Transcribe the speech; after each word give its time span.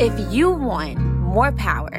If 0.00 0.32
you 0.32 0.52
want 0.52 0.96
more 1.00 1.50
power, 1.50 1.90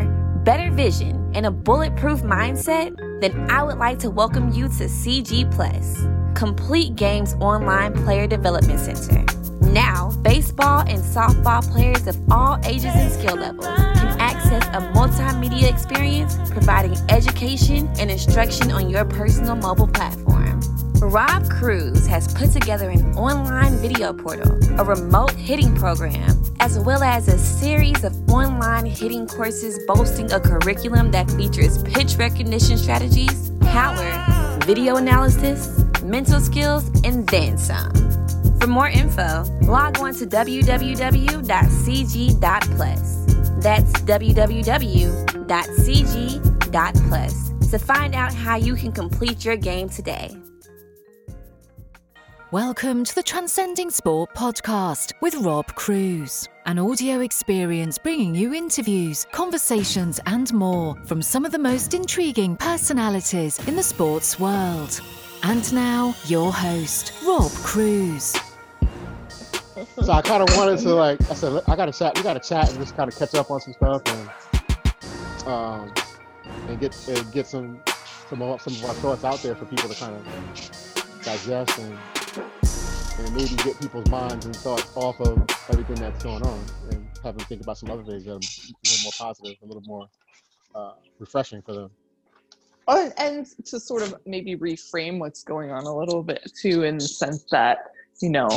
better 0.45 0.71
vision, 0.71 1.29
and 1.35 1.45
a 1.45 1.51
bulletproof 1.51 2.21
mindset, 2.21 2.95
then 3.19 3.51
I 3.51 3.61
would 3.61 3.77
like 3.77 3.99
to 3.99 4.09
welcome 4.09 4.53
you 4.53 4.69
to 4.69 4.85
CG 4.85 5.51
Plus, 5.51 6.07
Complete 6.33 6.95
Games 6.95 7.35
Online 7.41 7.91
Player 7.91 8.25
Development 8.25 8.79
Center. 8.79 9.25
Now, 9.73 10.11
baseball 10.21 10.79
and 10.87 10.99
softball 10.99 11.61
players 11.69 12.07
of 12.07 12.17
all 12.31 12.57
ages 12.63 12.95
and 12.95 13.11
skill 13.11 13.35
levels 13.35 13.65
can 13.65 14.17
access 14.21 14.63
a 14.67 14.79
multimedia 14.93 15.69
experience 15.69 16.37
providing 16.51 16.95
education 17.09 17.89
and 17.99 18.09
instruction 18.09 18.71
on 18.71 18.89
your 18.89 19.03
personal 19.03 19.57
mobile 19.57 19.89
platform. 19.89 20.58
Rob 21.01 21.49
Cruz 21.49 22.05
has 22.07 22.33
put 22.33 22.51
together 22.51 22.89
an 22.89 23.15
online 23.15 23.77
video 23.77 24.11
portal, 24.11 24.59
a 24.79 24.83
remote 24.83 25.31
hitting 25.31 25.73
program, 25.75 26.43
as 26.59 26.77
well 26.77 27.01
as 27.03 27.29
a 27.29 27.37
series 27.37 28.03
of 28.03 28.13
online 28.29 28.85
hitting 28.85 29.25
courses 29.25 29.79
boasting 29.87 30.29
a 30.33 30.39
curriculum 30.41 31.09
that 31.11 31.31
features 31.31 31.81
pitch 31.83 32.17
recognition 32.17 32.77
strategies, 32.77 33.51
power, 33.61 34.59
video 34.65 34.97
analysis, 34.97 35.69
mental 36.03 36.41
skills, 36.41 36.85
and 37.05 37.25
then 37.27 37.57
some. 37.57 37.93
For 38.59 38.67
more 38.67 38.89
info, 38.89 39.45
log 39.61 39.99
on 39.99 40.13
to 40.15 40.25
www.cg.plus. 40.25 40.75
That's 43.63 43.93
www.cg.plus 43.93 45.09
to 47.69 47.77
find 47.79 48.15
out 48.15 48.33
how 48.33 48.55
you 48.57 48.75
can 48.75 48.91
complete 48.91 49.45
your 49.45 49.55
game 49.55 49.87
today. 49.87 50.35
Welcome 52.51 53.03
to 53.03 53.13
the 53.13 53.21
Transcending 53.21 53.91
Sport 53.91 54.33
podcast 54.33 55.13
with 55.21 55.35
Rob 55.35 55.75
Cruz, 55.75 56.49
an 56.65 56.79
audio 56.79 57.19
experience 57.19 57.99
bringing 57.99 58.33
you 58.33 58.55
interviews, 58.55 59.27
conversations, 59.31 60.19
and 60.25 60.51
more 60.51 60.95
from 61.05 61.21
some 61.21 61.45
of 61.45 61.51
the 61.51 61.59
most 61.59 61.93
intriguing 61.93 62.57
personalities 62.57 63.59
in 63.67 63.75
the 63.75 63.83
sports 63.83 64.39
world. 64.39 64.99
And 65.43 65.71
now, 65.71 66.15
your 66.25 66.51
host, 66.51 67.13
Rob 67.23 67.51
Cruz. 67.51 68.35
So 70.01 70.11
I 70.11 70.23
kind 70.23 70.41
of 70.41 70.57
wanted 70.57 70.79
to 70.79 70.95
like 70.95 71.21
I 71.29 71.35
said 71.35 71.61
I 71.67 71.75
got 71.75 71.85
to 71.85 71.91
chat. 71.91 72.17
We 72.17 72.23
got 72.23 72.33
to 72.33 72.39
chat 72.49 72.67
and 72.71 72.79
just 72.79 72.97
kind 72.97 73.13
of 73.13 73.15
catch 73.15 73.35
up 73.35 73.51
on 73.51 73.61
some 73.61 73.73
stuff 73.73 74.01
and 74.07 75.47
um 75.47 75.93
and 76.67 76.79
get 76.79 76.97
and 77.09 77.31
get 77.31 77.45
some 77.45 77.79
some 78.27 78.41
of, 78.41 78.59
some 78.59 78.73
of 78.73 78.85
our 78.85 78.95
thoughts 78.95 79.23
out 79.23 79.39
there 79.43 79.53
for 79.53 79.65
people 79.65 79.87
to 79.87 79.95
kind 79.95 80.15
of 80.15 81.21
digest 81.23 81.77
and 81.77 81.95
and 83.25 83.35
maybe 83.35 83.55
get 83.63 83.79
people's 83.79 84.09
minds 84.09 84.45
and 84.45 84.55
thoughts 84.55 84.91
off 84.95 85.19
of 85.21 85.45
everything 85.69 85.95
that's 85.95 86.23
going 86.23 86.43
on 86.43 86.65
and 86.91 87.05
have 87.23 87.37
them 87.37 87.45
think 87.47 87.61
about 87.61 87.77
some 87.77 87.89
other 87.91 88.03
things 88.03 88.25
that 88.25 88.31
are 88.31 88.35
a 88.35 88.39
little 88.39 89.03
more 89.03 89.11
positive, 89.17 89.55
a 89.61 89.65
little 89.65 89.83
more 89.83 90.07
uh, 90.75 90.93
refreshing 91.19 91.61
for 91.61 91.73
them. 91.73 91.91
Oh, 92.87 93.11
and 93.17 93.45
to 93.65 93.79
sort 93.79 94.01
of 94.01 94.15
maybe 94.25 94.55
reframe 94.55 95.19
what's 95.19 95.43
going 95.43 95.69
on 95.69 95.83
a 95.83 95.95
little 95.95 96.23
bit 96.23 96.51
too, 96.59 96.83
in 96.83 96.97
the 96.97 97.07
sense 97.07 97.43
that 97.51 97.91
you 98.19 98.29
know 98.29 98.49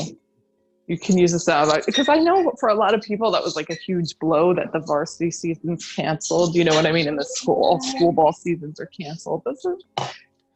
you 0.86 0.98
can 0.98 1.19
use 1.19 1.32
this 1.32 1.48
out 1.48 1.84
because 1.84 2.08
I 2.08 2.16
know 2.16 2.52
for 2.58 2.70
a 2.70 2.74
lot 2.74 2.94
of 2.94 3.02
people 3.02 3.30
that 3.32 3.42
was 3.42 3.56
like 3.56 3.69
a 3.69 3.74
huge 3.74 4.19
blow 4.19 4.54
that 4.54 4.72
the 4.72 4.80
varsity 4.80 5.30
season's 5.30 5.92
canceled. 5.94 6.54
You 6.54 6.64
know 6.64 6.74
what 6.74 6.86
I 6.86 6.92
mean? 6.92 7.08
In 7.08 7.16
the 7.16 7.24
school 7.24 7.78
school 7.80 8.12
ball 8.12 8.32
seasons 8.32 8.80
are 8.80 8.86
canceled. 8.86 9.42
This 9.44 9.64
is 9.64 9.84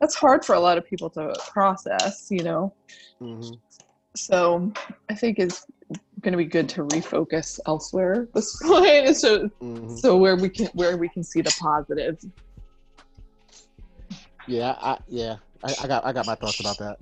that's 0.01 0.15
hard 0.15 0.45
for 0.45 0.55
a 0.55 0.61
lot 0.61 0.79
of 0.79 0.87
people 0.87 1.11
to 1.11 1.35
process. 1.53 2.29
You 2.31 2.45
know. 2.45 2.75
Mm-hmm. 3.21 3.55
So 4.17 4.73
I 5.11 5.15
think 5.15 5.39
it's 5.39 5.67
going 6.21 6.33
to 6.33 6.39
be 6.39 6.45
good 6.45 6.69
to 6.71 6.83
refocus 6.83 7.61
elsewhere 7.67 8.29
this 8.35 8.57
point. 8.63 9.17
So 9.17 9.51
Mm-hmm. 9.63 9.97
so 9.99 10.17
where 10.17 10.37
we 10.37 10.49
can 10.49 10.67
where 10.75 10.97
we 10.97 11.09
can 11.09 11.23
see 11.23 11.41
the 11.43 11.55
positives. 11.61 12.27
Yeah, 14.49 14.77
I, 14.81 14.99
yeah, 15.09 15.37
I, 15.63 15.75
I 15.83 15.87
got 15.89 16.05
I 16.05 16.13
got 16.13 16.27
my 16.27 16.35
thoughts 16.35 16.61
about 16.61 16.79
that. 16.79 16.99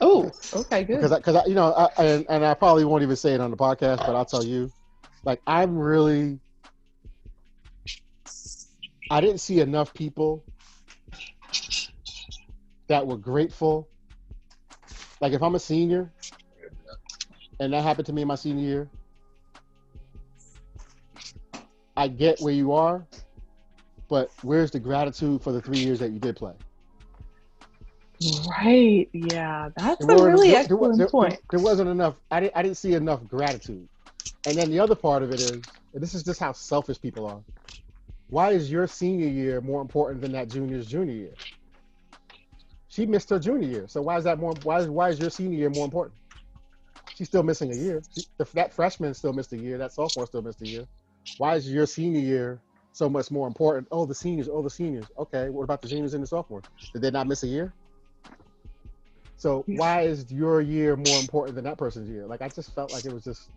Oh, 0.00 0.30
okay, 0.54 0.84
good. 0.84 1.00
because 1.00 1.16
because 1.16 1.36
I, 1.36 1.46
you 1.46 1.54
know 1.54 1.72
I, 1.72 2.02
and, 2.02 2.26
and 2.28 2.44
I 2.44 2.54
probably 2.54 2.84
won't 2.84 3.02
even 3.02 3.16
say 3.16 3.34
it 3.34 3.40
on 3.40 3.50
the 3.50 3.56
podcast, 3.56 3.98
but 3.98 4.14
I'll 4.14 4.24
tell 4.24 4.44
you, 4.44 4.70
like 5.24 5.40
I'm 5.46 5.78
really, 5.78 6.38
I 9.10 9.20
didn't 9.20 9.38
see 9.38 9.60
enough 9.60 9.94
people 9.94 10.44
that 12.88 13.06
were 13.06 13.16
grateful. 13.16 13.88
Like 15.20 15.32
if 15.32 15.42
I'm 15.42 15.54
a 15.54 15.58
senior, 15.60 16.12
and 17.60 17.72
that 17.72 17.82
happened 17.82 18.06
to 18.06 18.12
me 18.12 18.22
in 18.22 18.28
my 18.28 18.34
senior 18.34 18.62
year, 18.64 18.88
I 21.96 22.08
get 22.08 22.40
where 22.40 22.52
you 22.52 22.72
are, 22.72 23.06
but 24.08 24.30
where's 24.42 24.70
the 24.70 24.80
gratitude 24.80 25.42
for 25.42 25.52
the 25.52 25.60
three 25.60 25.78
years 25.78 26.00
that 26.00 26.10
you 26.10 26.18
did 26.18 26.36
play? 26.36 26.52
Right. 28.48 29.08
Yeah, 29.12 29.70
that's 29.76 30.04
There 30.06 30.16
a 30.16 30.22
really 30.24 30.50
there- 30.50 30.60
excellent 30.60 30.98
there- 30.98 31.08
point. 31.08 31.38
There 31.50 31.60
wasn't 31.60 31.90
enough. 31.90 32.14
I 32.30 32.40
didn't. 32.40 32.56
I 32.56 32.62
didn't 32.62 32.76
see 32.76 32.94
enough 32.94 33.26
gratitude. 33.28 33.88
And 34.46 34.56
then 34.56 34.70
the 34.70 34.78
other 34.80 34.94
part 34.94 35.22
of 35.22 35.30
it 35.32 35.40
is, 35.40 35.50
and 35.92 36.02
this 36.02 36.14
is 36.14 36.22
just 36.22 36.40
how 36.40 36.52
selfish 36.52 37.00
people 37.00 37.26
are. 37.26 37.40
Why 38.28 38.52
is 38.52 38.70
your 38.70 38.86
senior 38.86 39.28
year 39.28 39.60
more 39.60 39.80
important 39.82 40.20
than 40.20 40.32
that 40.32 40.48
junior's 40.48 40.86
junior 40.86 41.14
year? 41.14 41.34
She 42.88 43.04
missed 43.06 43.30
her 43.30 43.38
junior 43.38 43.68
year, 43.68 43.88
so 43.88 44.00
why 44.02 44.16
is 44.16 44.24
that 44.24 44.38
more? 44.38 44.54
Why 44.62 44.78
is 44.80 44.88
why 44.88 45.08
is 45.10 45.18
your 45.18 45.30
senior 45.30 45.58
year 45.58 45.70
more 45.70 45.84
important? 45.84 46.14
She's 47.14 47.28
still 47.28 47.42
missing 47.42 47.72
a 47.72 47.76
year. 47.76 48.02
She, 48.14 48.24
that 48.54 48.72
freshman 48.72 49.14
still 49.14 49.32
missed 49.32 49.52
a 49.52 49.56
year. 49.56 49.78
That 49.78 49.92
sophomore 49.92 50.26
still 50.26 50.42
missed 50.42 50.62
a 50.62 50.66
year. 50.66 50.86
Why 51.38 51.54
is 51.56 51.70
your 51.70 51.86
senior 51.86 52.20
year 52.20 52.60
so 52.92 53.08
much 53.08 53.30
more 53.30 53.46
important? 53.46 53.86
Oh, 53.92 54.04
the 54.04 54.14
seniors. 54.14 54.48
Oh, 54.48 54.62
the 54.62 54.70
seniors. 54.70 55.06
Okay, 55.18 55.48
what 55.48 55.62
about 55.62 55.80
the 55.82 55.88
juniors 55.88 56.14
and 56.14 56.22
the 56.22 56.26
sophomores? 56.26 56.64
Did 56.92 57.02
they 57.02 57.10
not 57.10 57.26
miss 57.26 57.42
a 57.44 57.46
year? 57.46 57.72
So 59.36 59.64
why 59.66 60.02
is 60.02 60.32
your 60.32 60.60
year 60.60 60.96
more 60.96 61.18
important 61.20 61.54
than 61.54 61.64
that 61.64 61.76
person's 61.76 62.08
year? 62.08 62.26
Like 62.26 62.40
I 62.42 62.48
just 62.48 62.74
felt 62.74 62.92
like 62.92 63.04
it 63.04 63.12
was 63.12 63.24
just 63.24 63.50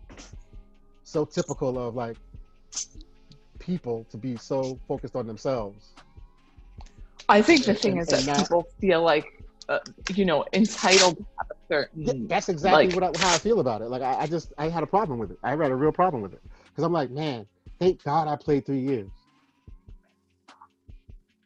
so 1.04 1.24
typical 1.24 1.78
of 1.78 1.94
like 1.94 2.16
people 3.58 4.04
to 4.10 4.16
be 4.16 4.36
so 4.36 4.78
focused 4.86 5.16
on 5.16 5.26
themselves. 5.26 5.94
I 7.28 7.42
think 7.42 7.64
the 7.64 7.70
and- 7.70 7.78
thing 7.78 7.98
is 7.98 8.08
and 8.12 8.22
that 8.22 8.26
not- 8.26 8.38
people 8.40 8.66
feel 8.80 9.02
like, 9.02 9.26
uh, 9.68 9.78
you 10.14 10.24
know, 10.24 10.44
entitled 10.52 11.24
to 11.68 11.74
have 11.74 11.84
a 11.84 11.86
Yeah, 11.94 12.06
certain. 12.06 12.26
that's 12.28 12.48
exactly 12.48 12.86
Like- 12.88 12.94
what 12.94 13.16
I, 13.16 13.20
how 13.26 13.34
I 13.34 13.38
feel 13.38 13.60
about 13.60 13.82
it. 13.82 13.86
Like 13.90 14.02
I, 14.02 14.20
I 14.22 14.26
just 14.26 14.52
I 14.58 14.68
had 14.68 14.82
a 14.82 14.86
problem 14.86 15.18
with 15.18 15.30
it. 15.30 15.38
I 15.42 15.50
had 15.50 15.60
a 15.60 15.76
real 15.76 15.92
problem 15.92 16.22
with 16.22 16.32
it 16.32 16.42
because 16.68 16.84
I'm 16.84 16.92
like, 16.92 17.10
man, 17.10 17.46
thank 17.78 18.02
God 18.04 18.28
I 18.28 18.36
played 18.36 18.66
three 18.66 18.80
years. 18.80 19.10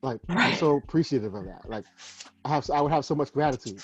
Like 0.03 0.21
I'm 0.29 0.55
so 0.57 0.77
appreciative 0.77 1.35
of 1.35 1.45
that. 1.45 1.69
Like 1.69 1.85
I 2.45 2.49
have 2.49 2.69
I 2.71 2.81
would 2.81 2.91
have 2.93 3.05
so 3.05 3.15
much 3.15 3.33
gratitude. 3.33 3.81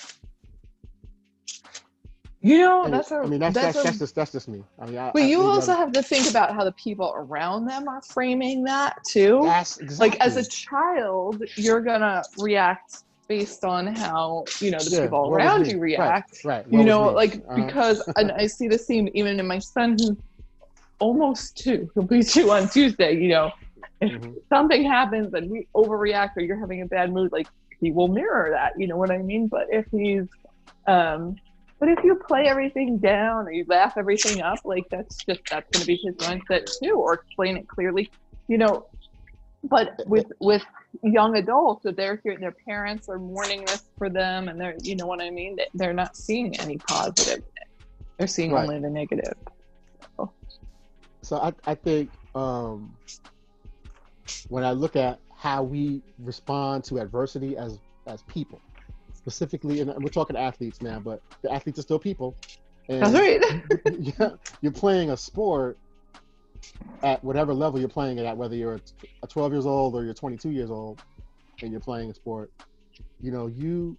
You 2.41 2.59
know, 2.59 2.85
And, 2.85 2.93
that's 2.93 3.11
a. 3.11 3.15
I 3.17 3.25
mean 3.25 3.39
that's 3.41 3.53
that's 3.53 3.73
that's, 3.75 3.77
a- 3.79 3.83
that's 3.83 3.99
just 3.99 4.15
that's 4.15 4.31
just 4.31 4.47
me. 4.47 4.63
I 4.79 4.85
mean, 4.85 4.97
I, 4.97 5.11
but 5.13 5.23
I, 5.23 5.25
you 5.25 5.39
maybe 5.39 5.49
also 5.49 5.71
I'm- 5.73 5.79
have 5.81 5.91
to 5.93 6.01
think 6.01 6.29
about 6.29 6.53
how 6.55 6.63
the 6.63 6.71
people 6.73 7.11
around 7.15 7.65
them 7.65 7.87
are 7.89 8.01
framing 8.01 8.63
that 8.63 8.97
too. 9.05 9.41
that's 9.43 9.77
exactly 9.77 10.09
Like 10.09 10.19
as 10.21 10.37
a 10.37 10.45
child, 10.49 11.43
you're 11.55 11.81
gonna 11.81 12.23
react 12.37 13.03
based 13.29 13.63
on 13.65 13.87
how 13.87 14.45
you 14.61 14.71
know 14.71 14.83
the 14.83 14.91
Yeah, 14.91 15.01
people 15.01 15.19
what 15.21 15.41
around 15.41 15.67
you 15.67 15.79
react. 15.79 16.39
Right. 16.43 16.67
what 16.69 16.69
you 16.71 16.83
know, 16.85 17.05
like 17.11 17.41
Uh-huh. 17.49 17.65
because 17.65 18.03
and 18.17 18.31
I 18.31 18.47
see 18.47 18.67
the 18.67 18.79
same 18.79 19.09
even 19.13 19.39
in 19.39 19.47
my 19.47 19.59
son 19.59 19.97
who's 19.97 20.17
almost 20.99 21.57
two, 21.57 21.89
he'll 21.95 22.03
be 22.03 22.23
two 22.23 22.51
on 22.51 22.69
Tuesday. 22.69 23.15
You 23.15 23.29
know, 23.29 23.51
if 24.01 24.11
Mhm. 24.11 24.35
something 24.49 24.83
happens 24.83 25.33
and 25.33 25.49
we 25.49 25.67
overreact 25.75 26.31
or 26.37 26.41
you're 26.43 26.59
having 26.59 26.81
a 26.81 26.87
bad 26.87 27.13
mood, 27.13 27.31
like 27.31 27.47
he 27.81 27.91
will 27.91 28.09
mirror 28.09 28.51
that. 28.51 28.73
You 28.77 28.87
know 28.87 28.97
what 28.97 29.11
I 29.11 29.19
mean? 29.19 29.47
But 29.47 29.67
if 29.69 29.85
he's, 29.91 30.27
um, 30.87 31.39
but 31.79 31.89
if 31.89 31.99
you 32.03 32.19
play 32.27 32.45
everything 32.47 32.99
down 32.99 33.47
or 33.47 33.51
you 33.51 33.65
laugh 33.67 33.93
everything 33.97 34.41
up, 34.41 34.61
like 34.65 34.85
that's 34.91 35.23
just 35.29 35.41
that's 35.49 35.67
going 35.71 35.81
to 35.81 35.87
be 35.87 35.99
his 36.03 36.15
mindset 36.17 36.67
too. 36.81 36.95
Or 36.95 37.13
explain 37.15 37.57
it 37.57 37.67
clearly, 37.67 38.11
you 38.47 38.57
know. 38.57 38.85
But 39.63 39.89
with 40.05 40.25
with 40.39 40.63
young 41.03 41.35
adults, 41.37 41.83
that 41.83 41.95
they're 41.95 42.19
hearing 42.23 42.39
their 42.39 42.55
parents 42.67 43.09
are 43.09 43.19
mourning 43.19 43.65
this 43.65 43.83
for 43.97 44.09
them, 44.09 44.47
and 44.49 44.59
they're 44.59 44.75
you 44.81 44.95
know 44.95 45.05
what 45.07 45.21
I 45.21 45.29
mean. 45.29 45.55
They- 45.55 45.67
They're 45.73 45.93
not 45.93 46.15
seeing 46.15 46.59
any 46.59 46.77
positive. 46.77 47.43
They're 48.17 48.27
seeing 48.27 48.51
Right. 48.51 48.63
only 48.63 48.79
the 48.79 48.89
negative. 48.89 49.33
So 51.21 51.37
I, 51.37 51.53
I 51.65 51.75
think 51.75 52.09
um, 52.33 52.95
when 54.47 54.63
I 54.63 54.71
look 54.71 54.95
at 54.95 55.19
how 55.35 55.63
we 55.63 56.01
respond 56.17 56.83
to 56.85 56.99
adversity 56.99 57.57
as 57.57 57.77
as 58.07 58.23
people, 58.23 58.61
specifically, 59.13 59.81
and 59.81 59.93
we're 60.01 60.09
talking 60.09 60.35
athletes 60.37 60.81
now, 60.81 60.99
but 60.99 61.21
the 61.41 61.51
athletes 61.51 61.77
are 61.79 61.83
still 61.83 61.99
people. 61.99 62.35
And 62.87 63.01
That's 63.01 63.13
right. 63.13 63.41
yeah, 64.19 64.29
you're 64.61 64.71
playing 64.71 65.11
a 65.11 65.17
sport 65.17 65.77
at 67.03 67.23
whatever 67.23 67.53
level 67.53 67.79
you're 67.79 67.89
playing 67.89 68.17
it 68.17 68.25
at, 68.25 68.35
whether 68.37 68.55
you're 68.55 68.79
a 69.23 69.27
12 69.27 69.53
years 69.53 69.65
old 69.65 69.95
or 69.95 70.03
you're 70.03 70.13
22 70.13 70.51
years 70.51 70.69
old, 70.71 71.01
and 71.61 71.71
you're 71.71 71.81
playing 71.81 72.09
a 72.09 72.13
sport. 72.13 72.51
You 73.21 73.31
know, 73.31 73.47
you 73.47 73.97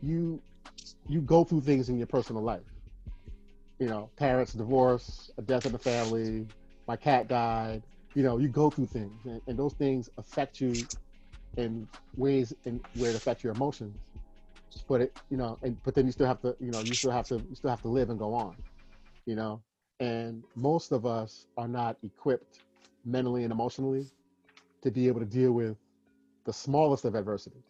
you 0.00 0.40
you 1.08 1.20
go 1.20 1.44
through 1.44 1.62
things 1.62 1.88
in 1.88 1.98
your 1.98 2.06
personal 2.06 2.42
life. 2.42 2.62
You 3.78 3.88
know, 3.88 4.10
parents, 4.16 4.52
divorce, 4.52 5.30
a 5.38 5.42
death 5.42 5.66
in 5.66 5.72
the 5.72 5.78
family, 5.78 6.46
my 6.86 6.96
cat 6.96 7.28
died. 7.28 7.82
You 8.14 8.22
know, 8.22 8.38
you 8.38 8.48
go 8.48 8.70
through 8.70 8.86
things, 8.86 9.24
and, 9.24 9.40
and 9.46 9.58
those 9.58 9.74
things 9.74 10.10
affect 10.18 10.60
you 10.60 10.74
in 11.56 11.88
ways 12.16 12.52
in 12.64 12.80
where 12.94 13.10
it 13.10 13.16
affects 13.16 13.42
your 13.42 13.52
emotions. 13.52 13.96
But 14.88 15.02
it, 15.02 15.16
you 15.30 15.36
know, 15.36 15.58
and 15.62 15.76
but 15.84 15.94
then 15.94 16.06
you 16.06 16.12
still 16.12 16.26
have 16.26 16.40
to, 16.42 16.56
you 16.60 16.70
know, 16.70 16.80
you 16.80 16.94
still 16.94 17.10
have 17.10 17.26
to, 17.28 17.36
you 17.36 17.54
still 17.54 17.70
have 17.70 17.82
to 17.82 17.88
live 17.88 18.10
and 18.10 18.18
go 18.18 18.34
on. 18.34 18.56
You 19.26 19.36
know, 19.36 19.62
and 20.02 20.44
most 20.56 20.92
of 20.92 21.06
us 21.06 21.46
are 21.58 21.68
not 21.68 21.98
equipped 22.04 22.60
mentally 23.06 23.44
and 23.44 23.52
emotionally 23.52 24.06
to 24.82 24.90
be 24.92 25.08
able 25.08 25.20
to 25.20 25.26
deal 25.26 25.52
with 25.52 25.76
the 26.46 26.52
smallest 26.54 27.06
of 27.06 27.16
adversities. 27.16 27.64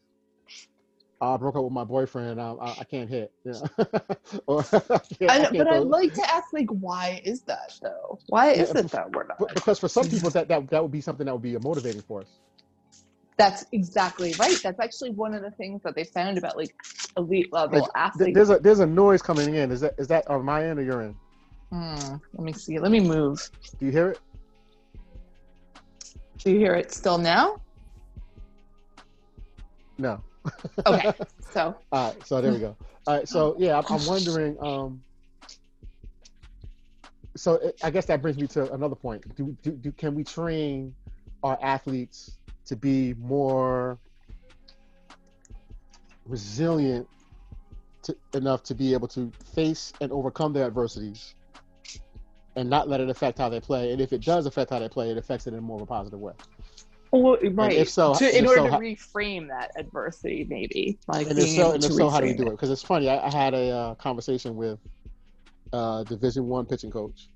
I 1.20 1.36
broke 1.38 1.56
up 1.56 1.64
with 1.64 1.72
my 1.74 1.84
boyfriend. 1.84 2.40
I, 2.40 2.52
I, 2.54 2.76
I 2.80 2.84
can't 2.84 3.10
hit. 3.10 3.32
Yeah. 3.44 3.60
or, 4.48 4.64
I 4.72 5.00
can't- 5.18 5.40
I 5.46 5.52
but 5.56 5.68
I'd 5.68 5.84
like 5.84 6.14
to 6.14 6.30
ask, 6.34 6.46
like, 6.52 6.68
why 6.70 7.22
is 7.24 7.42
that 7.44 7.72
though? 7.82 8.20
Why 8.28 8.52
is 8.52 8.74
Yeah, 8.74 8.82
it 8.82 8.90
that 8.92 9.10
we're 9.12 9.26
not? 9.28 9.38
because 9.54 9.78
for 9.80 9.88
some 9.88 10.08
people 10.08 10.30
that, 10.30 10.48
that 10.48 10.70
that 10.70 10.82
would 10.82 10.92
be 10.92 11.02
something 11.02 11.26
that 11.26 11.32
would 11.32 11.42
be 11.42 11.56
a 11.56 11.60
motivating 11.60 12.02
force. 12.02 12.40
That's 13.38 13.66
exactly 13.72 14.34
right. 14.38 14.60
That's 14.62 14.80
actually 14.80 15.12
one 15.12 15.34
of 15.34 15.42
the 15.42 15.52
things 15.52 15.82
that 15.84 15.96
they 15.96 16.04
found 16.04 16.38
about 16.38 16.56
like 16.56 16.74
elite 17.16 17.52
level 17.52 17.90
Th- 17.90 17.90
athletes. 17.96 18.34
There's 18.34 18.50
a 18.50 18.58
there's 18.60 18.80
a 18.80 18.86
noise 18.86 19.22
coming 19.22 19.54
in. 19.54 19.70
Is 19.72 19.80
that 19.82 19.94
is 19.98 20.08
that 20.08 20.28
on 20.28 20.44
my 20.44 20.64
end 20.66 20.80
or 20.80 20.82
your 20.84 21.02
end? 21.02 21.16
Hmm, 21.72 22.16
let 22.34 22.44
me 22.44 22.52
see. 22.52 22.78
Let 22.78 22.92
me 22.92 23.00
move. 23.00 23.48
Do 23.78 23.86
you 23.86 23.92
hear 23.92 24.10
it? 24.10 24.20
Do 26.38 26.50
you 26.50 26.58
hear 26.58 26.74
it 26.74 26.92
still 26.92 27.16
now? 27.16 27.60
No. 29.98 30.22
Okay. 30.86 31.12
So 31.52 31.76
All 31.92 32.08
right, 32.08 32.26
so 32.26 32.40
there 32.40 32.52
we 32.52 32.58
go. 32.58 32.76
All 33.06 33.16
right, 33.16 33.28
so 33.28 33.54
yeah, 33.58 33.78
I'm, 33.78 33.84
I'm 33.88 34.06
wondering. 34.06 34.56
Um, 34.60 35.02
so 37.36 37.54
it, 37.54 37.78
I 37.82 37.90
guess 37.90 38.06
that 38.06 38.20
brings 38.20 38.36
me 38.38 38.46
to 38.48 38.72
another 38.72 38.94
point. 38.94 39.22
Do, 39.36 39.56
do, 39.62 39.70
do 39.70 39.92
can 39.92 40.14
we 40.14 40.24
train 40.24 40.94
our 41.42 41.58
athletes 41.62 42.38
to 42.66 42.76
be 42.76 43.14
more 43.14 43.98
resilient 46.26 47.06
to, 48.02 48.16
enough 48.34 48.62
to 48.64 48.74
be 48.74 48.92
able 48.92 49.08
to 49.08 49.30
face 49.54 49.92
and 50.00 50.10
overcome 50.10 50.52
their 50.52 50.66
adversities, 50.66 51.34
and 52.56 52.68
not 52.68 52.88
let 52.88 53.00
it 53.00 53.08
affect 53.08 53.38
how 53.38 53.48
they 53.48 53.60
play? 53.60 53.92
And 53.92 54.00
if 54.00 54.12
it 54.12 54.22
does 54.22 54.46
affect 54.46 54.70
how 54.70 54.78
they 54.78 54.88
play, 54.88 55.10
it 55.10 55.16
affects 55.16 55.46
it 55.46 55.54
in 55.54 55.62
more 55.62 55.76
of 55.76 55.82
a 55.82 55.86
positive 55.86 56.20
way. 56.20 56.34
well, 57.12 57.36
right. 57.52 57.72
if 57.72 57.90
so- 57.90 58.14
to, 58.14 58.38
in 58.38 58.44
if 58.44 58.50
order 58.50 58.70
so, 58.70 58.70
to 58.70 58.78
reframe 58.78 59.48
that 59.48 59.72
adversity, 59.76 60.46
maybe 60.48 60.98
like 61.08 61.28
and 61.28 61.38
if 61.38 61.48
so, 61.48 61.72
and 61.72 61.84
if 61.84 61.92
so, 61.92 62.08
how 62.08 62.20
do 62.20 62.26
reframe 62.26 62.34
do 62.34 62.46
it? 62.48 62.50
Because 62.52 62.70
it's 62.70 62.82
funny. 62.82 63.08
I, 63.08 63.26
I 63.26 63.30
had 63.30 63.54
a 63.54 63.70
uh, 63.70 63.94
conversation 63.96 64.56
with 64.56 64.78
uh, 65.72 66.04
Division 66.04 66.46
One 66.46 66.66
pitching 66.66 66.90
coach 66.90 67.28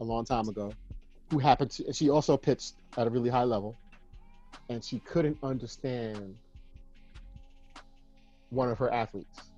a 0.00 0.04
long 0.04 0.24
time 0.24 0.48
ago, 0.48 0.72
who 1.30 1.38
happened 1.38 1.70
to. 1.72 1.92
She 1.92 2.10
also 2.10 2.36
pitched 2.36 2.74
at 2.96 3.06
a 3.06 3.10
really 3.10 3.30
high 3.30 3.44
level, 3.44 3.76
and 4.68 4.84
she 4.84 5.00
couldn't 5.00 5.38
understand 5.42 6.36
one 8.50 8.70
of 8.70 8.78
her 8.78 8.92
athletes. 8.92 9.50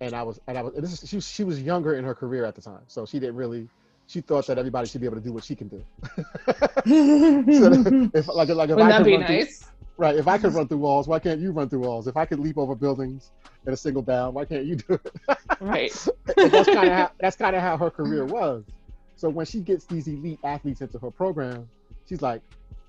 And 0.00 0.14
I 0.14 0.22
was, 0.22 0.40
and 0.48 0.56
I 0.56 0.62
was. 0.62 0.74
And 0.74 0.82
this 0.82 1.02
is, 1.02 1.08
she 1.08 1.16
was, 1.16 1.28
she 1.28 1.44
was 1.44 1.62
younger 1.62 1.94
in 1.94 2.04
her 2.04 2.14
career 2.14 2.44
at 2.44 2.54
the 2.54 2.62
time, 2.62 2.82
so 2.86 3.04
she 3.06 3.18
didn't 3.18 3.36
really. 3.36 3.68
She 4.10 4.20
thought 4.20 4.48
that 4.48 4.58
everybody 4.58 4.88
should 4.88 5.00
be 5.00 5.06
able 5.06 5.18
to 5.18 5.22
do 5.22 5.32
what 5.32 5.44
she 5.44 5.54
can 5.54 5.68
do. 5.68 5.84
so 6.16 7.70
Wouldn't 7.70 8.12
if 8.12 8.26
like 8.26 8.48
like 8.48 8.70
if 8.70 8.76
I 8.76 8.88
that 8.88 9.04
be 9.04 9.16
run 9.16 9.24
through- 9.24 9.36
nice? 9.36 9.64
Right. 9.96 10.16
If 10.16 10.26
I 10.26 10.36
could 10.36 10.52
run 10.52 10.66
through 10.66 10.78
walls, 10.78 11.06
why 11.06 11.20
can't 11.20 11.40
you 11.40 11.52
run 11.52 11.68
through 11.68 11.80
walls? 11.80 12.08
If 12.08 12.16
I 12.16 12.24
could 12.24 12.40
leap 12.40 12.58
over 12.58 12.74
buildings 12.74 13.30
in 13.66 13.72
a 13.72 13.76
single 13.76 14.02
bound, 14.02 14.34
why 14.34 14.46
can't 14.46 14.64
you 14.64 14.76
do 14.76 14.94
it? 14.94 15.12
Right. 15.60 15.94
And 16.36 16.50
that's 16.50 16.68
kind 16.68 16.88
of 16.88 16.92
how 16.92 17.10
that's 17.20 17.36
kind 17.36 17.54
of 17.54 17.62
how 17.62 17.76
her 17.76 17.88
career 17.90 18.24
was. 18.24 18.64
So 19.14 19.28
when 19.28 19.46
she 19.46 19.60
gets 19.60 19.84
these 19.84 20.08
elite 20.08 20.40
athletes 20.42 20.80
into 20.80 20.98
her 20.98 21.12
program, 21.12 21.68
she's 22.08 22.20
like, 22.22 22.42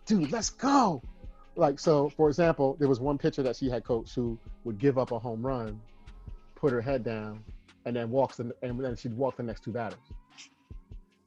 "Dude, 0.08 0.32
let's 0.32 0.50
go!" 0.50 1.04
Like 1.56 1.78
so, 1.78 2.10
for 2.10 2.30
example, 2.30 2.78
there 2.80 2.88
was 2.88 3.00
one 3.00 3.20
pitcher 3.20 3.44
that 3.44 3.56
she 3.58 3.70
had 3.70 3.84
coached 3.84 4.16
who 4.16 4.40
would 4.64 4.80
give 4.80 4.98
up 4.98 5.12
a 5.12 5.20
home 5.20 5.46
run, 5.46 5.80
put 6.56 6.72
her 6.72 6.82
head 6.82 7.04
down, 7.04 7.44
and 7.86 7.96
then 7.96 8.10
walks 8.10 8.38
the, 8.38 8.52
and 8.64 8.80
then 8.84 8.96
she'd 8.96 9.14
walk 9.14 9.38
the 9.38 9.44
next 9.44 9.64
two 9.64 9.72
batters. 9.72 10.00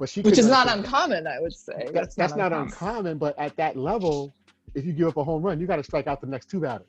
But 0.04 0.10
she 0.10 0.20
Which 0.20 0.36
is 0.36 0.46
not 0.48 0.70
uncommon, 0.70 1.26
I 1.26 1.40
would 1.40 1.54
say. 1.54 1.88
that's, 1.94 2.14
that's 2.14 2.36
not 2.36 2.52
uncommon, 2.52 3.16
but 3.16 3.38
at 3.38 3.56
that 3.56 3.74
level, 3.74 4.34
if 4.74 4.84
you 4.84 4.92
give 4.92 5.08
up 5.08 5.16
a 5.16 5.24
home 5.24 5.42
run, 5.42 5.58
you 5.58 5.66
got 5.66 5.76
to 5.76 5.82
strike 5.82 6.06
out 6.06 6.20
the 6.20 6.26
next 6.26 6.50
two 6.50 6.60
batters. 6.60 6.88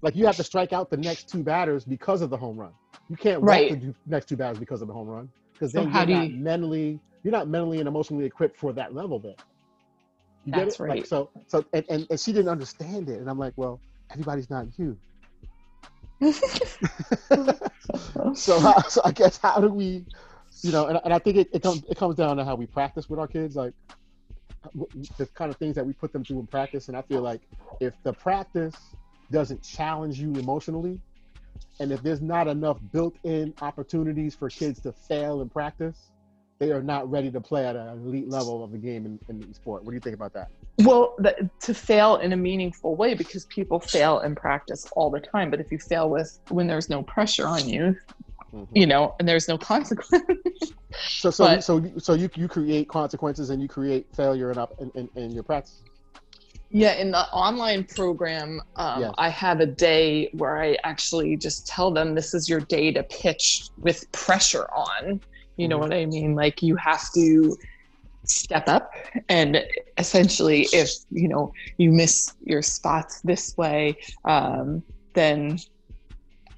Like 0.00 0.16
you 0.16 0.24
have 0.24 0.36
to 0.36 0.42
strike 0.42 0.72
out 0.72 0.88
the 0.88 0.96
next 0.96 1.28
two 1.28 1.42
batters 1.42 1.84
because 1.84 2.22
of 2.22 2.30
the 2.30 2.36
home 2.38 2.56
run. 2.56 2.72
You 3.10 3.16
can't 3.16 3.42
walk 3.42 3.50
Right. 3.50 3.78
the 3.78 3.94
next 4.06 4.26
two 4.26 4.38
batters 4.38 4.58
because 4.58 4.80
of 4.80 4.88
the 4.88 4.94
home 4.94 5.06
run 5.06 5.28
because 5.52 5.72
So 5.72 5.80
then 5.82 5.90
how 5.90 6.06
you're 6.06 6.16
not 6.16 6.30
you- 6.30 6.38
mentally 6.38 6.98
you're 7.24 7.32
not 7.32 7.46
mentally 7.46 7.78
and 7.78 7.88
emotionally 7.88 8.24
equipped 8.24 8.56
for 8.56 8.72
that 8.72 8.94
level. 8.94 9.18
Then 9.18 9.34
you 10.46 10.52
get 10.54 10.60
That's 10.64 10.76
it? 10.80 10.80
Like, 10.80 10.88
right. 10.88 11.06
so 11.06 11.28
so 11.46 11.62
and, 11.74 11.84
and 11.90 12.06
and 12.08 12.18
she 12.18 12.32
didn't 12.32 12.48
understand 12.48 13.10
it, 13.10 13.20
and 13.20 13.28
I'm 13.28 13.38
like, 13.38 13.52
well, 13.56 13.82
everybody's 14.10 14.48
not 14.48 14.66
you. 14.78 14.96
so, 18.34 18.60
how, 18.60 18.78
so 18.88 19.02
I 19.04 19.12
guess 19.12 19.38
how 19.42 19.60
do 19.60 19.68
we, 19.68 20.06
you 20.64 20.72
know, 20.72 20.86
and, 20.86 20.98
and 21.04 21.12
I 21.12 21.18
think 21.18 21.36
it, 21.36 21.48
it 21.52 21.62
comes 21.62 21.84
it 21.90 21.98
comes 21.98 22.16
down 22.16 22.38
to 22.38 22.44
how 22.44 22.54
we 22.54 22.64
practice 22.64 23.10
with 23.10 23.20
our 23.20 23.28
kids, 23.28 23.54
like 23.54 23.74
the 25.18 25.26
kind 25.26 25.50
of 25.50 25.58
things 25.58 25.74
that 25.74 25.86
we 25.86 25.92
put 25.92 26.10
them 26.10 26.24
through 26.24 26.40
in 26.40 26.46
practice. 26.46 26.88
And 26.88 26.96
I 26.96 27.02
feel 27.02 27.20
like 27.20 27.42
if 27.80 27.92
the 28.02 28.14
practice 28.14 28.74
doesn't 29.30 29.62
challenge 29.62 30.18
you 30.18 30.32
emotionally, 30.32 30.98
and 31.80 31.92
if 31.92 32.02
there's 32.02 32.22
not 32.22 32.48
enough 32.48 32.78
built-in 32.92 33.52
opportunities 33.60 34.34
for 34.34 34.48
kids 34.48 34.80
to 34.80 34.92
fail 34.92 35.42
in 35.42 35.50
practice, 35.50 36.10
they 36.58 36.70
are 36.70 36.82
not 36.82 37.10
ready 37.10 37.30
to 37.30 37.42
play 37.42 37.66
at 37.66 37.76
an 37.76 37.88
elite 37.88 38.30
level 38.30 38.64
of 38.64 38.72
the 38.72 38.78
game 38.78 39.04
in, 39.04 39.20
in 39.28 39.52
sport. 39.52 39.84
What 39.84 39.90
do 39.90 39.96
you 39.96 40.00
think 40.00 40.14
about 40.14 40.32
that? 40.32 40.48
Well, 40.78 41.14
the, 41.18 41.50
to 41.60 41.74
fail 41.74 42.16
in 42.16 42.32
a 42.32 42.36
meaningful 42.38 42.96
way 42.96 43.12
because 43.12 43.44
people 43.46 43.80
fail 43.80 44.20
in 44.20 44.34
practice 44.34 44.86
all 44.96 45.10
the 45.10 45.20
time. 45.20 45.50
But 45.50 45.60
if 45.60 45.70
you 45.70 45.78
fail 45.78 46.08
with 46.08 46.40
when 46.48 46.66
there's 46.66 46.88
no 46.88 47.02
pressure 47.02 47.46
on 47.46 47.68
you, 47.68 47.96
Mhm. 48.54 48.68
you 48.72 48.86
know, 48.86 49.14
and 49.18 49.28
there's 49.28 49.48
no 49.48 49.58
consequence. 49.58 50.10
So, 51.08 51.30
so, 51.32 51.44
But- 51.44 51.64
so, 51.64 51.78
you- 51.78 51.98
so 51.98 52.14
you 52.14 52.30
you 52.36 52.46
create 52.46 52.88
consequences 52.88 53.50
and 53.50 53.60
you 53.60 53.66
create 53.66 54.06
failure 54.14 54.52
in 54.52 54.58
up 54.58 54.74
in, 54.80 54.92
in, 54.94 55.08
in 55.16 55.32
your 55.32 55.42
practice. 55.42 55.82
yeah, 56.70 56.92
in 56.94 57.10
the 57.10 57.24
online 57.32 57.82
program, 57.82 58.60
um, 58.76 59.00
Yes. 59.02 59.14
I 59.18 59.28
have 59.28 59.58
a 59.60 59.66
day 59.66 60.30
where 60.34 60.56
I 60.62 60.76
actually 60.84 61.36
just 61.36 61.66
tell 61.66 61.90
them 61.90 62.14
this 62.14 62.32
is 62.32 62.48
your 62.48 62.60
day 62.60 62.92
to 62.92 63.02
pitch 63.02 63.64
with 63.78 64.10
pressure 64.12 64.66
on. 64.72 65.20
You 65.56 65.66
know 65.68 65.78
Mhm. 65.78 65.80
what 65.80 65.92
I 65.92 66.06
mean? 66.06 66.34
Like 66.36 66.62
you 66.62 66.76
have 66.76 67.04
to 67.14 67.56
step 68.26 68.68
up 68.68 68.90
and 69.28 69.62
essentially 69.98 70.62
if 70.72 70.90
you 71.10 71.28
know 71.28 71.52
you 71.76 71.90
miss 71.92 72.32
your 72.44 72.62
spots 72.62 73.20
this 73.22 73.54
way 73.58 73.96
um, 74.24 74.82
then 75.12 75.58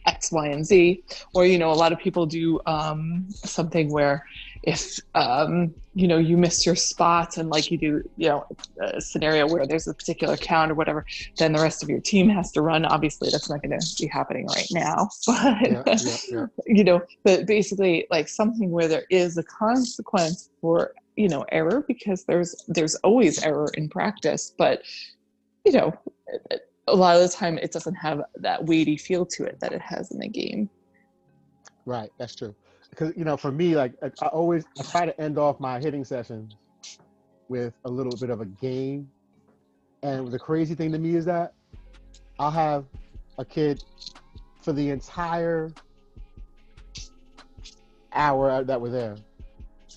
x 0.07 0.33
y 0.33 0.47
and 0.49 0.67
z 0.67 1.03
or 1.35 1.45
you 1.47 1.59
know 1.59 1.71
a 1.71 1.75
lot 1.75 1.93
of 1.93 1.99
people 1.99 2.27
do 2.27 2.61
um, 2.67 3.27
something 3.45 3.91
where 3.91 4.25
if 4.63 4.99
um, 5.15 5.73
you 5.95 6.09
know 6.09 6.19
you 6.19 6.37
miss 6.37 6.67
your 6.67 6.75
spots 6.77 7.39
and 7.39 7.51
like 7.51 7.71
you 7.71 7.79
do 7.79 8.03
you 8.17 8.29
know 8.29 8.47
a 8.81 9.01
scenario 9.01 9.47
where 9.47 9.67
there's 9.67 9.87
a 9.87 9.95
particular 9.95 10.37
count 10.37 10.71
or 10.71 10.75
whatever 10.75 11.05
then 11.39 11.53
the 11.53 11.61
rest 11.63 11.83
of 11.83 11.89
your 11.89 12.01
team 12.01 12.29
has 12.29 12.51
to 12.53 12.61
run 12.63 12.85
obviously 12.85 13.29
that's 13.31 13.49
not 13.49 13.63
going 13.63 13.79
to 13.79 13.97
be 13.99 14.07
happening 14.07 14.47
right 14.47 14.69
now 14.73 15.09
but 15.27 15.71
Yeah, 15.71 15.83
yeah, 15.87 16.17
yeah. 16.31 16.47
you 16.67 16.85
know 16.85 17.01
but 17.25 17.47
basically 17.47 18.07
like 18.11 18.29
something 18.29 18.71
where 18.71 18.89
there 18.89 19.05
is 19.11 19.39
a 19.39 19.43
consequence 19.45 20.51
for 20.61 20.93
you 21.17 21.29
know 21.29 21.45
error 21.53 21.85
because 21.87 22.25
there's 22.25 22.65
there's 22.69 22.95
always 22.97 23.43
error 23.43 23.71
in 23.75 23.89
practice 23.89 24.53
but 24.59 24.83
you 25.65 25.73
know 25.73 25.95
a 26.89 26.95
lot 26.95 27.17
of 27.17 27.23
the 27.23 27.29
time 27.29 27.59
it 27.59 27.73
doesn't 27.73 27.95
have 27.95 28.23
that 28.37 28.65
weighty 28.65 28.97
feel 28.97 29.27
to 29.27 29.45
it 29.45 29.59
that 29.61 29.73
it 29.73 29.81
has 29.81 30.11
in 30.11 30.19
the 30.19 30.29
game 30.29 30.71
Right, 31.87 32.11
that's 32.19 32.35
true. 32.35 32.55
Because 32.91 33.17
you 33.17 33.25
know, 33.25 33.37
for 33.37 33.53
me, 33.53 33.77
like 33.77 33.95
I 34.03 34.27
always 34.27 34.65
I 34.79 34.83
try 34.83 35.07
to 35.07 35.19
end 35.21 35.39
off 35.39 35.61
my 35.61 35.81
hitting 35.81 36.05
sessions 36.05 36.57
with 37.49 37.73
a 37.85 37.91
little 37.91 38.17
bit 38.19 38.29
of 38.29 38.41
a 38.41 38.45
game. 38.45 39.09
And 40.03 40.29
the 40.29 40.39
crazy 40.39 40.75
thing 40.75 40.93
to 40.93 40.99
me 40.99 41.15
is 41.15 41.25
that 41.25 41.55
I'll 42.39 42.51
have 42.51 42.85
a 43.39 43.45
kid 43.45 43.83
for 44.61 44.73
the 44.73 44.91
entire 44.91 45.73
hour 48.13 48.65
that 48.65 48.81
we're 48.81 48.91
there. 48.91 49.17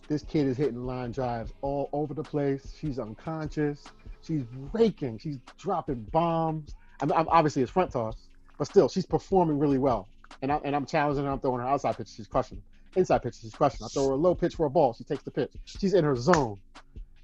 This 0.08 0.24
kid 0.24 0.48
is 0.48 0.58
hitting 0.58 0.86
line 0.86 1.12
drives 1.12 1.54
all 1.62 1.90
over 1.92 2.14
the 2.14 2.24
place. 2.24 2.76
She's 2.80 3.00
unconscious. 3.00 3.84
She's 4.22 4.44
raking. 4.74 5.20
She's 5.20 5.38
dropping 5.58 6.04
bombs. 6.12 6.76
I'm, 7.02 7.12
I'm 7.14 7.28
obviously 7.30 7.62
it's 7.62 7.72
front 7.72 7.92
toss, 7.92 8.16
but 8.58 8.68
still, 8.68 8.90
she's 8.90 9.06
performing 9.06 9.60
really 9.60 9.78
well 9.78 10.08
and, 10.42 10.52
I, 10.52 10.60
and 10.64 10.76
I'm 10.76 10.86
challenging 10.86 11.26
her. 11.26 11.32
I'm 11.32 11.40
throwing 11.40 11.62
her 11.62 11.68
outside 11.68 11.98
pitch. 11.98 12.10
She's 12.16 12.28
crushing. 12.28 12.62
Inside 12.96 13.20
pitch. 13.20 13.36
She's 13.42 13.54
crushing. 13.54 13.86
I 13.86 13.88
throw 13.88 14.08
her 14.08 14.14
a 14.14 14.16
low 14.16 14.36
pitch 14.36 14.56
for 14.56 14.66
a 14.66 14.70
ball. 14.70 14.94
She 14.94 15.04
takes 15.04 15.24
the 15.24 15.32
pitch. 15.32 15.52
She's 15.66 15.94
in 15.94 16.04
her 16.04 16.16
zone. 16.16 16.60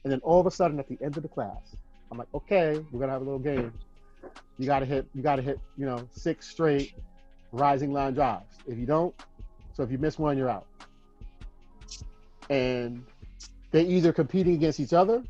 And 0.03 0.11
then 0.11 0.19
all 0.21 0.39
of 0.39 0.45
a 0.45 0.51
sudden, 0.51 0.79
at 0.79 0.87
the 0.87 0.97
end 1.01 1.17
of 1.17 1.23
the 1.23 1.29
class, 1.29 1.75
I'm 2.11 2.17
like, 2.17 2.27
okay, 2.33 2.83
we're 2.91 2.99
gonna 2.99 3.11
have 3.11 3.21
a 3.21 3.25
little 3.25 3.39
game. 3.39 3.73
You 4.59 4.65
gotta 4.65 4.85
hit. 4.85 5.07
You 5.13 5.23
gotta 5.23 5.41
hit. 5.41 5.59
You 5.77 5.85
know, 5.85 6.07
six 6.11 6.47
straight 6.49 6.93
rising 7.51 7.91
line 7.91 8.13
drives. 8.13 8.57
If 8.67 8.77
you 8.77 8.85
don't, 8.85 9.15
so 9.73 9.83
if 9.83 9.91
you 9.91 9.97
miss 9.97 10.19
one, 10.19 10.37
you're 10.37 10.49
out. 10.49 10.67
And 12.49 13.03
they're 13.71 13.85
either 13.85 14.13
competing 14.13 14.53
against 14.53 14.79
each 14.79 14.93
other 14.93 15.23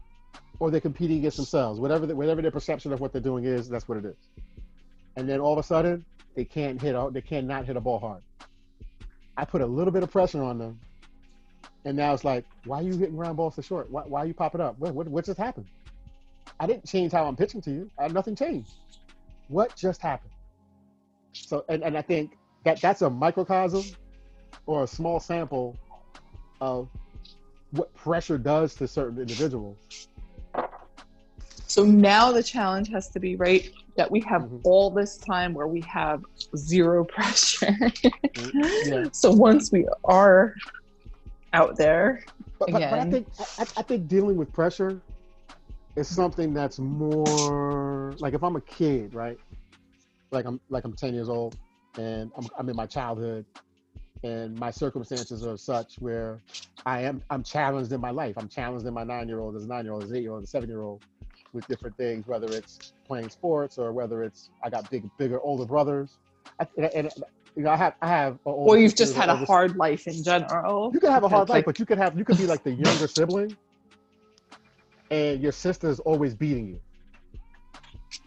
or 0.60 0.72
they're 0.72 0.82
competing 0.82 1.20
against 1.20 1.38
themselves. 1.38 1.80
Whatever 1.80 2.06
the, 2.06 2.16
whatever 2.16 2.42
their 2.42 2.52
perception 2.52 2.94
of 2.94 3.00
what 3.00 3.12
they're 3.12 3.22
doing 3.22 3.46
is, 3.46 3.70
that's 3.70 3.88
what 3.88 3.98
it 3.98 4.06
is. 4.06 4.16
And 5.16 5.28
then 5.30 5.40
all 5.40 5.54
of 5.54 5.60
a 5.60 5.64
sudden, 5.64 6.06
they 6.36 6.46
can't 6.46 6.82
hit. 6.82 6.96
They 7.14 7.22
cannot 7.22 7.66
hit 7.66 7.78
a 7.78 7.82
ball 7.82 8.00
hard. 8.00 8.22
I 9.38 9.46
put 9.46 9.62
a 9.62 9.66
little 9.66 9.92
bit 9.92 10.04
of 10.04 10.12
pressure 10.12 10.42
on 10.42 10.58
them, 10.58 10.80
and 11.84 11.98
now 11.98 12.14
it's 12.14 12.24
like, 12.24 12.46
why 12.66 12.80
are 12.80 12.84
you 12.84 12.98
hitting 12.98 13.16
ground 13.16 13.38
balls 13.38 13.56
to 13.56 13.62
short? 13.62 13.90
Why, 13.92 14.04
why 14.04 14.24
are 14.24 14.26
you 14.26 14.34
popping 14.34 14.62
up? 14.62 14.80
What, 14.80 14.94
what, 14.94 15.08
what 15.08 15.26
just 15.26 15.38
happened? 15.38 15.68
I 16.60 16.68
didn't 16.68 16.86
change 16.86 17.12
how 17.12 17.26
I'm 17.26 17.36
pitching 17.36 17.62
to 17.62 17.72
you. 17.72 17.92
I, 18.00 18.08
nothing 18.08 18.36
changed. 18.36 18.72
What 19.50 19.76
just 19.76 20.02
happened? 20.02 20.32
So, 21.34 21.66
and, 21.68 21.84
and 21.84 21.98
I 21.98 22.02
think 22.02 22.38
that 22.64 22.82
that's 22.82 23.02
a 23.02 23.10
microcosm 23.10 23.84
or 24.66 24.84
a 24.84 24.88
small 24.88 25.20
sample 25.20 25.78
of 26.62 26.88
what 27.72 27.94
pressure 27.94 28.38
does 28.38 28.74
to 28.76 28.88
certain 28.88 29.20
individuals. 29.20 29.78
So 31.76 31.84
now 31.84 32.32
the 32.32 32.42
challenge 32.42 32.88
has 32.92 33.10
to 33.10 33.20
be 33.20 33.36
right 33.36 33.70
that 33.98 34.10
we 34.10 34.22
have 34.22 34.44
Mhm. 34.44 34.62
all 34.64 34.90
this 34.90 35.18
time 35.18 35.54
where 35.54 35.68
we 35.68 35.82
have 35.82 36.24
zero 36.56 37.04
pressure. 37.16 37.76
Yeah. 38.34 39.10
So 39.12 39.30
once 39.34 39.74
we 39.74 39.86
are 40.06 40.56
out 41.52 41.76
there, 41.76 42.24
But, 42.60 42.72
but, 42.72 42.90
but 42.90 43.00
I 43.00 43.04
Again. 43.04 43.12
think 43.12 43.28
I, 43.60 43.64
I 43.76 43.82
think 43.82 44.08
dealing 44.08 44.38
with 44.38 44.54
pressure 44.54 45.02
is 45.98 46.08
something 46.08 46.54
that's 46.54 46.80
more 46.80 48.16
like 48.20 48.34
if 48.34 48.42
I'm 48.42 48.56
a 48.56 48.62
kid, 48.62 49.14
right? 49.14 49.38
Like 50.32 50.46
I'm 50.46 50.62
like 50.70 50.86
I'm 50.86 50.94
10 50.94 51.14
years 51.14 51.28
old 51.28 51.58
and 51.98 52.32
I'm 52.38 52.48
I'm 52.58 52.70
in 52.70 52.78
my 52.78 52.86
childhood 52.86 53.46
and 54.24 54.58
my 54.58 54.72
circumstances 54.72 55.46
are 55.46 55.58
such 55.58 55.96
where 56.00 56.40
I 56.86 57.02
am 57.02 57.22
I'm 57.30 57.44
challenged 57.44 57.92
in 57.92 58.00
my 58.00 58.12
life. 58.12 58.36
I'm 58.38 58.48
challenged 58.48 58.86
in 58.88 58.94
my 58.94 59.04
nine 59.04 59.28
year 59.28 59.42
old, 59.42 59.58
as 59.58 59.66
a 59.66 59.68
nine 59.68 59.84
year 59.84 59.94
old, 59.94 60.04
as 60.04 60.12
an 60.12 60.16
eight 60.16 60.22
year 60.24 60.32
old, 60.32 60.44
as 60.44 60.48
a 60.48 60.52
seven 60.52 60.70
year 60.70 60.82
old 60.82 61.04
with 61.56 61.68
different 61.68 61.98
things, 61.98 62.28
whether 62.28 62.48
it's 62.56 62.94
playing 63.08 63.30
sports 63.30 63.78
or 63.80 63.92
whether 63.94 64.22
it's 64.24 64.50
I 64.64 64.70
got 64.70 64.90
big 64.92 65.10
bigger 65.18 65.40
older 65.40 65.66
brothers. 65.66 66.18
I, 66.60 66.68
and, 66.78 66.86
and 66.94 67.10
you 67.56 67.64
know 67.64 67.72
I 67.72 67.78
have 67.78 67.96
I 68.02 68.08
have 68.08 68.38
or 68.44 68.78
you've 68.78 68.96
just 68.96 69.16
had 69.16 69.30
a 69.30 69.34
older 69.34 69.46
hard 69.46 69.78
life 69.78 70.06
in 70.06 70.22
general. 70.24 70.92
you 70.94 71.00
can 71.00 71.12
have 71.12 71.24
a 71.24 71.30
hard 71.30 71.50
life, 71.50 71.60
like- 71.60 71.66
but 71.66 71.80
you 71.80 71.86
could 71.86 71.98
have 71.98 72.18
you 72.18 72.26
could 72.26 72.38
be 72.38 72.46
like 72.46 72.64
the 72.64 72.72
younger 72.72 73.08
sibling, 73.08 73.56
and 75.10 75.42
your 75.42 75.54
sister's 75.54 76.00
always 76.02 76.36
beating 76.36 76.68
you. 76.68 76.80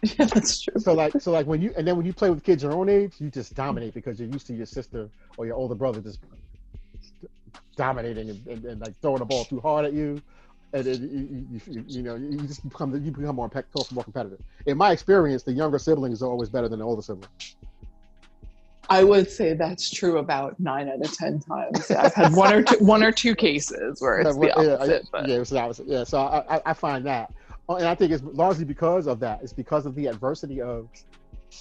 yeah, 0.03 0.25
that's 0.25 0.61
true. 0.61 0.79
So 0.79 0.93
like 0.93 1.13
so 1.21 1.31
like 1.31 1.45
when 1.45 1.61
you 1.61 1.73
and 1.77 1.87
then 1.87 1.95
when 1.95 2.05
you 2.05 2.13
play 2.13 2.29
with 2.29 2.43
kids 2.43 2.63
your 2.63 2.73
own 2.73 2.89
age, 2.89 3.13
you 3.19 3.29
just 3.29 3.53
dominate 3.53 3.93
because 3.93 4.19
you're 4.19 4.29
used 4.29 4.47
to 4.47 4.53
your 4.53 4.65
sister 4.65 5.09
or 5.37 5.45
your 5.45 5.55
older 5.55 5.75
brother 5.75 6.01
just 6.01 6.19
dominating 7.75 8.29
and, 8.29 8.47
and, 8.47 8.65
and 8.65 8.81
like 8.81 8.93
throwing 9.01 9.19
the 9.19 9.25
ball 9.25 9.45
too 9.45 9.59
hard 9.59 9.85
at 9.85 9.93
you. 9.93 10.21
And 10.71 10.83
then 10.83 11.01
you, 11.01 11.47
you, 11.51 11.61
you, 11.73 11.85
you 11.87 12.03
know 12.03 12.15
you 12.15 12.37
just 12.41 12.67
become 12.67 12.93
you 13.03 13.11
become 13.11 13.35
more 13.35 13.49
pe- 13.49 13.63
more 13.91 14.03
competitive. 14.03 14.39
In 14.67 14.77
my 14.77 14.91
experience, 14.91 15.43
the 15.43 15.51
younger 15.51 15.79
siblings 15.79 16.21
are 16.21 16.29
always 16.29 16.49
better 16.49 16.69
than 16.69 16.79
the 16.79 16.85
older 16.85 17.01
siblings. 17.01 17.55
I 18.91 19.03
would 19.03 19.29
say 19.29 19.53
that's 19.53 19.89
true 19.89 20.17
about 20.17 20.59
nine 20.59 20.89
out 20.89 21.01
of 21.01 21.11
ten 21.15 21.39
times. 21.39 21.87
Yeah, 21.89 22.03
I've 22.03 22.13
had 22.13 22.33
one 22.33 22.53
or 22.53 22.63
two, 22.63 22.77
one 22.79 23.03
or 23.03 23.11
two 23.11 23.35
cases 23.35 24.01
where 24.01 24.19
it's 24.19 24.35
the 24.35 24.47
Yeah, 24.47 24.61
yeah, 24.61 24.73
opposite. 24.73 25.09
But 25.11 25.27
yeah, 25.27 25.35
it's 25.35 25.49
the 25.49 25.59
opposite. 25.59 25.87
Yeah, 25.87 26.03
so 26.03 26.19
I, 26.19 26.57
I, 26.57 26.61
I 26.67 26.73
find 26.73 27.05
that, 27.05 27.31
Oh, 27.69 27.75
and 27.75 27.87
I 27.87 27.93
think 27.93 28.11
it's 28.11 28.23
largely 28.23 28.65
because 28.65 29.05
of 29.05 29.19
that. 29.19 29.41
It's 29.43 29.53
because 29.53 29.85
of 29.85 29.93
the 29.93 30.07
adversity 30.07 30.59
of, 30.59 30.89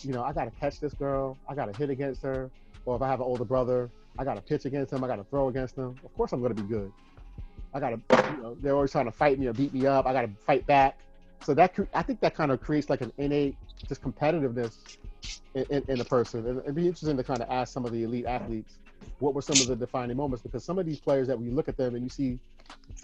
you 0.00 0.14
know, 0.14 0.22
I 0.22 0.32
got 0.32 0.46
to 0.46 0.50
catch 0.50 0.80
this 0.80 0.94
girl, 0.94 1.38
I 1.46 1.54
got 1.54 1.70
to 1.70 1.78
hit 1.78 1.90
against 1.90 2.22
her, 2.22 2.50
or 2.86 2.96
if 2.96 3.02
I 3.02 3.08
have 3.08 3.20
an 3.20 3.26
older 3.26 3.44
brother, 3.44 3.90
I 4.18 4.24
got 4.24 4.36
to 4.36 4.40
pitch 4.40 4.64
against 4.64 4.90
him, 4.90 5.04
I 5.04 5.06
got 5.06 5.16
to 5.16 5.24
throw 5.24 5.48
against 5.48 5.76
him. 5.76 5.94
Of 6.02 6.14
course, 6.14 6.32
I'm 6.32 6.40
going 6.40 6.56
to 6.56 6.62
be 6.62 6.66
good. 6.66 6.90
I 7.75 7.80
got 7.80 7.90
to, 7.90 8.32
you 8.37 8.42
know, 8.42 8.56
they're 8.60 8.75
always 8.75 8.92
trying 8.92 9.06
to 9.06 9.12
fight 9.12 9.38
me 9.38 9.46
or 9.46 9.52
beat 9.52 9.72
me 9.72 9.87
up. 9.87 10.06
I 10.06 10.12
got 10.12 10.22
to 10.22 10.30
fight 10.46 10.66
back. 10.66 10.98
So 11.44 11.54
that 11.54 11.75
I 11.94 12.02
think 12.02 12.20
that 12.20 12.34
kind 12.34 12.50
of 12.50 12.60
creates 12.60 12.90
like 12.90 13.00
an 13.00 13.12
innate 13.18 13.56
just 13.87 14.02
competitiveness 14.02 14.96
in, 15.54 15.64
in, 15.70 15.84
in 15.88 16.00
a 16.00 16.04
person. 16.04 16.46
And 16.46 16.58
it'd 16.60 16.75
be 16.75 16.87
interesting 16.87 17.16
to 17.16 17.25
kind 17.25 17.40
of 17.40 17.48
ask 17.50 17.72
some 17.72 17.84
of 17.84 17.92
the 17.92 18.02
elite 18.02 18.26
athletes 18.26 18.78
what 19.20 19.34
were 19.34 19.42
some 19.42 19.60
of 19.60 19.66
the 19.66 19.76
defining 19.76 20.16
moments 20.16 20.42
because 20.42 20.64
some 20.64 20.78
of 20.78 20.87
these 20.87 20.98
players 20.98 21.28
that 21.28 21.38
we 21.38 21.50
look 21.50 21.68
at 21.68 21.76
them 21.76 21.94
and 21.94 22.02
you 22.02 22.10
see 22.10 22.38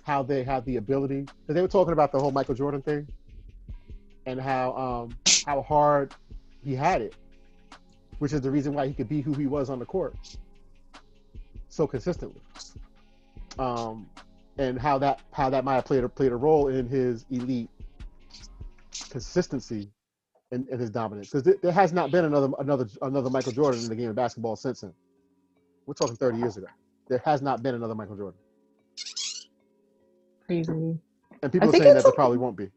how 0.02 0.22
they 0.22 0.42
have 0.42 0.64
the 0.64 0.76
ability 0.76 1.20
because 1.22 1.54
they 1.54 1.62
were 1.62 1.68
talking 1.68 1.92
about 1.92 2.12
the 2.12 2.18
whole 2.18 2.30
Michael 2.30 2.54
Jordan 2.54 2.82
thing 2.82 3.06
and 4.26 4.40
how 4.40 4.74
um 4.76 5.16
how 5.46 5.62
hard 5.62 6.14
he 6.64 6.74
had 6.74 7.02
it, 7.02 7.14
which 8.18 8.32
is 8.32 8.40
the 8.40 8.50
reason 8.50 8.74
why 8.74 8.86
he 8.86 8.94
could 8.94 9.08
be 9.08 9.20
who 9.20 9.32
he 9.34 9.46
was 9.46 9.70
on 9.70 9.78
the 9.78 9.84
court 9.84 10.14
so 11.68 11.86
consistently. 11.86 12.40
Um, 13.58 14.08
and 14.58 14.78
how 14.78 14.98
that 14.98 15.20
how 15.32 15.50
that 15.50 15.64
might 15.64 15.74
have 15.74 15.84
played 15.84 16.04
a 16.04 16.08
played 16.08 16.32
a 16.32 16.36
role 16.36 16.68
in 16.68 16.86
his 16.88 17.26
elite 17.30 17.68
consistency 19.10 19.90
and, 20.52 20.68
and 20.68 20.80
his 20.80 20.90
dominance 20.90 21.28
because 21.28 21.42
there, 21.42 21.56
there 21.62 21.72
has 21.72 21.92
not 21.92 22.10
been 22.10 22.24
another 22.24 22.48
another 22.58 22.88
another 23.02 23.30
Michael 23.30 23.52
Jordan 23.52 23.82
in 23.82 23.88
the 23.88 23.96
game 23.96 24.10
of 24.10 24.16
basketball 24.16 24.56
since 24.56 24.82
him. 24.82 24.92
We're 25.86 25.94
talking 25.94 26.16
30 26.16 26.38
years 26.38 26.56
ago. 26.56 26.66
There 27.08 27.20
has 27.24 27.42
not 27.42 27.62
been 27.62 27.74
another 27.74 27.94
Michael 27.94 28.16
Jordan, 28.16 28.38
crazy. 30.46 30.72
and 30.72 31.52
people 31.52 31.68
I 31.68 31.70
are 31.70 31.72
saying 31.72 31.94
that 31.94 32.04
there 32.04 32.12
probably 32.12 32.38
won't 32.38 32.56
be. 32.56 32.70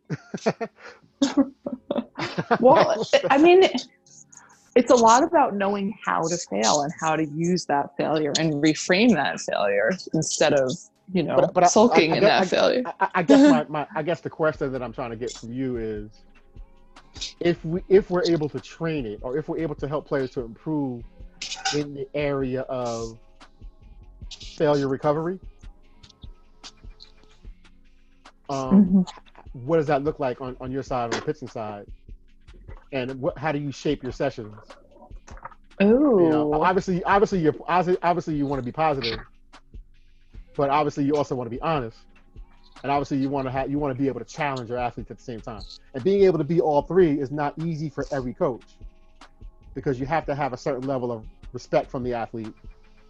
Well, 2.60 3.08
I 3.30 3.38
mean, 3.38 3.64
it's 4.76 4.92
a 4.92 4.96
lot 4.96 5.24
about 5.24 5.56
knowing 5.56 5.98
how 6.06 6.22
to 6.22 6.38
fail 6.50 6.82
and 6.82 6.92
how 7.00 7.16
to 7.16 7.26
use 7.26 7.66
that 7.66 7.96
failure 7.98 8.34
and 8.40 8.54
reframe 8.56 9.14
that 9.14 9.40
failure 9.42 9.92
instead 10.14 10.54
of 10.54 10.72
you 11.14 11.24
know 11.24 11.36
But- 11.38 11.54
but 11.54 11.64
I- 11.64 11.68
sulking 11.68 12.12
I- 12.12 12.16
I 12.16 12.18
in 12.18 12.24
guess- 12.24 12.50
that 12.50 12.58
I- 12.60 12.62
failure. 12.62 12.84
I, 13.00 13.10
I 13.16 13.24
guess 13.24 13.52
my, 13.52 13.66
my 13.70 13.88
I 13.96 14.04
guess 14.04 14.22
the 14.22 14.30
question 14.30 14.72
that 14.72 14.82
I'm 14.84 14.94
trying 14.94 15.12
to 15.12 15.16
get 15.16 15.32
from 15.34 15.52
you 15.54 15.78
is 15.78 16.10
if 17.40 17.64
we 17.66 17.82
if 17.90 18.10
we're 18.10 18.24
able 18.26 18.50
to 18.50 18.60
train 18.60 19.06
it 19.06 19.20
or 19.22 19.38
if 19.38 19.48
we're 19.50 19.58
able 19.60 19.76
to 19.76 19.88
help 19.88 20.06
players 20.08 20.32
to 20.32 20.42
improve 20.42 21.04
in 21.76 21.94
the 21.94 22.08
area 22.14 22.62
of 22.64 23.18
failure 24.58 24.88
recovery, 24.88 25.40
um, 28.50 28.86
Mhm. 29.06 29.10
what 29.54 29.78
does 29.78 29.88
that 29.88 30.04
look 30.04 30.20
like 30.20 30.42
on, 30.42 30.56
on 30.62 30.72
your 30.72 30.84
side 30.84 31.06
on 31.06 31.20
the 31.20 31.22
pitching 31.26 31.48
side? 31.48 31.86
And 32.92 33.20
what 33.20 33.38
how 33.38 33.52
do 33.52 33.60
you 33.60 33.72
shape 33.72 34.04
your 34.04 34.12
sessions? 34.12 34.56
Ooh, 35.82 36.20
You 36.24 36.30
know, 36.30 36.54
obviously, 36.64 37.04
obviously, 37.04 37.40
you're 37.40 37.54
obviously, 37.68 38.02
obviously 38.02 38.36
you 38.36 38.46
want 38.46 38.60
to 38.62 38.66
be 38.66 38.72
positive, 38.72 39.20
but 40.58 40.72
obviously 40.72 41.06
you 41.06 41.16
also 41.16 41.36
want 41.36 41.50
to 41.50 41.56
be 41.56 41.62
honest, 41.62 42.00
and 42.84 42.92
obviously 42.92 43.18
you 43.18 43.30
want 43.30 43.48
to 43.48 43.52
have 43.52 43.72
you 43.72 43.80
want 43.80 43.96
to 43.96 44.02
be 44.02 44.08
able 44.08 44.20
to 44.20 44.26
challenge 44.26 44.70
your 44.70 44.80
athletes 44.80 45.10
at 45.12 45.18
the 45.18 45.24
same 45.24 45.40
time. 45.40 45.62
And 45.94 46.04
being 46.04 46.24
able 46.24 46.40
to 46.40 46.44
be 46.44 46.60
all 46.60 46.82
three 46.82 47.20
is 47.20 47.32
not 47.32 47.54
easy 47.60 47.90
for 47.90 48.06
every 48.12 48.34
coach, 48.34 48.64
because 49.76 50.00
you 50.00 50.06
have 50.08 50.26
to 50.26 50.36
have 50.36 50.52
a 50.52 50.58
certain 50.58 50.86
level 50.88 51.12
of 51.12 51.26
respect 51.54 51.90
from 51.90 52.04
the 52.04 52.14
athlete. 52.14 52.54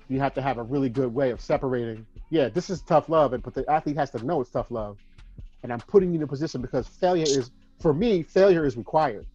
You 0.10 0.20
have 0.20 0.34
to 0.36 0.42
have 0.42 0.58
a 0.58 0.64
really 0.64 0.90
good 0.90 1.14
way 1.14 1.32
of 1.32 1.42
separating. 1.42 2.06
Yeah, 2.30 2.50
this 2.50 2.70
is 2.70 2.82
tough 2.82 3.10
love, 3.10 3.34
and 3.34 3.42
but 3.42 3.54
the 3.54 3.70
athlete 3.72 3.96
has 3.96 4.12
to 4.12 4.24
know 4.24 4.42
it's 4.42 4.52
tough 4.52 4.70
love. 4.70 4.98
And 5.64 5.74
I'm 5.74 5.82
putting 5.82 6.12
you 6.12 6.18
in 6.18 6.24
a 6.24 6.28
position 6.28 6.62
because 6.62 6.88
failure 6.88 7.26
is, 7.26 7.50
for 7.80 7.94
me, 7.94 8.22
failure 8.24 8.66
is 8.66 8.78
required 8.78 9.26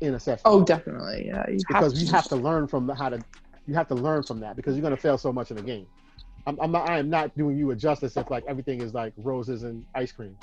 in 0.00 0.14
a 0.14 0.20
session 0.20 0.42
oh, 0.44 0.62
definitely, 0.64 1.26
yeah. 1.26 1.44
You 1.48 1.58
have 1.70 1.82
because 1.82 1.94
to. 1.94 2.00
you 2.00 2.10
have 2.12 2.28
to 2.28 2.36
learn 2.36 2.68
from 2.68 2.86
the, 2.86 2.94
how 2.94 3.08
to 3.08 3.20
you 3.66 3.74
have 3.74 3.88
to 3.88 3.94
learn 3.94 4.22
from 4.22 4.40
that 4.40 4.56
because 4.56 4.74
you're 4.74 4.82
going 4.82 4.94
to 4.94 5.00
fail 5.00 5.18
so 5.18 5.32
much 5.32 5.50
in 5.50 5.56
the 5.56 5.62
game 5.62 5.86
I'm, 6.46 6.58
I'm 6.60 6.72
not 6.72 6.88
i 6.88 6.98
am 6.98 7.10
not 7.10 7.36
doing 7.36 7.58
you 7.58 7.70
a 7.70 7.76
justice 7.76 8.16
if 8.16 8.30
like 8.30 8.44
everything 8.46 8.80
is 8.80 8.94
like 8.94 9.12
roses 9.16 9.62
and 9.64 9.84
ice 9.94 10.12
cream. 10.12 10.36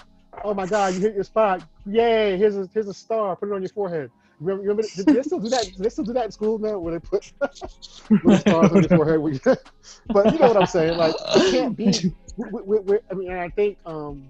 Oh 0.43 0.53
my 0.53 0.65
god 0.65 0.93
you 0.93 0.99
hit 0.99 1.15
your 1.15 1.23
spot. 1.23 1.63
Yay 1.85 2.37
here's 2.37 2.57
a 2.57 2.69
here's 2.73 2.87
a 2.87 2.93
star. 2.93 3.35
Put 3.35 3.49
it 3.49 3.53
on 3.53 3.61
your 3.61 3.69
forehead. 3.69 4.11
Remember, 4.39 4.61
remember 4.63 4.83
did 4.95 5.05
they 5.05 5.23
still 5.23 5.39
do 5.39 5.49
that? 5.49 5.63
Did 5.63 5.77
they 5.77 5.89
still 5.89 6.03
do 6.03 6.13
that 6.13 6.25
in 6.25 6.31
school 6.31 6.59
now 6.59 6.77
where 6.77 6.99
they 6.99 6.99
put 6.99 7.31
little 8.09 8.39
stars 8.39 8.71
on 8.71 8.81
your 8.81 8.89
forehead 8.89 9.19
you- 9.21 9.55
but 10.13 10.31
you 10.31 10.39
know 10.39 10.47
what 10.47 10.57
i'm 10.57 10.65
saying 10.65 10.97
like 10.97 11.15
it 11.35 11.51
can't 11.51 11.75
be 11.75 12.13
we, 12.37 12.61
we, 12.61 12.79
we, 12.79 12.97
i 13.09 13.13
mean 13.13 13.31
and 13.31 13.39
i 13.39 13.49
think 13.49 13.77
um 13.85 14.25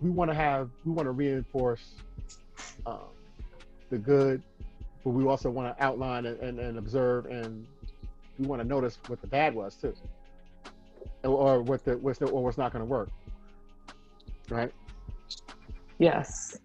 we 0.00 0.10
want 0.10 0.30
to 0.30 0.34
have 0.34 0.70
we 0.84 0.92
want 0.92 1.06
to 1.06 1.12
reinforce 1.12 1.94
um, 2.86 2.98
the 3.90 3.98
good 3.98 4.42
but 5.04 5.10
we 5.10 5.24
also 5.24 5.50
want 5.50 5.76
to 5.76 5.84
outline 5.84 6.26
and, 6.26 6.38
and, 6.40 6.58
and 6.58 6.78
observe 6.78 7.26
and 7.26 7.66
we 8.38 8.46
want 8.46 8.60
to 8.60 8.66
notice 8.66 8.98
what 9.06 9.20
the 9.20 9.26
bad 9.26 9.54
was 9.54 9.74
too 9.76 9.94
or, 11.24 11.62
what 11.62 11.84
the 11.84 11.96
what's 11.98 12.18
the 12.18 12.26
or 12.26 12.42
what's 12.42 12.58
not 12.58 12.72
going 12.72 12.80
to 12.80 12.86
work 12.86 13.10
right 14.48 14.72
yes. 15.98 16.58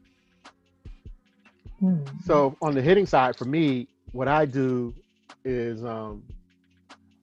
Hmm. 1.79 1.99
so 2.25 2.57
on 2.61 2.73
the 2.73 2.81
hitting 2.81 3.05
side 3.05 3.35
for 3.35 3.45
me 3.45 3.87
what 4.11 4.27
i 4.27 4.45
do 4.45 4.93
is 5.45 5.83
um 5.83 6.23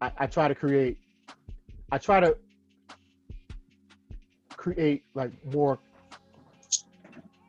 I, 0.01 0.13
I 0.19 0.27
try 0.27 0.47
to 0.47 0.55
create 0.55 0.97
i 1.91 1.99
try 1.99 2.21
to 2.21 2.37
create 4.57 5.03
like 5.15 5.33
more 5.53 5.79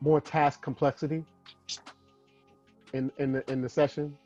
more 0.00 0.20
task 0.20 0.62
complexity 0.62 1.24
in 2.92 3.10
in 3.18 3.32
the 3.32 3.50
in 3.50 3.62
the 3.62 3.68
session 3.68 4.16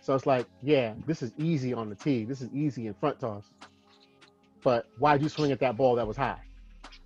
so 0.00 0.14
it's 0.14 0.26
like 0.26 0.46
yeah 0.62 0.94
this 1.06 1.22
is 1.22 1.32
easy 1.38 1.74
on 1.74 1.88
the 1.88 1.94
tee 1.94 2.24
this 2.24 2.40
is 2.40 2.48
easy 2.54 2.86
in 2.86 2.94
front 2.94 3.18
toss 3.18 3.44
but 4.62 4.86
why'd 4.98 5.22
you 5.22 5.28
swing 5.28 5.52
at 5.52 5.60
that 5.60 5.76
ball 5.76 5.94
that 5.94 6.06
was 6.06 6.16
high 6.16 6.40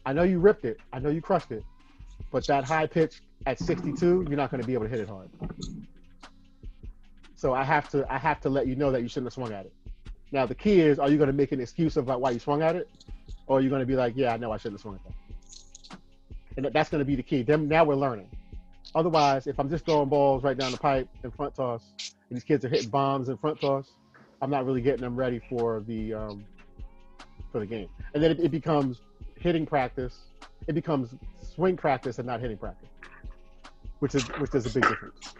I 0.05 0.13
know 0.13 0.23
you 0.23 0.39
ripped 0.39 0.65
it. 0.65 0.79
I 0.93 0.99
know 0.99 1.11
you 1.11 1.21
crushed 1.21 1.53
it. 1.53 1.65
But 2.31 2.47
that 2.47 2.65
high 2.65 2.87
pitch 2.87 3.21
at 3.47 3.59
62, 3.59 4.27
you're 4.29 4.37
not 4.37 4.51
going 4.51 4.61
to 4.61 4.67
be 4.67 4.75
able 4.75 4.85
to 4.85 4.91
hit 4.91 5.01
it 5.01 5.09
hard. 5.09 5.29
So 7.35 7.55
I 7.55 7.65
have 7.65 7.89
to 7.91 8.07
I 8.13 8.19
have 8.19 8.41
to 8.43 8.51
let 8.51 8.67
you 8.67 8.77
know 8.77 8.91
that 8.93 9.03
you 9.03 9.09
shouldn't 9.09 9.27
have 9.27 9.33
swung 9.33 9.53
at 9.53 9.67
it. 9.67 9.73
Now 10.31 10.47
the 10.47 10.55
key 10.55 10.81
is, 10.81 10.99
are 10.99 11.11
you 11.11 11.17
going 11.17 11.29
to 11.29 11.33
make 11.33 11.53
an 11.53 11.61
excuse 11.61 11.97
of 11.97 12.07
like 12.07 12.19
why 12.19 12.31
you 12.31 12.39
swung 12.39 12.63
at 12.63 12.77
it, 12.77 12.89
or 13.47 13.59
are 13.59 13.61
you 13.61 13.71
going 13.71 13.81
to 13.81 13.87
be 13.87 13.97
like, 13.97 14.15
yeah, 14.15 14.33
I 14.33 14.37
know 14.37 14.53
I 14.53 14.59
shouldn't 14.59 14.75
have 14.75 14.83
swung 14.83 14.97
at 14.97 15.05
that. 15.05 15.99
And 16.57 16.75
that's 16.75 16.91
going 16.91 17.01
to 17.01 17.05
be 17.05 17.17
the 17.17 17.23
key. 17.23 17.43
Then 17.43 17.67
now 17.69 17.85
we're 17.85 17.95
learning. 17.95 18.29
Otherwise, 18.95 19.47
if 19.47 19.59
I'm 19.59 19.71
just 19.71 19.87
throwing 19.87 20.09
balls 20.09 20.43
right 20.43 20.57
down 20.57 20.73
the 20.73 20.79
pipe 20.79 21.09
in 21.25 21.31
front 21.31 21.55
toss, 21.55 21.83
and 22.29 22.37
these 22.37 22.45
kids 22.45 22.65
are 22.65 22.69
hitting 22.69 22.91
bombs 22.91 23.29
in 23.29 23.37
front 23.39 23.61
toss, 23.61 23.87
I'm 24.43 24.51
not 24.51 24.67
really 24.67 24.83
getting 24.83 25.01
them 25.01 25.17
ready 25.17 25.41
for 25.49 25.81
the 25.81 26.13
um, 26.15 26.45
for 27.51 27.61
the 27.61 27.67
game. 27.67 27.89
And 28.15 28.23
then 28.23 28.31
it, 28.33 28.41
it 28.41 28.51
becomes 28.51 29.01
hitting 29.37 29.67
practice. 29.67 30.19
It 30.67 30.75
becomes 30.75 31.15
swing 31.43 31.77
practice 31.77 32.19
and 32.19 32.27
not 32.27 32.41
hitting 32.41 32.57
practice, 32.59 32.89
which 34.01 34.15
is 34.15 34.25
which 34.39 34.55
is 34.55 34.67
a 34.67 34.71
big 34.71 34.89
difference. 34.89 35.35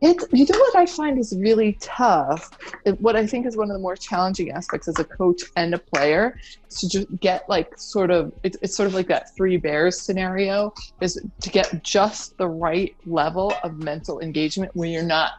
It's 0.00 0.24
you 0.32 0.44
know 0.48 0.58
what 0.58 0.76
I 0.76 0.86
find 0.86 1.18
is 1.18 1.34
really 1.38 1.76
tough. 1.80 2.50
It- 2.84 3.00
What 3.00 3.16
I 3.16 3.26
think 3.26 3.46
is 3.46 3.56
one 3.56 3.70
of 3.70 3.74
the 3.74 3.80
more 3.80 3.96
challenging 3.96 4.50
aspects 4.52 4.88
as 4.88 4.98
a 4.98 5.04
coach 5.04 5.42
and 5.56 5.74
a 5.74 5.78
player 5.78 6.38
is 6.70 6.78
to 6.80 6.88
just 6.88 7.06
get 7.20 7.48
like 7.48 7.76
sort 7.78 8.10
of 8.10 8.32
it's, 8.42 8.56
it's 8.62 8.76
sort 8.76 8.86
of 8.86 8.94
like 8.94 9.08
that 9.08 9.34
three 9.36 9.56
bears 9.56 10.00
scenario 10.00 10.72
is 11.00 11.20
to 11.40 11.50
get 11.50 11.82
just 11.82 12.36
the 12.38 12.46
right 12.48 12.94
level 13.06 13.52
of 13.62 13.78
mental 13.78 14.20
engagement 14.20 14.70
where 14.74 14.88
you're 14.88 15.02
not 15.02 15.32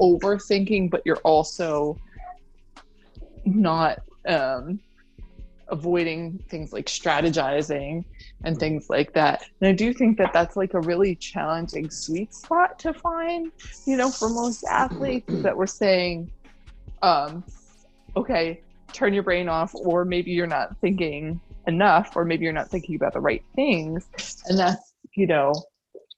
overthinking, 0.00 0.90
but 0.90 1.02
you're 1.04 1.18
also 1.24 1.96
not 3.44 3.98
um, 4.26 4.80
avoiding 5.68 6.38
things 6.48 6.72
like 6.72 6.86
strategizing 6.86 8.04
and 8.44 8.58
things 8.58 8.88
like 8.88 9.12
that. 9.14 9.44
And 9.60 9.68
I 9.68 9.72
do 9.72 9.92
think 9.92 10.18
that 10.18 10.32
that's 10.32 10.56
like 10.56 10.74
a 10.74 10.80
really 10.80 11.16
challenging 11.16 11.90
sweet 11.90 12.32
spot 12.34 12.78
to 12.80 12.92
find, 12.92 13.50
you 13.86 13.96
know, 13.96 14.10
for 14.10 14.28
most 14.28 14.64
athletes 14.64 15.32
that 15.42 15.56
we're 15.56 15.66
saying, 15.66 16.30
um, 17.02 17.44
okay, 18.16 18.60
turn 18.92 19.12
your 19.12 19.22
brain 19.22 19.48
off, 19.48 19.74
or 19.74 20.04
maybe 20.04 20.30
you're 20.30 20.46
not 20.46 20.76
thinking 20.80 21.40
enough, 21.66 22.16
or 22.16 22.24
maybe 22.24 22.44
you're 22.44 22.52
not 22.52 22.70
thinking 22.70 22.94
about 22.94 23.12
the 23.12 23.20
right 23.20 23.44
things. 23.54 24.08
And 24.46 24.58
that's, 24.58 24.94
you 25.14 25.26
know, 25.26 25.52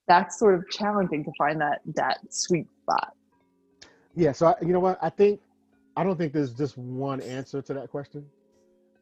that's 0.06 0.38
sort 0.38 0.54
of 0.54 0.68
challenging 0.70 1.24
to 1.24 1.32
find 1.38 1.60
that 1.60 1.80
that 1.94 2.18
sweet 2.30 2.66
spot. 2.82 3.14
Yeah. 4.14 4.32
So 4.32 4.48
I, 4.48 4.54
you 4.60 4.72
know 4.72 4.80
what? 4.80 4.98
I 5.02 5.10
think 5.10 5.40
I 5.96 6.04
don't 6.04 6.16
think 6.16 6.32
there's 6.32 6.52
just 6.52 6.78
one 6.78 7.20
answer 7.22 7.60
to 7.62 7.74
that 7.74 7.90
question. 7.90 8.24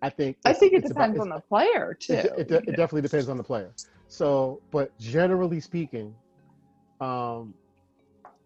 I 0.02 0.10
think 0.10 0.36
I 0.44 0.52
think 0.52 0.72
it 0.72 0.78
it's 0.84 0.90
about- 0.90 1.12
depends 1.14 1.20
on 1.20 1.28
the 1.30 1.40
player 1.40 1.96
too. 1.98 2.12
It, 2.14 2.26
it, 2.38 2.50
it 2.50 2.66
definitely 2.76 3.02
depends 3.02 3.28
on 3.28 3.36
the 3.36 3.42
player. 3.44 3.72
So, 4.08 4.60
but 4.70 4.96
generally 4.98 5.58
speaking, 5.60 6.14
um, 7.00 7.54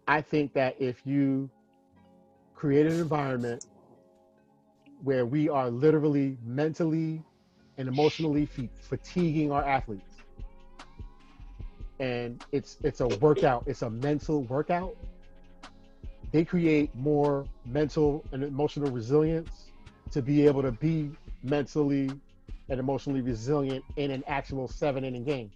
I 0.08 0.20
think 0.22 0.52
that 0.54 0.76
if 0.80 1.04
you 1.04 1.50
create 2.54 2.86
an 2.86 2.92
environment 3.00 3.66
where 5.02 5.26
we 5.26 5.48
are 5.48 5.70
literally 5.70 6.36
mentally 6.44 7.22
and 7.78 7.88
emotionally 7.88 8.46
fa- 8.46 8.68
fatiguing 8.80 9.50
our 9.52 9.64
athletes, 9.64 10.16
and 11.98 12.42
it's 12.52 12.78
it's 12.82 13.00
a 13.00 13.08
workout, 13.08 13.64
it's 13.66 13.82
a 13.82 13.90
mental 13.90 14.42
workout. 14.44 14.96
They 16.32 16.44
create 16.44 16.94
more 16.94 17.44
mental 17.66 18.24
and 18.32 18.44
emotional 18.44 18.90
resilience 18.90 19.69
to 20.12 20.22
be 20.22 20.46
able 20.46 20.62
to 20.62 20.72
be 20.72 21.10
mentally 21.42 22.10
and 22.68 22.80
emotionally 22.80 23.20
resilient 23.20 23.84
in 23.96 24.10
an 24.10 24.22
actual 24.26 24.68
seven 24.68 25.04
inning 25.04 25.24
game. 25.24 25.50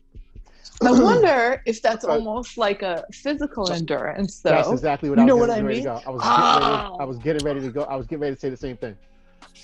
I 0.82 0.90
wonder 1.02 1.62
if 1.66 1.80
that's 1.82 2.04
almost 2.04 2.56
like 2.58 2.82
a 2.82 3.04
physical 3.12 3.70
endurance, 3.70 4.40
though. 4.40 4.50
That's 4.50 4.70
exactly 4.72 5.10
what 5.10 5.18
You 5.18 5.22
I 5.22 5.26
was 5.26 5.28
know 5.28 5.36
what 5.36 5.48
getting 5.48 5.64
I 5.64 5.66
ready 5.66 5.76
mean? 5.76 5.84
to 5.84 5.88
go. 5.90 6.02
I 6.06 6.10
was 6.10 6.22
getting 6.22 6.54
ready, 6.54 6.84
Oh. 6.90 6.96
I 6.98 7.04
was 7.04 7.18
getting 7.18 7.44
ready 7.44 7.60
to 7.60 7.70
go. 7.70 7.82
I 7.84 7.96
was 7.96 8.06
getting 8.06 8.22
ready 8.22 8.34
to 8.34 8.40
say 8.40 8.50
the 8.50 8.56
same 8.56 8.76
thing. 8.76 8.96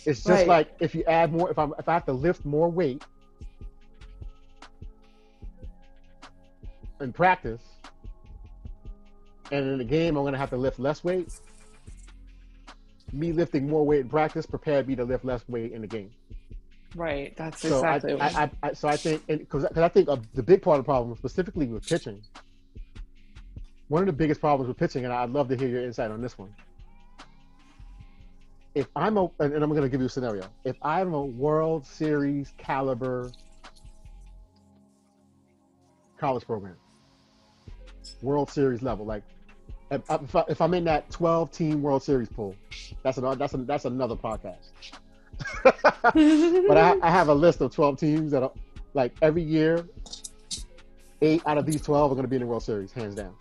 It's 0.07 0.25
just 0.25 0.29
Right. 0.29 0.47
like 0.47 0.71
if 0.81 0.95
you 0.95 1.05
add 1.05 1.33
more, 1.33 1.51
if 1.51 1.59
I'm 1.59 1.75
if 1.79 1.89
I 1.89 1.95
have 1.95 2.07
to 2.07 2.13
lift 2.13 2.45
more 2.45 2.69
weight 2.71 3.05
in 7.01 7.13
practice, 7.13 7.63
and 9.51 9.67
in 9.67 9.79
the 9.79 9.85
game 9.85 10.17
I'm 10.17 10.25
gonna 10.25 10.39
have 10.39 10.51
to 10.51 10.57
lift 10.57 10.79
less 10.79 11.03
weight. 11.03 11.33
Me 13.13 13.33
lifting 13.33 13.69
more 13.69 13.85
weight 13.85 14.01
in 14.01 14.09
practice 14.09 14.47
prepared 14.47 14.87
me 14.87 14.97
to 14.97 15.05
lift 15.05 15.25
less 15.25 15.43
weight 15.49 15.73
in 15.73 15.81
the 15.81 15.87
game. 15.87 16.11
Right. 16.95 17.37
That's 17.37 17.61
So 17.61 17.77
exactly. 17.77 18.13
I, 18.13 18.15
what 18.15 18.35
I, 18.35 18.51
I, 18.69 18.73
so 18.73 18.89
I 18.89 18.97
think 18.97 19.27
because 19.27 19.65
I 19.65 19.89
think 19.89 20.09
of 20.09 20.27
the 20.35 20.43
big 20.43 20.63
part 20.63 20.79
of 20.79 20.85
the 20.85 20.89
problem, 20.89 21.17
specifically 21.17 21.67
with 21.67 21.87
pitching, 21.87 22.23
one 23.89 24.03
of 24.03 24.07
the 24.07 24.13
biggest 24.13 24.41
problems 24.41 24.69
with 24.69 24.77
pitching, 24.77 25.05
and 25.05 25.13
I'd 25.13 25.31
love 25.31 25.49
to 25.49 25.57
hear 25.57 25.69
your 25.69 25.85
insight 25.85 26.11
on 26.11 26.21
this 26.21 26.39
one. 26.39 26.55
If 28.75 28.87
I'm 28.95 29.17
a, 29.17 29.25
and 29.41 29.53
and 29.53 29.65
I'm 29.65 29.71
going 29.71 29.83
to 29.83 29.89
give 29.89 30.01
you 30.01 30.07
a 30.07 30.11
scenario. 30.11 30.45
If 30.65 30.77
I'm 30.83 31.13
a 31.13 31.25
World 31.25 31.87
Series 31.87 32.53
caliber 32.57 33.31
college 36.19 36.45
program, 36.45 36.77
World 38.23 38.51
Series 38.51 38.83
level, 38.83 39.07
like 39.07 39.25
if, 39.91 40.37
I, 40.37 40.45
if 40.49 40.61
I'm 40.61 40.75
in 40.75 40.85
that 40.85 41.11
12 41.11 41.51
team 41.51 41.83
World 41.83 42.03
Series 42.03 42.29
pool, 42.29 42.55
that's 43.03 43.19
another 43.19 43.37
that's 43.37 43.55
a, 43.55 43.59
that's 43.59 43.85
another 43.85 44.17
podcast. 44.17 44.71
but 45.65 46.77
I, 46.77 46.97
I 47.03 47.11
have 47.11 47.29
a 47.29 47.35
list 47.35 47.61
of 47.61 47.75
12 47.75 47.99
teams 47.99 48.31
that 48.31 48.43
are 48.43 48.53
like 48.95 49.13
every 49.23 49.43
year, 49.43 49.85
eight 51.23 51.43
out 51.47 51.59
of 51.59 51.67
these 51.67 51.81
12 51.83 52.13
are 52.13 52.15
going 52.15 52.25
to 52.25 52.29
be 52.29 52.37
in 52.37 52.43
the 52.43 52.47
World 52.47 52.63
Series, 52.63 52.93
hands 52.93 53.15
down. 53.15 53.35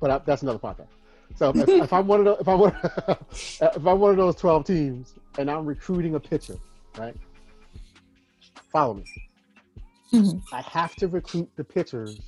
But 0.00 0.10
I, 0.10 0.18
that's 0.18 0.42
another 0.42 0.58
podcast. 0.58 0.88
So 1.36 1.52
if, 1.54 1.68
if 1.68 1.92
I'm 1.92 2.06
one 2.06 2.20
of 2.20 2.24
those, 2.24 2.38
if 2.40 2.48
I'm 2.48 2.58
one, 2.58 2.76
if 3.38 3.86
I'm 3.86 4.00
one 4.00 4.10
of 4.10 4.16
those 4.16 4.36
12 4.36 4.64
teams 4.64 5.14
and 5.38 5.50
I'm 5.50 5.64
recruiting 5.66 6.14
a 6.14 6.20
pitcher, 6.20 6.56
right? 6.96 7.16
Follow 8.72 8.94
me. 8.94 9.04
Mhm. 10.12 10.42
I 10.52 10.62
have 10.62 10.94
to 10.96 11.08
recruit 11.08 11.50
the 11.56 11.64
pitchers 11.64 12.18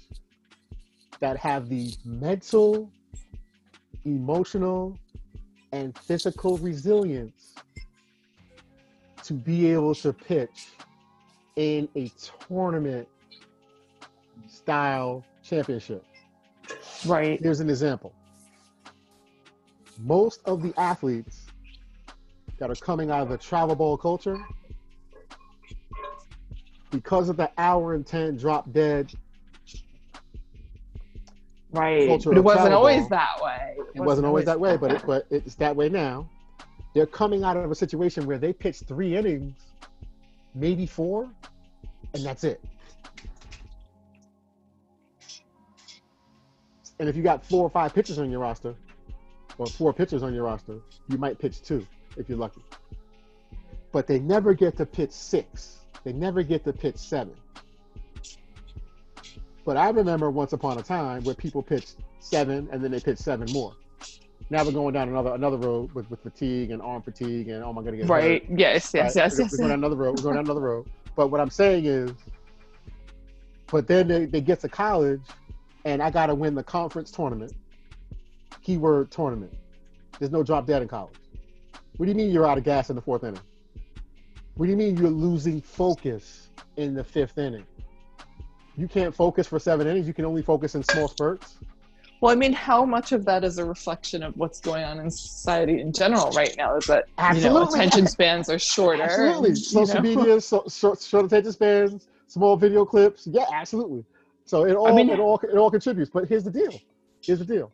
that 1.20 1.37
have 1.37 1.68
the 1.68 1.94
mental, 2.04 2.90
emotional, 4.04 4.98
and 5.72 5.96
physical 5.96 6.59
resilience 6.59 7.54
to 9.22 9.35
be 9.35 9.70
able 9.70 9.94
to 9.94 10.12
pitch 10.12 10.70
in 11.56 11.88
a 11.94 12.11
tournament 12.48 13.06
style 14.48 15.24
championship. 15.42 16.04
right. 17.06 17.40
Here's 17.40 17.61
an 17.61 17.68
example. 17.68 18.12
Most 19.98 20.40
of 20.46 20.62
the 20.62 20.72
athletes 20.78 21.46
that 22.59 22.70
are 22.70 22.74
coming 22.74 23.11
out 23.11 23.22
of 23.22 23.28
the 23.28 23.38
travel 23.38 23.76
ball 23.76 23.96
culture, 23.96 24.38
because 26.90 27.28
of 27.28 27.37
the 27.37 27.50
hour 27.59 27.94
and 27.94 28.06
10 28.06 28.37
drop 28.37 28.72
dead, 28.72 29.12
Right. 31.72 32.09
culture 32.09 32.30
But 32.30 32.38
it 32.38 32.44
wasn't 32.44 32.62
travel 32.68 32.78
always 32.78 33.00
ball. 33.00 33.09
that 33.11 33.42
way. 33.42 33.76
it 33.94 34.00
wasn't 34.00 34.26
always 34.26 34.44
that 34.46 34.59
way, 34.59 34.76
but 34.76 34.92
it, 34.92 35.02
but 35.06 35.26
it's 35.30 35.54
that 35.56 35.74
way 35.76 35.88
now. 35.88 36.28
They're 36.94 37.06
coming 37.06 37.44
out 37.44 37.56
of 37.56 37.70
a 37.70 37.74
situation 37.74 38.26
where 38.26 38.38
they 38.38 38.52
pitched 38.52 38.87
three 38.87 39.16
innings, 39.16 39.54
maybe 40.54 40.87
four, 40.87 41.30
and 42.14 42.24
that's 42.24 42.42
it. 42.42 42.61
And 46.98 47.09
if 47.09 47.16
you 47.16 47.22
got 47.22 47.44
four 47.46 47.62
or 47.62 47.70
five 47.70 47.94
pitchers 47.94 48.18
on 48.18 48.30
your 48.30 48.40
roster, 48.40 48.74
or 49.59 49.66
four 49.66 49.92
pitchers 49.92 50.22
on 50.22 50.35
your 50.35 50.44
roster, 50.44 50.78
you 51.09 51.18
might 51.18 51.38
pitch 51.38 51.62
two 51.62 51.87
if 52.16 52.28
you're 52.28 52.38
lucky. 52.38 52.62
But 53.92 54.06
they 54.06 54.18
never 54.18 54.54
get 54.54 54.76
to 54.78 54.87
pitch 54.87 55.11
six. 55.12 55.78
They 56.04 56.12
never 56.12 56.42
get 56.42 56.64
to 56.64 56.72
pitch 56.72 56.96
seven. 56.96 57.35
But 59.64 59.77
I 59.77 59.90
remember 59.90 60.31
once 60.31 60.53
upon 60.53 60.79
a 60.79 60.83
time 60.83 61.23
where 61.25 61.35
people 61.35 61.62
pitched 61.62 61.96
seven 62.18 62.68
and 62.73 62.83
then 62.83 62.90
they 62.90 63.01
pitched 63.01 63.20
seven 63.20 63.51
more. 63.53 63.75
Now 64.49 64.64
we're 64.64 64.73
going 64.73 64.94
down 64.94 65.09
another 65.09 65.35
another 65.35 65.59
road 65.59 65.92
with, 65.92 66.11
with 66.11 66.23
fatigue 66.23 66.70
and 66.70 66.83
arm 66.83 67.03
fatigue 67.03 67.49
and 67.49 67.62
oh 67.62 67.73
my 67.73 67.83
god, 67.83 67.92
get 67.92 68.01
hurt. 68.03 68.09
Right. 68.09 68.46
Yes. 68.51 68.92
Yes. 68.94 69.14
Right? 69.14 69.25
Yes. 69.25 69.38
We're, 69.38 69.44
Yes. 69.44 69.53
we're 69.53 69.59
going 69.59 69.68
down 69.70 69.79
another 69.79 69.96
road. 69.96 70.16
We're 70.18 70.23
going 70.25 70.35
down 70.37 70.44
another 70.46 70.61
road. 70.61 70.88
But 71.14 71.29
what 71.29 71.40
I'm 71.40 71.51
saying 71.51 71.85
is, 71.85 72.11
but 73.70 73.87
then 73.87 74.09
they, 74.09 74.25
they 74.25 74.40
get 74.40 74.61
to 74.61 74.68
college, 74.68 75.20
and 75.85 76.03
I 76.03 76.11
got 76.11 76.27
to 76.27 76.35
win 76.35 76.55
the 76.55 76.62
conference 76.64 77.11
tournament. 77.11 77.53
Keyword 78.62 79.11
tournament. 79.11 79.53
There's 80.18 80.33
no 80.33 80.42
drop 80.42 80.66
dead 80.66 80.83
in 80.83 80.88
college. 80.88 81.14
What 81.96 82.07
do 82.07 82.12
you 82.12 82.16
mean 82.16 82.31
you're 82.31 82.46
out 82.46 82.59
of 82.59 82.64
gas 82.64 82.90
in 82.90 82.96
the 82.96 83.03
fourth 83.03 83.23
inning? 83.25 83.40
What 84.55 84.66
do 84.66 84.70
you 84.73 84.77
mean 84.77 84.96
you're 84.96 85.11
losing 85.11 85.61
focus 85.61 86.49
in 86.77 86.94
the 86.94 87.05
fifth 87.05 87.38
inning? 87.38 87.64
You 88.81 88.88
can't 88.88 89.14
focus 89.14 89.47
for 89.47 89.59
seven 89.59 89.87
innings. 89.87 90.07
You 90.07 90.14
can 90.14 90.25
only 90.25 90.40
focus 90.40 90.75
in 90.75 90.83
small 90.83 91.07
spurts. 91.07 91.59
Well, 92.23 92.33
I 92.33 92.35
mean, 92.35 92.55
how 92.55 92.83
much 92.87 93.12
of 93.12 93.27
that 93.27 93.45
is 93.45 93.59
a 93.59 93.64
reflection 93.64 94.23
of 94.23 94.35
what's 94.38 94.59
going 94.59 94.85
on 94.85 94.99
in 95.01 95.11
society 95.11 95.83
in 95.83 95.93
general 95.93 96.31
right 96.31 96.55
now? 96.57 96.79
Is 96.79 96.87
that 96.87 97.05
you 97.07 97.12
know 97.43 97.59
Absolutely. 97.59 97.79
attention 97.79 98.07
spans 98.07 98.49
are 98.49 98.59
shorter? 98.59 99.03
Absolutely. 99.03 99.49
and, 99.51 99.59
you 99.59 99.64
Social 99.64 100.03
know? 100.03 100.16
media, 100.16 100.40
so, 100.40 100.64
short, 100.71 101.03
short 101.03 101.27
attention 101.27 101.53
spans, 101.53 102.09
small 102.27 102.57
video 102.57 102.87
clips. 102.87 103.27
Yeah, 103.27 103.45
absolutely. 103.53 104.03
So 104.47 104.64
it 104.64 104.75
all 104.75 104.95
mean- 104.95 105.11
it 105.11 105.21
all 105.21 105.38
it 105.38 105.57
all 105.59 105.71
contributes. 105.71 106.11
But 106.11 106.27
here's 106.27 106.45
the 106.45 106.51
deal. 106.51 106.73
Here's 107.23 107.38
the 107.38 107.45
deal. 107.45 107.71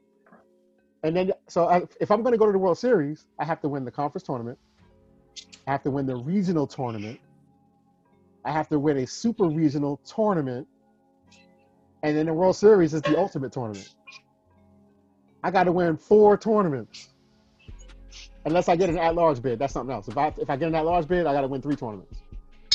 And 1.04 1.14
then 1.14 1.32
so 1.48 1.68
I, 1.68 1.82
if 2.00 2.10
I'm 2.10 2.22
going 2.22 2.32
to 2.32 2.38
go 2.38 2.46
to 2.46 2.52
the 2.52 2.58
World 2.58 2.78
Series, 2.78 3.26
I 3.38 3.44
have 3.44 3.60
to 3.60 3.68
win 3.68 3.84
the 3.84 3.92
conference 3.92 4.24
tournament. 4.24 4.58
I 5.68 5.70
have 5.70 5.84
to 5.84 5.90
win 5.92 6.06
the 6.06 6.16
regional 6.16 6.66
tournament. 6.66 7.20
I 8.44 8.50
have 8.50 8.68
to 8.70 8.78
win 8.80 8.96
a 8.98 9.06
super 9.06 9.48
regional 9.48 10.00
tournament. 10.04 10.66
And 12.02 12.16
then 12.16 12.26
the 12.26 12.34
World 12.34 12.56
Series 12.56 12.94
is 12.94 13.02
the 13.02 13.18
ultimate 13.18 13.52
tournament. 13.52 13.94
I 15.42 15.50
got 15.50 15.64
to 15.64 15.72
win 15.72 15.96
four 15.96 16.36
tournaments. 16.36 17.10
Unless 18.44 18.68
I 18.68 18.76
get 18.76 18.88
an 18.88 18.98
at-large 18.98 19.42
bid, 19.42 19.58
that's 19.58 19.72
something 19.72 19.94
else. 19.94 20.08
If 20.08 20.16
I 20.16 20.32
if 20.38 20.50
I 20.50 20.56
get 20.56 20.68
an 20.68 20.74
at-large 20.74 21.08
bid, 21.08 21.26
I 21.26 21.32
got 21.32 21.40
to 21.40 21.48
win 21.48 21.62
three 21.62 21.76
tournaments. 21.76 22.20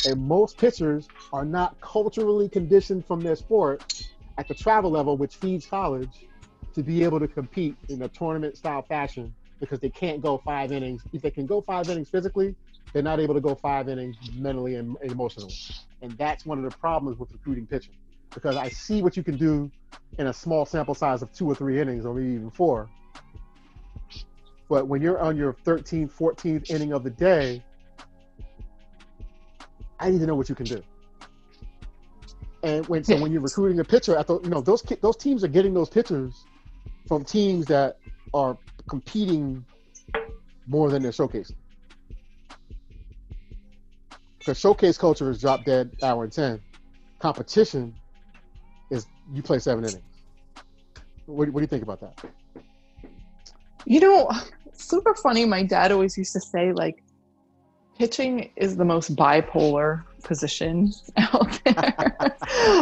And 0.05 0.19
most 0.19 0.57
pitchers 0.57 1.07
are 1.31 1.45
not 1.45 1.79
culturally 1.79 2.49
conditioned 2.49 3.05
from 3.05 3.21
their 3.21 3.35
sport 3.35 4.05
at 4.37 4.47
the 4.47 4.53
travel 4.53 4.89
level, 4.89 5.17
which 5.17 5.35
feeds 5.35 5.65
college, 5.65 6.27
to 6.73 6.83
be 6.83 7.03
able 7.03 7.19
to 7.19 7.27
compete 7.27 7.75
in 7.89 8.01
a 8.01 8.07
tournament-style 8.07 8.81
fashion 8.83 9.33
because 9.59 9.79
they 9.79 9.89
can't 9.89 10.21
go 10.21 10.39
five 10.39 10.71
innings. 10.71 11.03
If 11.13 11.21
they 11.21 11.31
can 11.31 11.45
go 11.45 11.61
five 11.61 11.89
innings 11.89 12.09
physically, 12.09 12.55
they're 12.93 13.03
not 13.03 13.19
able 13.19 13.35
to 13.35 13.41
go 13.41 13.55
five 13.55 13.87
innings 13.89 14.17
mentally 14.33 14.75
and 14.75 14.97
emotionally. 15.03 15.53
And 16.01 16.11
that's 16.13 16.45
one 16.45 16.63
of 16.63 16.69
the 16.69 16.77
problems 16.77 17.19
with 17.19 17.31
recruiting 17.31 17.67
pitching. 17.67 17.93
Because 18.33 18.55
I 18.55 18.69
see 18.69 19.01
what 19.01 19.17
you 19.17 19.23
can 19.23 19.37
do 19.37 19.69
in 20.17 20.27
a 20.27 20.33
small 20.33 20.65
sample 20.65 20.95
size 20.95 21.21
of 21.21 21.31
two 21.33 21.49
or 21.49 21.55
three 21.55 21.79
innings, 21.79 22.05
or 22.05 22.13
maybe 22.13 22.33
even 22.33 22.49
four. 22.49 22.89
But 24.69 24.87
when 24.87 25.01
you're 25.01 25.19
on 25.19 25.35
your 25.35 25.53
13th, 25.53 26.11
14th 26.13 26.69
inning 26.69 26.93
of 26.93 27.03
the 27.03 27.09
day, 27.09 27.63
I 29.99 30.09
need 30.09 30.19
to 30.19 30.25
know 30.25 30.35
what 30.35 30.49
you 30.49 30.55
can 30.55 30.65
do. 30.65 30.81
And 32.63 32.87
when 32.87 33.03
so 33.03 33.19
when 33.19 33.31
you're 33.31 33.41
recruiting 33.41 33.79
a 33.79 33.83
pitcher, 33.83 34.17
I 34.17 34.23
thought 34.23 34.43
you 34.43 34.49
know 34.49 34.61
those 34.61 34.81
those 35.01 35.17
teams 35.17 35.43
are 35.43 35.47
getting 35.47 35.73
those 35.73 35.89
pitchers 35.89 36.45
from 37.07 37.25
teams 37.25 37.65
that 37.65 37.97
are 38.33 38.57
competing 38.87 39.65
more 40.67 40.89
than 40.89 41.01
they're 41.01 41.11
showcasing. 41.11 41.55
Because 44.39 44.59
showcase 44.59 44.97
culture 44.97 45.29
is 45.29 45.41
drop 45.41 45.65
dead 45.65 45.91
hour 46.01 46.23
and 46.23 46.31
ten. 46.31 46.61
Competition 47.19 47.95
you 49.33 49.41
play 49.41 49.59
seven 49.59 49.83
innings. 49.83 50.03
What, 51.25 51.49
what 51.49 51.59
do 51.59 51.61
you 51.61 51.67
think 51.67 51.83
about 51.83 52.01
that? 52.01 52.23
You 53.85 53.99
know, 53.99 54.31
super 54.73 55.15
funny. 55.15 55.45
My 55.45 55.63
dad 55.63 55.91
always 55.91 56.17
used 56.17 56.33
to 56.33 56.41
say, 56.41 56.71
like, 56.73 57.03
pitching 57.97 58.51
is 58.55 58.77
the 58.77 58.85
most 58.85 59.15
bipolar 59.15 60.03
position 60.23 60.91
out 61.17 61.59
there. 61.63 62.15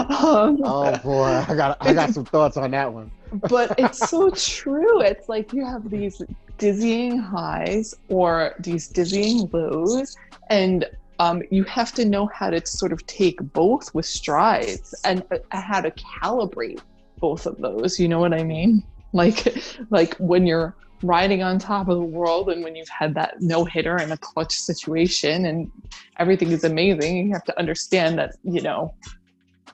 um, 0.10 0.62
Oh 0.64 0.98
boy, 1.04 1.46
I 1.48 1.56
got 1.56 1.78
I 1.82 1.94
got 1.94 2.12
some 2.12 2.26
thoughts 2.26 2.58
on 2.58 2.72
that 2.72 2.92
one. 2.92 3.12
but 3.50 3.76
it's 3.78 4.10
so 4.10 4.30
true. 4.32 5.02
It's 5.02 5.30
like 5.30 5.54
you 5.54 5.66
have 5.66 5.90
these 5.90 6.22
dizzying 6.58 7.18
highs 7.18 7.94
or 8.08 8.56
these 8.60 8.88
dizzying 8.88 9.50
lows, 9.52 10.16
and 10.50 10.86
um, 11.20 11.42
you 11.52 11.64
have 11.66 11.94
to 11.94 12.06
know 12.06 12.28
how 12.28 12.50
to 12.50 12.66
sort 12.66 12.92
of 12.92 13.06
take 13.06 13.40
both 13.54 13.94
with 13.94 14.06
strides 14.06 14.96
and 15.04 15.24
uh, 15.32 15.62
how 15.62 15.82
to 15.82 15.92
calibrate 15.92 16.82
both 17.20 17.46
of 17.46 17.58
those. 17.58 18.00
You 18.00 18.08
know 18.08 18.20
what 18.20 18.34
I 18.34 18.44
mean? 18.44 18.84
Like, 19.12 19.58
like 19.90 20.14
when 20.18 20.46
you're 20.46 20.76
riding 21.02 21.42
on 21.42 21.58
top 21.58 21.90
of 21.90 21.98
the 21.98 22.04
world 22.04 22.48
and 22.52 22.64
when 22.64 22.76
you've 22.76 22.90
had 22.90 23.16
that 23.16 23.42
no 23.42 23.66
hitter 23.66 23.98
in 23.98 24.12
a 24.12 24.18
clutch 24.18 24.54
situation 24.54 25.46
and 25.46 25.72
everything 26.20 26.52
is 26.52 26.64
amazing, 26.64 27.26
you 27.26 27.34
have 27.34 27.44
to 27.46 27.58
understand 27.58 28.20
that 28.20 28.36
you 28.44 28.62
know 28.62 28.94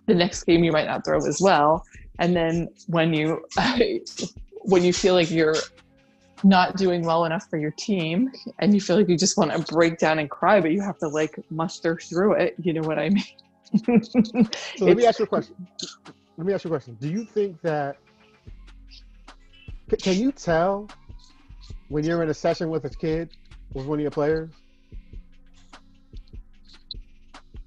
the 0.05 0.13
next 0.13 0.45
game 0.45 0.63
you 0.63 0.71
might 0.71 0.85
not 0.85 1.03
throw 1.03 1.17
as 1.17 1.41
well 1.41 1.83
and 2.19 2.35
then 2.35 2.69
when 2.87 3.13
you 3.13 3.43
when 4.61 4.83
you 4.83 4.93
feel 4.93 5.13
like 5.13 5.29
you're 5.31 5.55
not 6.43 6.75
doing 6.75 7.03
well 7.03 7.25
enough 7.25 7.49
for 7.49 7.57
your 7.57 7.71
team 7.71 8.31
and 8.59 8.73
you 8.73 8.81
feel 8.81 8.97
like 8.97 9.09
you 9.09 9.17
just 9.17 9.37
want 9.37 9.51
to 9.51 9.73
break 9.73 9.97
down 9.97 10.19
and 10.19 10.29
cry 10.29 10.59
but 10.59 10.71
you 10.71 10.81
have 10.81 10.97
to 10.97 11.07
like 11.07 11.39
muster 11.49 11.97
through 11.97 12.33
it 12.33 12.55
you 12.61 12.73
know 12.73 12.81
what 12.81 12.99
i 12.99 13.09
mean 13.09 13.23
So 14.77 14.85
let 14.85 14.97
me 14.97 15.05
ask 15.07 15.19
you 15.19 15.25
a 15.25 15.27
question. 15.27 15.55
Let 16.37 16.47
me 16.47 16.53
ask 16.53 16.63
you 16.63 16.69
a 16.69 16.71
question. 16.71 16.97
Do 16.99 17.09
you 17.09 17.25
think 17.25 17.59
that 17.61 17.97
can 19.99 20.15
you 20.17 20.31
tell 20.31 20.87
when 21.89 22.03
you're 22.03 22.23
in 22.23 22.29
a 22.29 22.33
session 22.33 22.69
with 22.69 22.85
a 22.85 22.89
kid 22.89 23.31
with 23.73 23.85
one 23.85 23.99
of 23.99 24.01
your 24.01 24.11
players? 24.11 24.51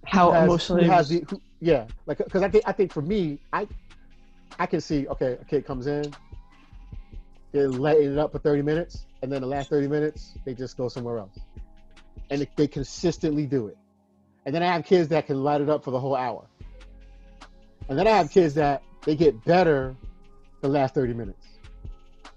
how 0.04 0.32
has- 0.32 0.44
emotionally 0.44 0.84
who 0.84 0.90
has 0.90 1.08
the, 1.10 1.24
who, 1.28 1.40
yeah, 1.60 1.86
like 2.06 2.18
because 2.18 2.42
I 2.42 2.48
think 2.48 2.64
I 2.66 2.72
think 2.72 2.92
for 2.92 3.02
me, 3.02 3.38
I 3.52 3.68
I 4.58 4.66
can 4.66 4.80
see 4.80 5.06
okay, 5.08 5.36
a 5.40 5.44
kid 5.44 5.66
comes 5.66 5.86
in, 5.86 6.12
they're 7.52 7.68
lighting 7.68 8.12
it 8.12 8.18
up 8.18 8.32
for 8.32 8.38
30 8.38 8.62
minutes, 8.62 9.06
and 9.22 9.32
then 9.32 9.40
the 9.40 9.46
last 9.46 9.70
30 9.70 9.88
minutes 9.88 10.34
they 10.44 10.54
just 10.54 10.76
go 10.76 10.88
somewhere 10.88 11.18
else, 11.18 11.38
and 12.30 12.46
they, 12.56 12.66
consistently 12.66 13.46
do 13.46 13.68
it. 13.68 13.76
And 14.46 14.54
then 14.54 14.62
I 14.62 14.66
have 14.66 14.84
kids 14.84 15.08
that 15.08 15.26
can 15.26 15.42
light 15.42 15.60
it 15.60 15.68
up 15.68 15.84
for 15.84 15.90
the 15.90 16.00
whole 16.00 16.14
hour, 16.14 16.46
and 17.88 17.98
then 17.98 18.06
I 18.06 18.10
have 18.10 18.30
kids 18.30 18.54
that 18.54 18.82
they 19.04 19.16
get 19.16 19.44
better 19.44 19.96
the 20.60 20.68
last 20.68 20.94
30 20.94 21.14
minutes 21.14 21.46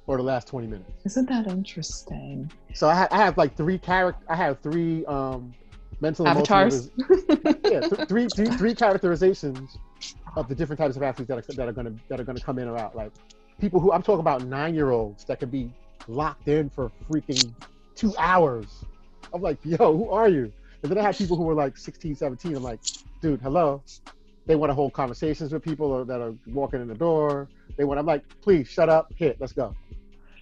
or 0.07 0.17
the 0.17 0.23
last 0.23 0.47
20 0.47 0.67
minutes. 0.67 0.91
isn't 1.05 1.29
that 1.29 1.47
interesting 1.47 2.51
So 2.73 2.89
I, 2.89 2.95
ha- 2.95 3.07
I 3.11 3.17
have 3.17 3.37
like 3.37 3.55
three 3.55 3.77
character. 3.77 4.23
I 4.27 4.35
have 4.35 4.59
three 4.59 5.05
um, 5.05 5.53
mental 6.01 6.25
emotional 6.25 6.57
avatars 6.57 6.89
yeah, 7.71 7.79
th- 7.81 8.07
three, 8.07 8.27
three, 8.35 8.47
three 8.57 8.75
characterizations 8.75 9.77
of 10.35 10.47
the 10.47 10.55
different 10.55 10.79
types 10.79 10.97
of 10.97 11.03
athletes 11.03 11.29
that 11.29 11.37
are, 11.37 11.53
that 11.53 11.67
are 11.67 11.71
gonna 11.71 11.93
that 12.09 12.19
are 12.19 12.23
gonna 12.23 12.39
come 12.39 12.59
in 12.59 12.67
or 12.67 12.77
out. 12.77 12.95
Like 12.95 13.11
people 13.61 13.79
who 13.79 13.91
I'm 13.93 14.01
talking 14.01 14.19
about 14.19 14.43
nine 14.43 14.73
year 14.75 14.89
olds 14.89 15.23
that 15.25 15.39
can 15.39 15.49
be 15.49 15.71
locked 16.07 16.47
in 16.47 16.69
for 16.69 16.91
freaking 17.09 17.53
two 17.95 18.13
hours. 18.17 18.83
I'm 19.33 19.41
like, 19.41 19.59
yo, 19.63 19.95
who 19.95 20.09
are 20.09 20.27
you? 20.27 20.51
And 20.83 20.91
then 20.91 20.97
I 20.97 21.03
have 21.03 21.17
people 21.17 21.37
who 21.37 21.47
are 21.49 21.53
like 21.53 21.77
16, 21.77 22.15
17. 22.15 22.55
I'm 22.55 22.63
like, 22.63 22.79
dude, 23.21 23.39
hello. 23.41 23.83
They 24.47 24.55
want 24.55 24.71
to 24.71 24.73
hold 24.73 24.93
conversations 24.93 25.53
with 25.53 25.63
people 25.63 26.03
that 26.03 26.19
are 26.19 26.33
walking 26.47 26.81
in 26.81 26.87
the 26.87 26.95
door. 26.95 27.47
They 27.77 27.83
want. 27.85 27.99
I'm 27.99 28.05
like, 28.07 28.23
please 28.41 28.67
shut 28.67 28.89
up, 28.89 29.13
hit, 29.15 29.37
let's 29.39 29.53
go. 29.53 29.73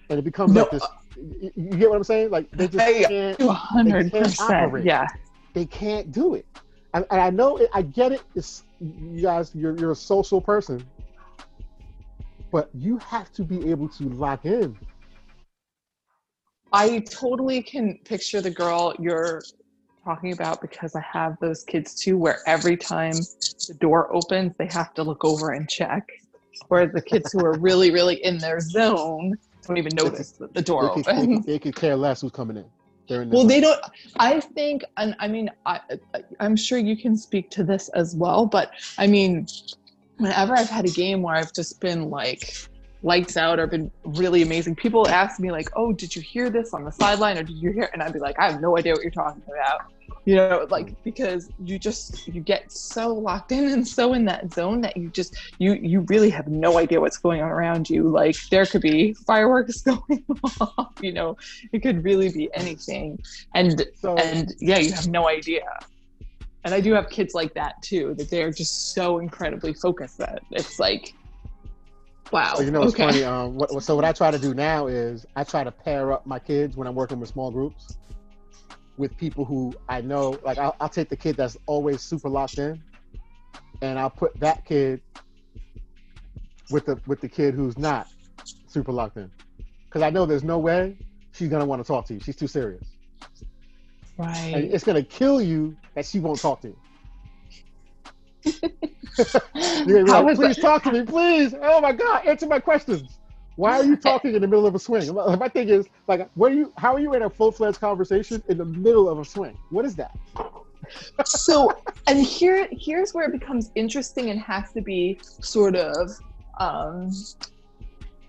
And 0.08 0.18
it 0.18 0.22
becomes 0.22 0.54
No, 0.54 0.62
like 0.62 0.70
this. 0.70 0.84
You, 1.16 1.52
you 1.54 1.70
get 1.70 1.90
what 1.90 1.96
I'm 1.96 2.04
saying? 2.04 2.30
Like 2.30 2.50
they 2.50 2.66
just 2.66 2.84
Hey, 2.84 3.04
can't 3.04 3.38
Two 3.38 3.48
hundred 3.50 4.10
percent. 4.10 4.40
operate. 4.50 4.84
Yeah. 4.86 5.06
they 5.52 5.66
can't 5.66 6.10
do 6.10 6.34
it. 6.34 6.46
And, 6.94 7.04
and 7.10 7.20
I 7.20 7.30
know 7.30 7.58
it, 7.58 7.70
I 7.72 7.82
get 7.82 8.10
it. 8.12 8.22
It's 8.34 8.64
you 8.80 9.20
guys. 9.22 9.54
You're 9.54 9.76
you're 9.76 9.92
a 9.92 9.96
social 9.96 10.40
person, 10.40 10.84
but 12.50 12.70
you 12.74 12.98
have 12.98 13.32
to 13.32 13.44
be 13.44 13.70
able 13.70 13.88
to 13.88 14.04
lock 14.10 14.44
in. 14.44 14.76
I 16.72 17.00
totally 17.00 17.62
can 17.62 17.98
picture 18.04 18.40
the 18.40 18.50
girl 18.50 18.94
you're 18.98 19.42
talking 20.04 20.32
about 20.32 20.60
because 20.60 20.94
I 20.94 21.04
have 21.12 21.36
those 21.40 21.64
kids 21.64 21.94
too, 21.94 22.16
where 22.16 22.38
every 22.46 22.76
time 22.76 23.16
the 23.68 23.74
door 23.80 24.14
opens, 24.14 24.54
they 24.58 24.66
have 24.66 24.94
to 24.94 25.02
look 25.02 25.24
over 25.24 25.50
and 25.50 25.68
check. 25.68 26.06
Whereas 26.68 26.92
the 26.92 27.02
kids 27.02 27.32
who 27.32 27.44
are 27.44 27.58
really, 27.58 27.90
really 27.90 28.24
in 28.24 28.38
their 28.38 28.60
zone 28.60 29.36
don't 29.66 29.78
even 29.78 29.94
notice 29.94 30.32
that 30.32 30.54
the 30.54 30.62
door 30.62 30.92
They 30.94 31.00
opens. 31.00 31.28
could, 31.38 31.44
they 31.44 31.58
could 31.58 31.74
care 31.74 31.96
less 31.96 32.20
who's 32.20 32.32
coming 32.32 32.56
in. 32.56 32.64
They're 33.08 33.22
in 33.22 33.30
Well, 33.30 33.44
they 33.44 33.60
don't. 33.60 33.80
I 34.18 34.40
think, 34.40 34.84
and 34.96 35.16
I 35.18 35.26
mean, 35.26 35.50
I- 35.66 35.80
I'm 36.38 36.56
sure 36.56 36.78
you 36.78 36.96
can 36.96 37.16
speak 37.16 37.50
to 37.50 37.64
this 37.64 37.88
as 37.90 38.14
well. 38.14 38.46
But 38.46 38.72
I 38.98 39.06
mean, 39.06 39.46
whenever 40.20 40.54
I've 40.54 40.68
had 40.68 40.84
a 40.84 40.90
game 40.90 41.22
where 41.22 41.34
I've 41.34 41.52
just 41.52 41.80
been 41.80 42.10
like 42.10 42.54
lights 43.02 43.36
out 43.36 43.58
or 43.58 43.66
been 43.66 43.90
really 44.04 44.42
amazing, 44.42 44.76
people 44.76 45.08
ask 45.08 45.40
me 45.40 45.50
like, 45.50 45.68
"Oh, 45.74 45.92
did 45.92 46.14
you 46.14 46.22
hear 46.22 46.50
this 46.50 46.74
on 46.74 46.84
the 46.84 46.92
sideline, 46.92 47.38
or 47.38 47.42
did 47.42 47.56
you 47.56 47.72
hear?" 47.72 47.88
And 47.92 48.02
I'd 48.02 48.12
be 48.12 48.18
like, 48.18 48.38
"I 48.38 48.50
have 48.50 48.60
no 48.60 48.76
idea 48.78 48.92
what 48.92 49.02
you're 49.02 49.10
talking 49.10 49.42
about." 49.48 49.80
You 50.26 50.36
know, 50.36 50.66
like 50.70 51.02
because 51.02 51.48
you 51.64 51.78
just 51.78 52.28
you 52.28 52.42
get 52.42 52.70
so 52.70 53.14
locked 53.14 53.52
in 53.52 53.68
and 53.68 53.88
so 53.88 54.12
in 54.12 54.26
that 54.26 54.52
zone 54.52 54.82
that 54.82 54.96
you 54.96 55.08
just 55.08 55.34
you 55.58 55.72
you 55.74 56.00
really 56.08 56.28
have 56.30 56.46
no 56.48 56.78
idea 56.78 57.00
what's 57.00 57.16
going 57.16 57.40
on 57.40 57.48
around 57.48 57.88
you. 57.88 58.08
Like 58.08 58.36
there 58.50 58.66
could 58.66 58.82
be 58.82 59.14
fireworks 59.26 59.80
going 59.82 60.24
off. 60.60 60.92
You 61.00 61.12
know, 61.12 61.36
it 61.72 61.80
could 61.80 62.04
really 62.04 62.30
be 62.30 62.50
anything 62.52 63.18
and 63.54 63.86
So 63.94 64.16
and 64.16 64.52
yeah 64.60 64.78
you 64.78 64.92
have 64.92 65.08
no 65.08 65.28
idea 65.28 65.62
and 66.64 66.74
i 66.74 66.80
do 66.80 66.92
have 66.92 67.08
kids 67.08 67.34
like 67.34 67.52
that 67.54 67.80
too 67.82 68.14
that 68.16 68.30
they're 68.30 68.50
just 68.50 68.92
so 68.92 69.18
incredibly 69.18 69.72
focused 69.72 70.18
that 70.18 70.42
it's 70.50 70.78
like 70.78 71.14
wow 72.32 72.54
so 72.54 72.62
you 72.62 72.70
know 72.70 72.80
what's 72.80 72.94
okay. 72.94 73.06
funny? 73.06 73.24
Um, 73.24 73.56
what, 73.56 73.82
so 73.82 73.96
what 73.96 74.04
I 74.04 74.12
try 74.12 74.30
to 74.30 74.38
do 74.38 74.54
now 74.54 74.86
is 74.86 75.26
I 75.36 75.44
try 75.44 75.64
to 75.64 75.72
pair 75.72 76.12
up 76.12 76.26
my 76.26 76.38
kids 76.38 76.76
when 76.76 76.86
I'm 76.86 76.94
working 76.94 77.18
with 77.18 77.28
small 77.28 77.50
groups 77.50 77.96
with 78.96 79.16
people 79.16 79.44
who 79.44 79.72
I 79.88 80.00
know. 80.00 80.38
Like 80.44 80.58
I'll, 80.58 80.76
I'll 80.80 80.88
take 80.88 81.08
the 81.08 81.16
kid 81.16 81.36
that's 81.36 81.56
always 81.66 82.02
super 82.02 82.28
locked 82.28 82.58
in, 82.58 82.80
and 83.82 83.98
I'll 83.98 84.10
put 84.10 84.38
that 84.38 84.64
kid 84.64 85.00
with 86.70 86.86
the 86.86 87.00
with 87.06 87.20
the 87.20 87.28
kid 87.28 87.54
who's 87.54 87.76
not 87.78 88.06
super 88.68 88.92
locked 88.92 89.16
in 89.16 89.30
because 89.86 90.02
I 90.02 90.10
know 90.10 90.26
there's 90.26 90.44
no 90.44 90.58
way 90.58 90.96
she's 91.32 91.48
gonna 91.48 91.66
want 91.66 91.82
to 91.82 91.86
talk 91.86 92.06
to 92.06 92.14
you. 92.14 92.20
She's 92.20 92.36
too 92.36 92.46
serious. 92.46 92.84
Right. 94.20 94.54
And 94.54 94.74
it's 94.74 94.84
gonna 94.84 95.02
kill 95.02 95.40
you 95.40 95.76
that 95.94 96.06
she 96.06 96.20
won't 96.20 96.40
talk 96.40 96.60
to 96.62 96.68
you. 96.68 96.76
You're 99.86 100.06
like, 100.06 100.36
please 100.36 100.58
talk 100.58 100.82
to 100.84 100.92
me, 100.92 101.04
please. 101.04 101.54
Oh 101.60 101.80
my 101.80 101.92
God, 101.92 102.26
answer 102.26 102.46
my 102.46 102.60
questions. 102.60 103.18
Why 103.56 103.78
are 103.78 103.84
you 103.84 103.96
talking 104.10 104.34
in 104.34 104.42
the 104.42 104.48
middle 104.48 104.66
of 104.66 104.74
a 104.74 104.78
swing? 104.78 105.14
My 105.14 105.48
thing 105.48 105.68
is 105.68 105.86
like, 106.06 106.28
what 106.34 106.52
are 106.52 106.54
you? 106.54 106.72
How 106.76 106.94
are 106.94 107.00
you 107.00 107.14
in 107.14 107.22
a 107.22 107.30
full 107.30 107.52
fledged 107.52 107.80
conversation 107.80 108.42
in 108.48 108.58
the 108.58 108.64
middle 108.64 109.08
of 109.08 109.18
a 109.18 109.24
swing? 109.24 109.56
What 109.70 109.84
is 109.84 109.96
that? 109.96 110.16
so, 111.24 111.70
and 112.06 112.18
here, 112.18 112.68
here's 112.72 113.14
where 113.14 113.24
it 113.24 113.32
becomes 113.32 113.70
interesting 113.74 114.30
and 114.30 114.40
has 114.40 114.72
to 114.72 114.80
be 114.80 115.18
sort 115.22 115.76
of 115.76 116.10
um, 116.58 117.10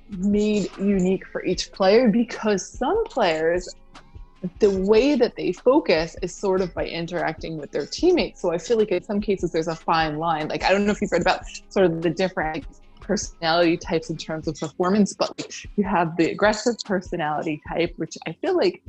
made 0.09 0.69
unique 0.77 1.25
for 1.27 1.43
each 1.45 1.71
player 1.71 2.09
because 2.09 2.67
some 2.67 3.03
players 3.05 3.69
the 4.59 4.71
way 4.71 5.15
that 5.15 5.35
they 5.35 5.51
focus 5.51 6.15
is 6.21 6.35
sort 6.35 6.61
of 6.61 6.73
by 6.73 6.85
interacting 6.85 7.57
with 7.57 7.71
their 7.71 7.85
teammates. 7.85 8.41
So 8.41 8.51
I 8.51 8.57
feel 8.57 8.77
like 8.77 8.91
in 8.91 9.03
some 9.03 9.21
cases 9.21 9.51
there's 9.51 9.67
a 9.67 9.75
fine 9.75 10.17
line. 10.17 10.47
Like 10.47 10.63
I 10.63 10.71
don't 10.71 10.85
know 10.85 10.91
if 10.91 11.01
you've 11.01 11.11
read 11.11 11.21
about 11.21 11.41
sort 11.69 11.85
of 11.85 12.01
the 12.01 12.09
different 12.09 12.65
personality 12.99 13.77
types 13.77 14.09
in 14.09 14.17
terms 14.17 14.47
of 14.47 14.55
performance, 14.59 15.13
but 15.13 15.37
like 15.39 15.53
you 15.75 15.83
have 15.83 16.17
the 16.17 16.31
aggressive 16.31 16.75
personality 16.85 17.61
type, 17.67 17.93
which 17.97 18.17
I 18.27 18.33
feel 18.33 18.55
like 18.55 18.81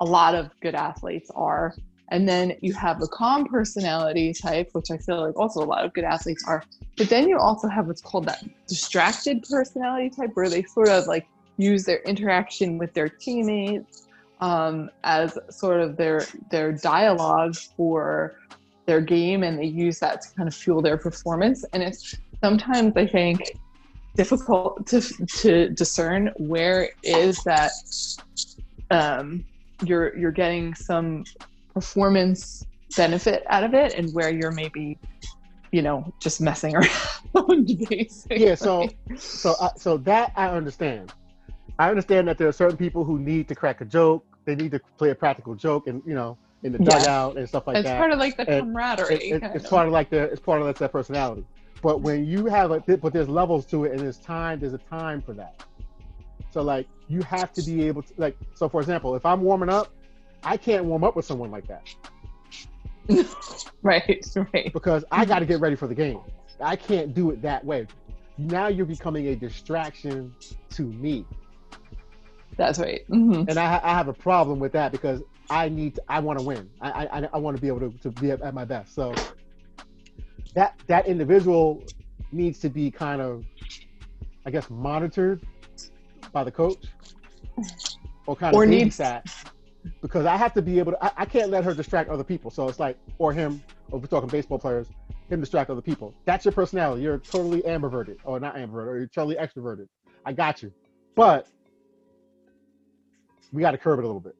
a 0.00 0.04
lot 0.04 0.34
of 0.34 0.50
good 0.60 0.74
athletes 0.74 1.30
are. 1.34 1.74
And 2.12 2.28
then 2.28 2.56
you 2.60 2.72
have 2.74 3.00
the 3.00 3.06
calm 3.06 3.46
personality 3.46 4.32
type, 4.32 4.70
which 4.72 4.90
I 4.90 4.96
feel 4.96 5.26
like 5.26 5.36
also 5.36 5.62
a 5.62 5.66
lot 5.66 5.84
of 5.84 5.92
good 5.92 6.04
athletes 6.04 6.44
are. 6.46 6.64
But 6.96 7.08
then 7.08 7.28
you 7.28 7.38
also 7.38 7.68
have 7.68 7.86
what's 7.86 8.00
called 8.00 8.26
that 8.26 8.44
distracted 8.68 9.44
personality 9.48 10.10
type, 10.10 10.30
where 10.34 10.48
they 10.48 10.62
sort 10.64 10.88
of 10.88 11.06
like 11.06 11.26
use 11.56 11.84
their 11.84 12.00
interaction 12.02 12.78
with 12.78 12.92
their 12.94 13.08
teammates 13.08 14.08
um, 14.40 14.90
as 15.04 15.38
sort 15.50 15.80
of 15.80 15.96
their 15.96 16.26
their 16.50 16.72
dialogue 16.72 17.56
for 17.56 18.36
their 18.86 19.00
game, 19.00 19.42
and 19.42 19.58
they 19.58 19.66
use 19.66 19.98
that 20.00 20.22
to 20.22 20.28
kind 20.34 20.48
of 20.48 20.54
fuel 20.54 20.80
their 20.82 20.96
performance. 20.96 21.64
And 21.72 21.82
it's 21.82 22.16
sometimes 22.42 22.96
I 22.96 23.06
think 23.06 23.40
difficult 24.16 24.86
to 24.88 25.00
to 25.00 25.68
discern 25.70 26.32
where 26.38 26.90
is 27.02 27.42
that 27.44 27.72
um, 28.90 29.44
you're 29.84 30.16
you're 30.16 30.32
getting 30.32 30.74
some 30.74 31.24
performance 31.74 32.64
benefit 32.96 33.44
out 33.48 33.64
of 33.64 33.74
it, 33.74 33.94
and 33.94 34.12
where 34.14 34.30
you're 34.30 34.52
maybe 34.52 34.98
you 35.70 35.82
know 35.82 36.12
just 36.18 36.40
messing 36.40 36.74
around 37.34 37.66
basically. 37.88 38.44
Yeah. 38.44 38.54
So 38.54 38.88
so 39.18 39.54
uh, 39.60 39.74
so 39.76 39.98
that 39.98 40.32
I 40.36 40.48
understand. 40.48 41.12
I 41.78 41.88
understand 41.88 42.28
that 42.28 42.36
there 42.36 42.46
are 42.46 42.52
certain 42.52 42.76
people 42.76 43.04
who 43.04 43.18
need 43.18 43.48
to 43.48 43.54
crack 43.54 43.80
a 43.80 43.86
joke 43.86 44.29
they 44.44 44.54
need 44.54 44.70
to 44.72 44.80
play 44.98 45.10
a 45.10 45.14
practical 45.14 45.54
joke 45.54 45.86
and 45.86 46.02
you 46.06 46.14
know 46.14 46.36
in 46.62 46.72
the 46.72 46.78
dugout 46.78 47.36
and 47.36 47.48
stuff 47.48 47.66
like 47.66 47.76
it's 47.76 47.84
that. 47.84 47.94
It's 47.94 47.98
part 47.98 48.12
of 48.12 48.18
like 48.18 48.36
the 48.36 48.48
and 48.48 48.66
camaraderie. 48.66 49.14
It, 49.16 49.42
it, 49.42 49.50
it's 49.54 49.68
part 49.68 49.86
of 49.86 49.92
like 49.92 50.10
the 50.10 50.24
it's 50.24 50.40
part 50.40 50.62
of 50.62 50.78
that 50.78 50.92
personality. 50.92 51.44
But 51.82 52.02
when 52.02 52.26
you 52.26 52.46
have 52.46 52.70
a 52.70 52.80
but 52.80 53.12
there's 53.12 53.28
levels 53.28 53.64
to 53.66 53.84
it 53.84 53.92
and 53.92 54.00
there's 54.00 54.18
time 54.18 54.60
there's 54.60 54.74
a 54.74 54.78
time 54.78 55.22
for 55.22 55.32
that. 55.34 55.64
So 56.50 56.62
like 56.62 56.86
you 57.08 57.22
have 57.22 57.52
to 57.54 57.62
be 57.62 57.86
able 57.86 58.02
to 58.02 58.14
like 58.16 58.36
so 58.54 58.68
for 58.68 58.80
example 58.80 59.14
if 59.14 59.24
I'm 59.24 59.40
warming 59.40 59.70
up, 59.70 59.92
I 60.44 60.56
can't 60.56 60.84
warm 60.84 61.04
up 61.04 61.16
with 61.16 61.24
someone 61.24 61.50
like 61.50 61.66
that. 61.68 61.82
right, 63.82 64.24
right. 64.52 64.72
Because 64.72 65.04
I 65.10 65.24
got 65.24 65.40
to 65.40 65.46
get 65.46 65.60
ready 65.60 65.76
for 65.76 65.86
the 65.86 65.94
game. 65.94 66.20
I 66.60 66.76
can't 66.76 67.14
do 67.14 67.30
it 67.30 67.42
that 67.42 67.64
way. 67.64 67.86
Now 68.38 68.68
you're 68.68 68.86
becoming 68.86 69.28
a 69.28 69.36
distraction 69.36 70.34
to 70.70 70.82
me. 70.82 71.24
That's 72.60 72.78
right. 72.78 73.08
Mm-hmm. 73.08 73.48
And 73.48 73.58
I, 73.58 73.80
I 73.82 73.94
have 73.94 74.08
a 74.08 74.12
problem 74.12 74.58
with 74.58 74.72
that 74.72 74.92
because 74.92 75.22
I 75.48 75.70
need 75.70 75.94
to, 75.94 76.02
I 76.10 76.20
want 76.20 76.38
to 76.38 76.44
win. 76.44 76.68
I 76.82 77.06
I, 77.06 77.28
I 77.32 77.38
want 77.38 77.56
to 77.56 77.60
be 77.60 77.68
able 77.68 77.80
to, 77.80 77.98
to 78.00 78.10
be 78.10 78.32
at, 78.32 78.42
at 78.42 78.52
my 78.52 78.66
best. 78.66 78.94
So 78.94 79.14
that 80.54 80.78
that 80.86 81.06
individual 81.06 81.82
needs 82.32 82.58
to 82.58 82.68
be 82.68 82.90
kind 82.90 83.22
of, 83.22 83.46
I 84.44 84.50
guess, 84.50 84.68
monitored 84.68 85.40
by 86.32 86.44
the 86.44 86.50
coach 86.50 86.84
or 88.26 88.36
kind 88.36 88.54
or 88.54 88.64
of 88.64 88.68
needs 88.68 88.98
that 88.98 89.26
because 90.02 90.26
I 90.26 90.36
have 90.36 90.52
to 90.52 90.60
be 90.60 90.78
able 90.80 90.92
to. 90.92 91.02
I, 91.02 91.12
I, 91.16 91.24
can't 91.24 91.50
let 91.50 91.64
her 91.64 91.72
distract 91.72 92.10
other 92.10 92.24
people. 92.24 92.50
So 92.50 92.68
it's 92.68 92.78
like, 92.78 92.98
or 93.16 93.32
him, 93.32 93.62
or 93.90 94.00
we're 94.00 94.06
talking 94.06 94.28
baseball 94.28 94.58
players, 94.58 94.86
him 95.30 95.40
distract 95.40 95.70
other 95.70 95.80
people. 95.80 96.12
That's 96.26 96.44
your 96.44 96.52
personality. 96.52 97.04
You're 97.04 97.20
totally 97.20 97.62
ambiverted, 97.62 98.18
or 98.24 98.38
not 98.38 98.56
ambiverted, 98.56 98.86
or 98.86 98.98
you're 98.98 99.06
totally 99.06 99.36
extroverted. 99.36 99.88
I 100.26 100.34
got 100.34 100.62
you, 100.62 100.70
but 101.14 101.46
we 103.52 103.62
got 103.62 103.72
to 103.72 103.78
curb 103.78 103.98
it 103.98 104.04
a 104.04 104.06
little 104.06 104.20
bit. 104.20 104.36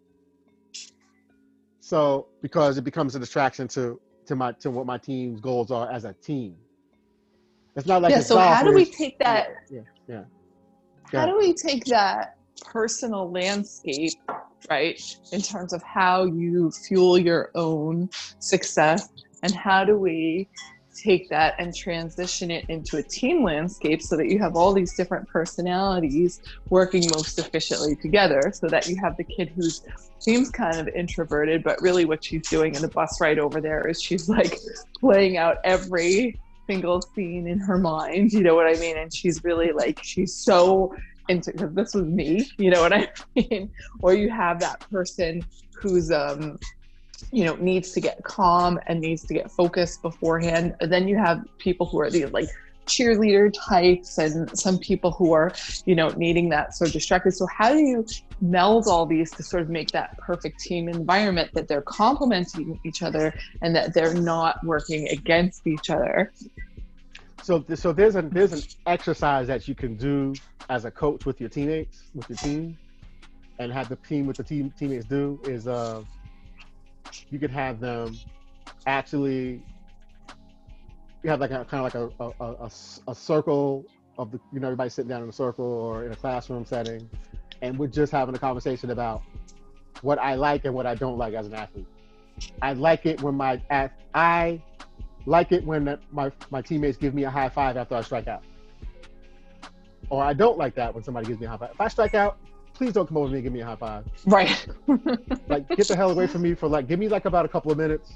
So 1.80 2.28
because 2.42 2.78
it 2.78 2.82
becomes 2.82 3.14
a 3.16 3.18
distraction 3.18 3.66
to 3.68 4.00
to 4.26 4.36
my 4.36 4.52
to 4.52 4.70
what 4.70 4.86
my 4.86 4.98
team's 4.98 5.40
goals 5.40 5.70
are 5.70 5.90
as 5.90 6.04
a 6.04 6.12
team. 6.12 6.56
It's 7.76 7.86
not 7.86 8.02
like 8.02 8.12
yeah. 8.12 8.20
So 8.20 8.38
how 8.38 8.62
do 8.62 8.72
we 8.72 8.84
take 8.84 9.18
that? 9.18 9.48
Yeah, 9.70 9.80
yeah. 10.08 10.24
yeah. 11.12 11.20
How 11.20 11.26
do 11.26 11.36
we 11.38 11.52
take 11.52 11.84
that 11.86 12.36
personal 12.64 13.30
landscape, 13.30 14.12
right, 14.68 15.00
in 15.32 15.40
terms 15.40 15.72
of 15.72 15.82
how 15.82 16.24
you 16.24 16.70
fuel 16.70 17.18
your 17.18 17.50
own 17.54 18.10
success, 18.38 19.08
and 19.42 19.52
how 19.54 19.84
do 19.84 19.96
we 19.96 20.48
take 21.00 21.28
that 21.30 21.54
and 21.58 21.74
transition 21.74 22.50
it 22.50 22.64
into 22.68 22.96
a 22.98 23.02
team 23.02 23.42
landscape 23.42 24.02
so 24.02 24.16
that 24.16 24.28
you 24.28 24.38
have 24.38 24.56
all 24.56 24.72
these 24.72 24.94
different 24.94 25.26
personalities 25.28 26.40
working 26.68 27.02
most 27.14 27.38
efficiently 27.38 27.96
together 27.96 28.52
so 28.54 28.68
that 28.68 28.86
you 28.88 28.96
have 29.00 29.16
the 29.16 29.24
kid 29.24 29.50
who's 29.54 29.82
seems 30.18 30.50
kind 30.50 30.78
of 30.78 30.88
introverted 30.88 31.62
but 31.62 31.80
really 31.80 32.04
what 32.04 32.22
she's 32.22 32.46
doing 32.48 32.74
in 32.74 32.82
the 32.82 32.88
bus 32.88 33.20
ride 33.20 33.38
over 33.38 33.60
there 33.60 33.88
is 33.88 34.02
she's 34.02 34.28
like 34.28 34.58
playing 34.98 35.36
out 35.36 35.56
every 35.64 36.38
single 36.68 37.00
scene 37.00 37.46
in 37.46 37.58
her 37.58 37.78
mind 37.78 38.32
you 38.32 38.42
know 38.42 38.54
what 38.54 38.66
i 38.66 38.78
mean? 38.78 38.96
And 38.96 39.12
she's 39.12 39.42
really 39.42 39.72
like 39.72 39.98
she's 40.02 40.34
so 40.34 40.94
into 41.28 41.52
this 41.52 41.94
was 41.94 42.04
me 42.04 42.48
you 42.58 42.70
know 42.70 42.82
what 42.82 42.92
i 42.92 43.08
mean? 43.36 43.70
Or 44.02 44.14
you 44.14 44.28
have 44.30 44.60
that 44.60 44.80
person 44.90 45.44
who's 45.74 46.10
um 46.10 46.58
you 47.32 47.44
know 47.44 47.54
needs 47.56 47.92
to 47.92 48.00
get 48.00 48.22
calm 48.24 48.78
and 48.86 49.00
needs 49.00 49.24
to 49.24 49.34
get 49.34 49.50
focused 49.50 50.02
beforehand 50.02 50.74
and 50.80 50.92
then 50.92 51.08
you 51.08 51.16
have 51.16 51.42
people 51.58 51.86
who 51.86 52.00
are 52.00 52.10
the 52.10 52.26
like 52.26 52.48
cheerleader 52.90 53.52
types 53.68 54.18
and 54.18 54.58
some 54.58 54.76
people 54.78 55.12
who 55.12 55.32
are 55.32 55.52
you 55.86 55.94
know 55.94 56.08
needing 56.10 56.48
that 56.48 56.74
sort 56.74 56.88
of 56.88 56.92
distracted. 56.92 57.32
So 57.32 57.46
how 57.46 57.72
do 57.72 57.78
you 57.78 58.04
meld 58.40 58.88
all 58.88 59.06
these 59.06 59.30
to 59.32 59.42
sort 59.42 59.62
of 59.62 59.68
make 59.70 59.90
that 59.92 60.18
perfect 60.18 60.60
team 60.60 60.88
environment 60.88 61.50
that 61.54 61.68
they're 61.68 61.82
complementing 61.82 62.80
each 62.84 63.02
other 63.02 63.32
and 63.62 63.74
that 63.76 63.94
they're 63.94 64.14
not 64.14 64.62
working 64.64 65.08
against 65.08 65.66
each 65.66 65.88
other? 65.88 66.32
So 67.42 67.64
so 67.74 67.92
there's 67.92 68.16
a 68.16 68.22
there's 68.22 68.52
an 68.52 68.62
exercise 68.86 69.46
that 69.46 69.68
you 69.68 69.74
can 69.74 69.96
do 69.96 70.34
as 70.68 70.84
a 70.84 70.90
coach 70.90 71.24
with 71.24 71.40
your 71.40 71.48
teammates 71.48 72.10
with 72.14 72.28
your 72.28 72.38
team 72.38 72.76
and 73.58 73.72
have 73.72 73.88
the 73.88 73.96
team 73.96 74.26
with 74.26 74.36
the 74.36 74.44
team 74.44 74.72
teammates 74.78 75.04
do 75.04 75.40
is 75.44 75.68
uh 75.68 76.02
you 77.30 77.38
could 77.38 77.50
have 77.50 77.80
them 77.80 78.16
actually 78.86 79.62
you 81.22 81.28
have 81.28 81.40
like 81.40 81.50
a 81.50 81.64
kind 81.64 81.84
of 81.84 81.94
like 81.94 81.94
a, 81.94 82.32
a, 82.40 82.64
a, 82.64 82.70
a, 83.08 83.14
circle 83.14 83.84
of 84.18 84.30
the 84.30 84.40
you 84.52 84.60
know 84.60 84.68
everybody 84.68 84.88
sitting 84.88 85.08
down 85.08 85.22
in 85.22 85.28
a 85.28 85.32
circle 85.32 85.64
or 85.64 86.04
in 86.06 86.12
a 86.12 86.16
classroom 86.16 86.64
setting 86.64 87.08
and 87.62 87.78
we're 87.78 87.86
just 87.86 88.12
having 88.12 88.34
a 88.34 88.38
conversation 88.38 88.90
about 88.90 89.22
what 90.02 90.18
I 90.18 90.34
like 90.34 90.64
and 90.64 90.74
what 90.74 90.86
I 90.86 90.94
don't 90.94 91.18
like 91.18 91.34
as 91.34 91.46
an 91.46 91.54
athlete. 91.54 91.86
I 92.62 92.72
like 92.72 93.06
it 93.06 93.20
when 93.22 93.34
my 93.34 93.60
I 94.14 94.60
like 95.26 95.52
it 95.52 95.64
when 95.64 95.98
my 96.10 96.32
my 96.50 96.62
teammates 96.62 96.96
give 96.96 97.14
me 97.14 97.24
a 97.24 97.30
high 97.30 97.48
five 97.48 97.76
after 97.76 97.94
I 97.94 98.02
strike 98.02 98.28
out. 98.28 98.42
Or 100.08 100.24
I 100.24 100.32
don't 100.32 100.58
like 100.58 100.74
that 100.74 100.94
when 100.94 101.04
somebody 101.04 101.26
gives 101.26 101.38
me 101.38 101.46
a 101.46 101.50
high 101.50 101.58
five. 101.58 101.70
If 101.72 101.80
I 101.80 101.88
strike 101.88 102.14
out, 102.14 102.38
please 102.80 102.94
don't 102.94 103.06
come 103.06 103.18
over 103.18 103.26
to 103.26 103.32
me 103.32 103.38
and 103.40 103.44
give 103.44 103.52
me 103.52 103.60
a 103.60 103.66
high 103.66 103.76
five. 103.76 104.06
Right. 104.24 104.66
like, 105.48 105.68
get 105.68 105.86
the 105.86 105.94
hell 105.94 106.10
away 106.10 106.26
from 106.26 106.40
me 106.40 106.54
for 106.54 106.66
like, 106.66 106.88
give 106.88 106.98
me 106.98 107.08
like 107.08 107.26
about 107.26 107.44
a 107.44 107.48
couple 107.48 107.70
of 107.70 107.76
minutes 107.76 108.10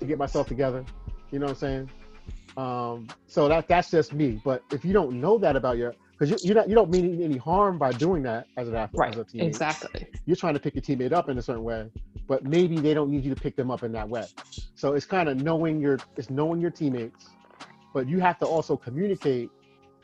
to 0.00 0.06
get 0.06 0.16
myself 0.16 0.48
together. 0.48 0.86
You 1.30 1.40
know 1.40 1.44
what 1.44 1.50
I'm 1.50 1.58
saying? 1.58 1.90
Um, 2.56 3.08
so 3.26 3.46
that 3.48 3.68
that's 3.68 3.90
just 3.90 4.14
me. 4.14 4.40
But 4.42 4.62
if 4.72 4.86
you 4.86 4.94
don't 4.94 5.20
know 5.20 5.36
that 5.36 5.54
about 5.54 5.76
your, 5.76 5.94
because 6.12 6.30
you, 6.30 6.48
you're 6.48 6.54
not, 6.54 6.66
you 6.70 6.74
don't 6.74 6.88
mean 6.88 7.22
any 7.22 7.36
harm 7.36 7.76
by 7.76 7.92
doing 7.92 8.22
that 8.22 8.46
as 8.56 8.68
an 8.68 8.74
athlete, 8.74 9.00
right? 9.00 9.14
As 9.14 9.20
a 9.20 9.24
teammate. 9.24 9.48
Exactly. 9.48 10.06
You're 10.24 10.36
trying 10.36 10.54
to 10.54 10.60
pick 10.60 10.74
your 10.74 10.80
teammate 10.80 11.12
up 11.12 11.28
in 11.28 11.36
a 11.36 11.42
certain 11.42 11.62
way, 11.62 11.90
but 12.26 12.42
maybe 12.44 12.78
they 12.78 12.94
don't 12.94 13.10
need 13.10 13.22
you 13.22 13.34
to 13.34 13.38
pick 13.38 13.54
them 13.54 13.70
up 13.70 13.82
in 13.82 13.92
that 13.92 14.08
way. 14.08 14.24
So 14.76 14.94
it's 14.94 15.04
kind 15.04 15.28
of 15.28 15.42
knowing 15.42 15.78
your, 15.78 15.98
it's 16.16 16.30
knowing 16.30 16.58
your 16.58 16.70
teammates, 16.70 17.28
but 17.92 18.08
you 18.08 18.18
have 18.18 18.38
to 18.38 18.46
also 18.46 18.78
communicate 18.78 19.50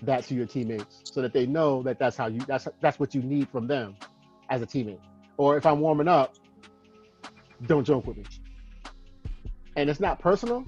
that 0.02 0.24
to 0.24 0.34
your 0.34 0.46
teammates 0.46 1.00
so 1.04 1.22
that 1.22 1.32
they 1.32 1.46
know 1.46 1.82
that 1.82 1.98
that's 1.98 2.16
how 2.16 2.26
you 2.26 2.40
that's 2.40 2.68
that's 2.80 2.98
what 2.98 3.14
you 3.14 3.22
need 3.22 3.48
from 3.48 3.66
them 3.66 3.96
as 4.50 4.62
a 4.62 4.66
teammate. 4.66 5.00
Or 5.36 5.56
if 5.56 5.64
I'm 5.64 5.80
warming 5.80 6.08
up, 6.08 6.34
don't 7.66 7.84
joke 7.84 8.06
with 8.06 8.18
me. 8.18 8.24
And 9.76 9.88
it's 9.88 10.00
not 10.00 10.18
personal, 10.18 10.64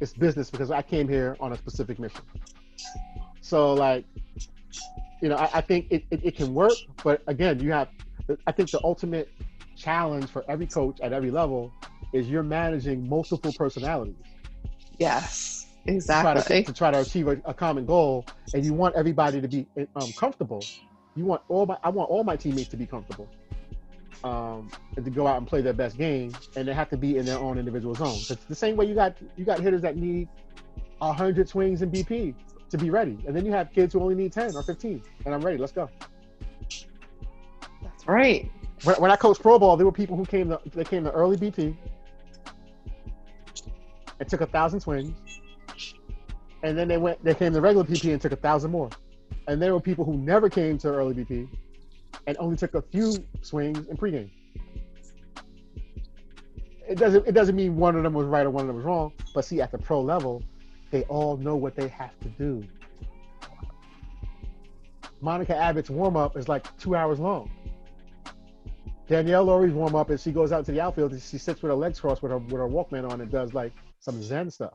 it's 0.00 0.12
business 0.12 0.50
because 0.50 0.70
I 0.70 0.82
came 0.82 1.08
here 1.08 1.36
on 1.40 1.52
a 1.52 1.56
specific 1.56 1.98
mission. 1.98 2.22
So 3.40 3.74
like 3.74 4.04
you 5.20 5.28
know, 5.28 5.36
I, 5.36 5.50
I 5.54 5.60
think 5.60 5.86
it, 5.90 6.04
it, 6.10 6.24
it 6.24 6.36
can 6.36 6.54
work, 6.54 6.74
but 7.02 7.22
again, 7.26 7.60
you 7.60 7.72
have. 7.72 7.88
I 8.46 8.52
think 8.52 8.70
the 8.70 8.80
ultimate 8.84 9.30
challenge 9.74 10.26
for 10.26 10.44
every 10.48 10.66
coach 10.66 11.00
at 11.00 11.12
every 11.12 11.30
level 11.30 11.72
is 12.12 12.28
you're 12.28 12.42
managing 12.42 13.08
multiple 13.08 13.52
personalities. 13.52 14.14
Yes, 14.98 15.57
to 15.88 16.06
try 16.06 16.32
exactly. 16.32 16.62
to, 16.62 16.72
to 16.72 16.72
try 16.76 16.90
to 16.90 17.00
achieve 17.00 17.28
a, 17.28 17.40
a 17.44 17.54
common 17.54 17.86
goal, 17.86 18.26
and 18.54 18.64
you 18.64 18.74
want 18.74 18.94
everybody 18.94 19.40
to 19.40 19.48
be 19.48 19.66
um, 19.96 20.12
comfortable. 20.12 20.62
You 21.16 21.24
want 21.24 21.42
all 21.48 21.66
my 21.66 21.76
I 21.82 21.88
want 21.88 22.10
all 22.10 22.24
my 22.24 22.36
teammates 22.36 22.68
to 22.68 22.76
be 22.76 22.86
comfortable, 22.86 23.28
um, 24.24 24.70
and 24.96 25.04
to 25.04 25.10
go 25.10 25.26
out 25.26 25.38
and 25.38 25.46
play 25.46 25.62
their 25.62 25.72
best 25.72 25.96
game, 25.96 26.32
and 26.56 26.68
they 26.68 26.74
have 26.74 26.90
to 26.90 26.96
be 26.96 27.18
in 27.18 27.24
their 27.24 27.38
own 27.38 27.58
individual 27.58 27.94
zone. 27.94 28.16
It's 28.16 28.44
the 28.44 28.54
same 28.54 28.76
way 28.76 28.86
you 28.86 28.94
got 28.94 29.16
you 29.36 29.44
got 29.44 29.60
hitters 29.60 29.82
that 29.82 29.96
need 29.96 30.28
hundred 31.00 31.48
swings 31.48 31.82
in 31.82 31.90
BP 31.90 32.34
to 32.70 32.78
be 32.78 32.90
ready, 32.90 33.18
and 33.26 33.34
then 33.34 33.46
you 33.46 33.52
have 33.52 33.72
kids 33.72 33.94
who 33.94 34.00
only 34.00 34.14
need 34.14 34.32
ten 34.32 34.54
or 34.54 34.62
fifteen, 34.62 35.02
and 35.24 35.34
I'm 35.34 35.40
ready. 35.40 35.58
Let's 35.58 35.72
go. 35.72 35.88
That's 37.82 38.06
right. 38.06 38.50
When, 38.84 38.96
when 38.96 39.10
I 39.10 39.16
coached 39.16 39.42
pro 39.42 39.58
ball, 39.58 39.76
there 39.76 39.86
were 39.86 39.92
people 39.92 40.16
who 40.16 40.24
came 40.24 40.48
to 40.50 40.60
they 40.72 40.84
came 40.84 41.04
to 41.04 41.10
early 41.10 41.36
BP 41.36 41.76
and 44.20 44.28
took 44.28 44.40
a 44.40 44.46
thousand 44.46 44.80
swings, 44.80 45.16
and 46.62 46.76
then 46.76 46.88
they 46.88 46.98
went 46.98 47.22
they 47.24 47.34
came 47.34 47.52
to 47.52 47.60
regular 47.60 47.84
BP 47.84 48.12
and 48.12 48.20
took 48.20 48.32
a 48.32 48.36
thousand 48.36 48.70
more, 48.70 48.90
and 49.46 49.60
there 49.60 49.72
were 49.72 49.80
people 49.80 50.04
who 50.04 50.16
never 50.16 50.48
came 50.48 50.78
to 50.78 50.88
early 50.88 51.14
BP 51.14 51.48
and 52.26 52.36
only 52.38 52.56
took 52.56 52.74
a 52.74 52.82
few 52.82 53.14
swings 53.42 53.86
in 53.88 53.96
pregame. 53.96 54.30
It 56.88 56.98
doesn't 56.98 57.26
it 57.26 57.32
doesn't 57.32 57.56
mean 57.56 57.76
one 57.76 57.96
of 57.96 58.02
them 58.02 58.14
was 58.14 58.26
right 58.26 58.46
or 58.46 58.50
one 58.50 58.62
of 58.62 58.68
them 58.68 58.76
was 58.76 58.84
wrong, 58.84 59.12
but 59.34 59.44
see 59.44 59.60
at 59.60 59.70
the 59.70 59.78
pro 59.78 60.00
level, 60.00 60.42
they 60.90 61.02
all 61.04 61.36
know 61.36 61.56
what 61.56 61.76
they 61.76 61.88
have 61.88 62.18
to 62.20 62.28
do. 62.30 62.64
Monica 65.20 65.56
Abbott's 65.56 65.90
warm 65.90 66.16
up 66.16 66.36
is 66.36 66.48
like 66.48 66.76
two 66.78 66.94
hours 66.94 67.18
long. 67.18 67.50
Danielle 69.08 69.44
Lawrie's 69.44 69.72
warm 69.72 69.94
up 69.94 70.10
is 70.10 70.22
she 70.22 70.32
goes 70.32 70.52
out 70.52 70.66
to 70.66 70.72
the 70.72 70.80
outfield 70.80 71.12
and 71.12 71.20
she 71.20 71.38
sits 71.38 71.62
with 71.62 71.70
her 71.70 71.76
legs 71.76 71.98
crossed 71.98 72.22
with 72.22 72.30
her 72.30 72.38
with 72.38 72.52
her 72.52 72.68
Walkman 72.68 73.10
on 73.10 73.20
and 73.20 73.30
does 73.30 73.54
like 73.54 73.72
some 74.00 74.22
Zen 74.22 74.50
stuff. 74.50 74.74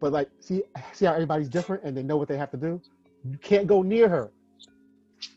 But 0.00 0.12
like, 0.12 0.28
see, 0.40 0.62
see 0.92 1.06
how 1.06 1.12
everybody's 1.14 1.48
different 1.48 1.82
and 1.84 1.96
they 1.96 2.02
know 2.02 2.16
what 2.16 2.28
they 2.28 2.36
have 2.36 2.50
to 2.52 2.56
do. 2.56 2.80
You 3.28 3.38
can't 3.38 3.66
go 3.66 3.82
near 3.82 4.08
her. 4.08 4.30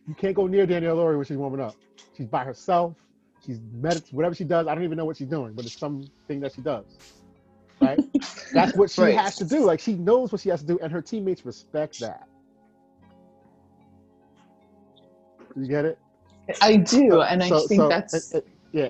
You 0.08 0.13
can't 0.13 0.36
go 0.36 0.45
near 0.47 0.65
Danielle 0.65 0.95
Lawrie 0.95 1.15
when 1.17 1.26
she's 1.26 1.38
warming 1.38 1.62
up. 1.62 1.76
She's 2.15 2.28
by 2.28 2.43
herself. 2.43 2.95
She's 3.45 3.60
medit 3.60 4.13
whatever 4.13 4.36
she 4.36 4.43
does. 4.43 4.67
I 4.67 4.76
don't 4.76 4.84
even 4.84 4.97
know 4.97 5.06
what 5.06 5.17
she's 5.17 5.28
doing, 5.28 5.54
but 5.54 5.65
it's 5.65 5.78
something 5.78 6.39
that 6.41 6.54
she 6.54 6.62
does. 6.62 6.86
Right? 7.82 8.00
That's 8.54 8.76
what 8.78 8.91
she 8.91 9.02
Right. 9.02 9.17
has 9.17 9.36
to 9.38 9.45
do. 9.45 9.65
Like 9.65 9.80
she 9.80 9.95
knows 9.95 10.32
what 10.32 10.41
she 10.41 10.50
has 10.50 10.62
to 10.62 10.67
do, 10.67 10.78
and 10.84 10.91
her 10.91 11.02
teammates 11.02 11.43
respect 11.45 12.00
that. 12.02 12.28
You 15.56 15.65
get 15.67 15.86
it? 15.86 15.97
I 16.62 16.78
do, 16.78 17.21
and 17.21 17.41
I 17.43 17.50
So- 17.50 17.67
think 17.67 17.82
so, 17.82 17.89
that's 17.89 18.34
uh, 18.36 18.38
uh, 18.38 18.41
yeah. 18.71 18.89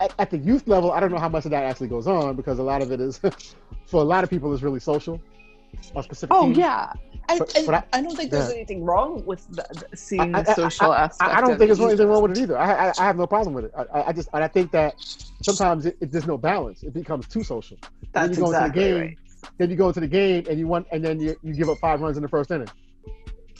At, 0.00 0.14
at 0.18 0.30
the 0.30 0.38
youth 0.38 0.68
level, 0.68 0.92
I 0.92 1.00
don't 1.00 1.10
know 1.10 1.18
how 1.18 1.28
much 1.28 1.46
of 1.46 1.50
that 1.52 1.64
actually 1.64 1.88
goes 1.88 2.06
on 2.06 2.36
because 2.36 2.58
a 2.58 2.62
lot 2.62 2.82
of 2.82 2.92
it 2.92 3.00
is, 3.00 3.20
for 3.86 4.00
a 4.00 4.04
lot 4.04 4.24
of 4.24 4.30
people, 4.30 4.52
is 4.52 4.62
really 4.62 4.80
social. 4.80 5.20
A 5.94 6.02
specific 6.02 6.34
Oh 6.34 6.46
team. 6.46 6.54
yeah, 6.60 6.92
and, 7.28 7.38
But- 7.38 7.62
but 7.66 7.74
I- 7.74 7.84
I, 7.98 8.00
don't 8.02 8.16
think 8.16 8.30
there's 8.30 8.48
yeah. 8.48 8.54
anything 8.56 8.82
wrong 8.84 9.22
with 9.26 9.46
the, 9.48 9.66
the- 9.90 9.96
seeing 9.96 10.34
I- 10.34 10.42
the 10.42 10.52
I- 10.52 10.54
social 10.54 10.92
aspect. 10.94 11.30
I, 11.30 11.36
I 11.36 11.40
don't 11.42 11.58
think 11.58 11.68
there's 11.68 11.80
anything 11.80 12.08
wrong 12.08 12.22
with 12.22 12.30
it 12.32 12.38
either. 12.38 12.56
I, 12.56 12.88
I, 12.88 12.92
I 12.98 13.04
have 13.04 13.16
no 13.18 13.26
problem 13.26 13.52
with 13.54 13.66
it. 13.66 13.72
I, 13.76 13.82
I- 13.82 14.08
I 14.08 14.12
just 14.12 14.28
and 14.32 14.42
I 14.42 14.48
think 14.48 14.70
that 14.72 14.94
sometimes 15.42 15.84
it, 15.86 15.96
it, 16.00 16.10
there's 16.12 16.26
no 16.26 16.38
balance. 16.38 16.82
It 16.82 16.94
becomes 16.94 17.26
too 17.28 17.42
social. 17.42 17.76
then 17.82 17.90
That's 18.12 18.38
you 18.38 18.44
go 18.44 18.50
exactly 18.50 18.82
into 18.84 18.94
the 18.94 19.00
game, 19.00 19.00
right. 19.08 19.18
then 19.58 19.70
you 19.70 19.76
go 19.76 19.88
into 19.88 20.00
the 20.00 20.08
game 20.08 20.46
and 20.48 20.58
you 20.58 20.66
want, 20.66 20.86
and 20.92 21.04
then 21.04 21.20
you, 21.20 21.36
you 21.42 21.52
give 21.52 21.68
up 21.68 21.78
five 21.78 22.00
runs 22.00 22.16
in 22.16 22.22
the 22.22 22.28
first 22.28 22.50
inning. 22.50 22.68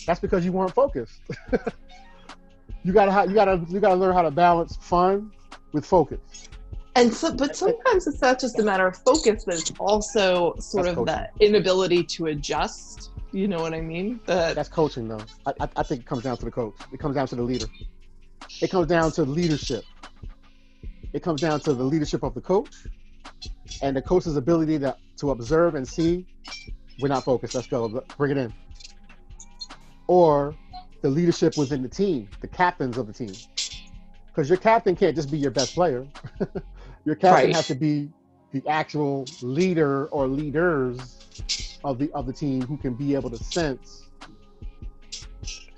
That's 0.07 0.21
because 0.21 0.45
you 0.45 0.53
weren't 0.53 0.73
focused. 0.75 1.21
you 2.83 2.93
gotta 2.93 3.29
you 3.29 3.35
gotta 3.35 3.65
you 3.69 3.81
gotta 3.81 3.95
learn 3.97 4.15
how 4.15 4.23
to 4.23 4.31
balance 4.31 4.77
fun 4.77 5.33
with 5.73 5.85
focus. 5.85 6.49
And 6.97 7.13
so, 7.13 7.31
but 7.31 7.55
sometimes 7.55 8.07
it's 8.07 8.23
not 8.23 8.41
just 8.41 8.59
a 8.59 8.63
matter 8.63 8.87
of 8.87 8.97
focus, 8.97 9.45
but 9.45 9.57
it's 9.57 9.71
also 9.79 10.55
sort 10.59 10.87
That's 10.87 10.97
of 10.97 11.05
the 11.05 11.29
inability 11.41 12.03
to 12.05 12.27
adjust. 12.27 13.11
You 13.33 13.49
know 13.49 13.61
what 13.61 13.75
I 13.75 13.83
mean? 13.83 14.19
The, 14.25 14.53
That's 14.55 14.71
coaching, 14.71 15.07
though. 15.07 15.21
I, 15.45 15.53
I, 15.61 15.69
I 15.77 15.83
think 15.83 16.01
it 16.01 16.07
comes 16.07 16.23
down 16.23 16.39
to 16.39 16.47
the 16.47 16.51
coach. 16.51 16.75
It 16.93 16.99
comes 16.99 17.15
down 17.15 17.27
to 17.29 17.37
the 17.37 17.43
leader. 17.43 17.67
It 18.63 18.71
comes 18.71 18.87
down 18.87 19.13
to 19.13 19.25
leadership. 19.25 19.85
It 21.13 21.23
comes 21.23 21.43
down 21.43 21.61
to 21.61 21.75
the 21.75 21.85
leadership 21.85 22.23
of 22.23 22.33
the 22.33 22.41
coach 22.41 22.75
and 23.83 23.95
the 23.95 24.01
coach's 24.01 24.37
ability 24.37 24.79
to, 24.79 24.97
to 25.19 25.33
observe 25.33 25.75
and 25.75 25.87
see 25.87 26.27
we're 26.99 27.09
not 27.09 27.25
focused. 27.25 27.55
Let's 27.55 27.67
go. 27.67 28.03
Bring 28.17 28.31
it 28.31 28.39
in. 28.39 28.55
Or 30.07 30.55
the 31.03 31.11
leadership 31.11 31.59
within 31.59 31.83
the 31.83 31.89
team, 31.91 32.31
the 32.41 32.49
captains 32.49 32.97
of 32.97 33.07
the 33.07 33.13
team. 33.13 33.35
Because 34.29 34.49
your 34.49 34.59
captain 34.59 34.97
can't 34.97 35.15
just 35.15 35.31
be 35.31 35.37
your 35.37 35.51
best 35.51 35.75
player. 35.75 36.07
your 37.07 37.15
captain 37.15 37.47
Right. 37.47 37.57
has 37.57 37.67
to 37.69 37.75
be 37.75 38.11
the 38.53 38.63
actual 38.69 39.25
leader 39.41 40.07
or 40.09 40.27
leaders 40.27 40.99
of 41.85 41.99
the 41.99 42.11
of 42.13 42.27
the 42.27 42.33
team 42.33 42.63
who 42.63 42.77
can 42.77 42.95
be 42.95 43.15
able 43.15 43.31
to 43.31 43.43
sense 43.43 44.03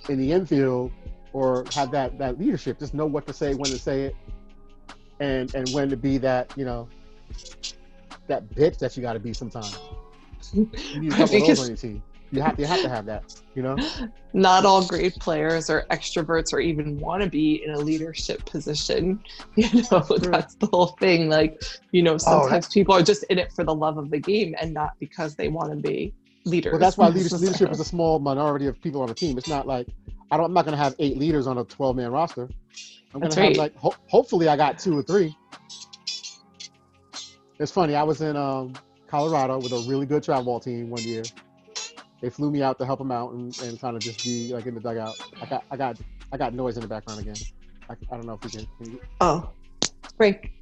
in 0.08 0.18
the 0.18 0.32
infield 0.32 0.90
or 1.32 1.64
have 1.74 1.90
that 1.92 2.18
that 2.18 2.38
leadership. 2.40 2.78
Just 2.80 2.94
know 2.94 3.06
what 3.06 3.26
to 3.26 3.32
say 3.32 3.54
when 3.54 3.70
to 3.70 3.78
say 3.78 4.02
it 4.04 4.16
and 5.20 5.54
and 5.54 5.68
when 5.70 5.90
to 5.90 5.96
be 5.96 6.18
that 6.18 6.52
you 6.56 6.64
know 6.64 6.88
that 8.26 8.48
bitch 8.50 8.78
that 8.78 8.96
you 8.96 9.02
got 9.02 9.12
to 9.14 9.20
be 9.20 9.32
sometimes. 9.32 9.78
You 10.52 10.68
need 11.00 11.12
a 11.12 11.16
couple 11.16 11.24
of 11.24 11.30
Because- 11.30 11.46
those 11.46 11.60
on 11.60 11.66
your 11.68 11.76
team 11.76 12.02
you 12.30 12.42
have 12.42 12.58
you 12.58 12.66
have 12.66 12.82
to 12.82 12.88
have 12.88 13.06
that 13.06 13.24
you 13.58 13.64
know? 13.64 13.76
Not 14.32 14.64
all 14.64 14.86
great 14.86 15.16
players 15.16 15.68
are 15.68 15.84
extroverts 15.90 16.52
or 16.52 16.60
even 16.60 17.00
want 17.00 17.24
to 17.24 17.28
be 17.28 17.64
in 17.64 17.74
a 17.74 17.78
leadership 17.78 18.44
position. 18.46 19.20
You 19.56 19.82
know, 19.90 20.00
that's 20.18 20.54
the 20.54 20.68
whole 20.72 20.96
thing. 21.00 21.28
Like, 21.28 21.60
you 21.90 22.02
know, 22.02 22.16
sometimes 22.16 22.68
people 22.68 22.94
are 22.94 23.02
just 23.02 23.24
in 23.24 23.38
it 23.38 23.52
for 23.52 23.64
the 23.64 23.74
love 23.74 23.98
of 23.98 24.10
the 24.10 24.20
game 24.20 24.54
and 24.60 24.72
not 24.72 24.92
because 25.00 25.34
they 25.34 25.48
want 25.48 25.70
to 25.72 25.76
be 25.76 26.14
leaders. 26.44 26.70
well 26.70 26.78
that's 26.78 26.96
why 26.96 27.08
leadership, 27.08 27.40
leadership 27.40 27.72
is 27.72 27.80
a 27.80 27.84
small 27.84 28.20
minority 28.20 28.68
of 28.68 28.80
people 28.80 29.02
on 29.02 29.10
a 29.10 29.14
team. 29.14 29.36
It's 29.36 29.48
not 29.48 29.66
like 29.66 29.88
I 30.30 30.36
don't, 30.36 30.46
i'm 30.46 30.52
not 30.52 30.64
going 30.64 30.76
to 30.76 30.82
have 30.82 30.94
eight 31.00 31.18
leaders 31.18 31.48
on 31.48 31.58
a 31.58 31.64
12 31.64 31.96
man 31.96 32.12
roster. 32.12 32.48
I'm 33.12 33.20
going 33.20 33.32
to 33.32 33.42
have 33.42 33.56
like 33.56 33.74
ho- 33.76 33.96
hopefully 34.06 34.46
i 34.46 34.56
got 34.56 34.78
two 34.78 34.96
or 34.96 35.02
three. 35.02 35.36
It's 37.58 37.72
funny 37.72 37.96
i 37.96 38.04
was 38.04 38.20
in 38.20 38.36
um, 38.36 38.74
colorado 39.08 39.58
with 39.58 39.72
a 39.72 39.78
really 39.88 40.06
good 40.06 40.22
travel 40.22 40.44
ball 40.44 40.60
team 40.60 40.90
one 40.90 41.02
year 41.02 41.24
they 42.20 42.30
flew 42.30 42.50
me 42.50 42.62
out 42.62 42.78
to 42.78 42.84
help 42.86 42.98
them 42.98 43.10
out 43.12 43.32
and, 43.32 43.56
and 43.62 43.80
kind 43.80 43.96
of 43.96 44.02
just 44.02 44.24
be 44.24 44.52
like 44.52 44.66
in 44.66 44.74
the 44.74 44.80
dugout 44.80 45.14
i 45.40 45.46
got 45.46 45.64
i 45.70 45.76
got 45.76 45.96
i 46.32 46.36
got 46.36 46.54
noise 46.54 46.76
in 46.76 46.82
the 46.82 46.88
background 46.88 47.20
again 47.20 47.36
i, 47.88 47.94
I 48.12 48.16
don't 48.16 48.26
know 48.26 48.34
if 48.34 48.44
we 48.44 48.50
can, 48.50 48.66
can 48.82 48.92
you- 48.92 49.00
Oh, 49.20 49.50
Frank. 50.16 50.52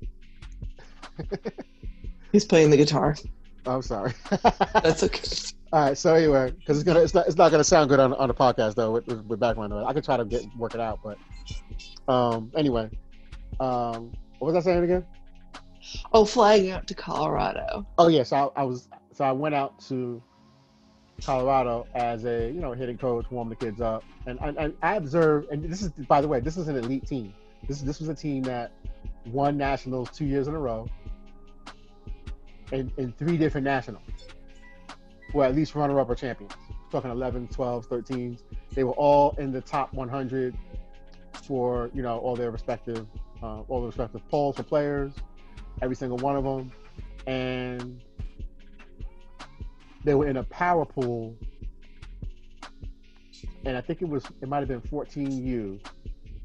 He's 2.32 2.44
playing 2.44 2.70
the 2.70 2.76
guitar. 2.76 3.16
i'm 3.66 3.82
sorry 3.82 4.12
That's 4.82 5.02
okay. 5.02 5.52
All 5.72 5.80
right, 5.84 5.98
so 5.98 6.14
anyway, 6.14 6.52
because 6.52 6.78
it's 6.78 6.84
gonna 6.86 7.00
it's 7.00 7.12
not 7.12 7.26
it's 7.26 7.36
not 7.36 7.50
gonna 7.50 7.64
sound 7.64 7.88
good 7.90 7.98
on, 7.98 8.14
on 8.14 8.28
the 8.28 8.34
podcast 8.34 8.76
though 8.76 8.92
with, 8.92 9.06
with, 9.08 9.40
background 9.40 9.70
noise. 9.70 9.84
I 9.86 9.92
could 9.92 10.04
try 10.04 10.16
to 10.16 10.24
get 10.24 10.44
work 10.56 10.74
it 10.74 10.80
out, 10.80 11.00
but 11.02 11.18
um 12.12 12.52
anyway, 12.56 12.88
um 13.58 14.12
what 14.38 14.52
was 14.52 14.54
I 14.54 14.60
saying 14.60 14.84
again? 14.84 15.04
Oh, 16.12 16.24
flying 16.24 16.70
out 16.70 16.86
to 16.86 16.94
Colorado. 16.94 17.84
Oh 17.98 18.06
yes, 18.06 18.32
I, 18.32 18.44
I 18.54 18.62
was 18.62 18.88
so 19.12 19.24
I 19.24 19.32
went 19.32 19.56
out 19.56 19.78
to 19.88 20.22
Colorado 21.22 21.86
as 21.94 22.24
a 22.24 22.48
you 22.48 22.60
know 22.60 22.72
hitting 22.72 22.98
coach, 22.98 23.26
warm 23.30 23.48
the 23.48 23.56
kids 23.56 23.80
up, 23.80 24.04
and 24.26 24.38
and, 24.40 24.56
and 24.58 24.76
I 24.82 24.96
observed. 24.96 25.50
And 25.50 25.64
this 25.64 25.82
is 25.82 25.90
by 25.90 26.20
the 26.20 26.28
way, 26.28 26.40
this 26.40 26.56
is 26.56 26.68
an 26.68 26.76
elite 26.76 27.06
team. 27.06 27.32
This 27.66 27.80
this 27.80 28.00
was 28.00 28.08
a 28.08 28.14
team 28.14 28.42
that 28.44 28.72
won 29.26 29.56
nationals 29.56 30.10
two 30.10 30.24
years 30.24 30.48
in 30.48 30.54
a 30.54 30.58
row, 30.58 30.88
in 32.72 32.92
in 32.96 33.12
three 33.12 33.36
different 33.36 33.64
nationals. 33.64 34.02
Well, 35.34 35.48
at 35.48 35.54
least 35.54 35.74
runner 35.74 35.98
up 36.00 36.08
or 36.08 36.14
champions. 36.14 36.52
Talking 36.90 37.10
11, 37.10 37.48
12, 37.48 37.86
13. 37.86 38.38
They 38.72 38.84
were 38.84 38.92
all 38.92 39.34
in 39.38 39.50
the 39.50 39.60
top 39.60 39.92
100 39.92 40.56
for 41.32 41.90
you 41.94 42.02
know 42.02 42.18
all 42.18 42.36
their 42.36 42.50
respective 42.50 43.06
uh, 43.42 43.60
all 43.68 43.80
the 43.80 43.86
respective 43.86 44.26
polls 44.28 44.56
for 44.56 44.62
players, 44.62 45.12
every 45.82 45.96
single 45.96 46.18
one 46.18 46.36
of 46.36 46.44
them, 46.44 46.72
and 47.26 48.00
they 50.06 50.14
were 50.14 50.28
in 50.28 50.36
a 50.36 50.44
power 50.44 50.84
pool, 50.86 51.36
and 53.66 53.76
I 53.76 53.80
think 53.80 54.00
it 54.02 54.08
was 54.08 54.24
it 54.40 54.48
might 54.48 54.60
have 54.60 54.68
been 54.68 54.80
14U, 54.80 55.80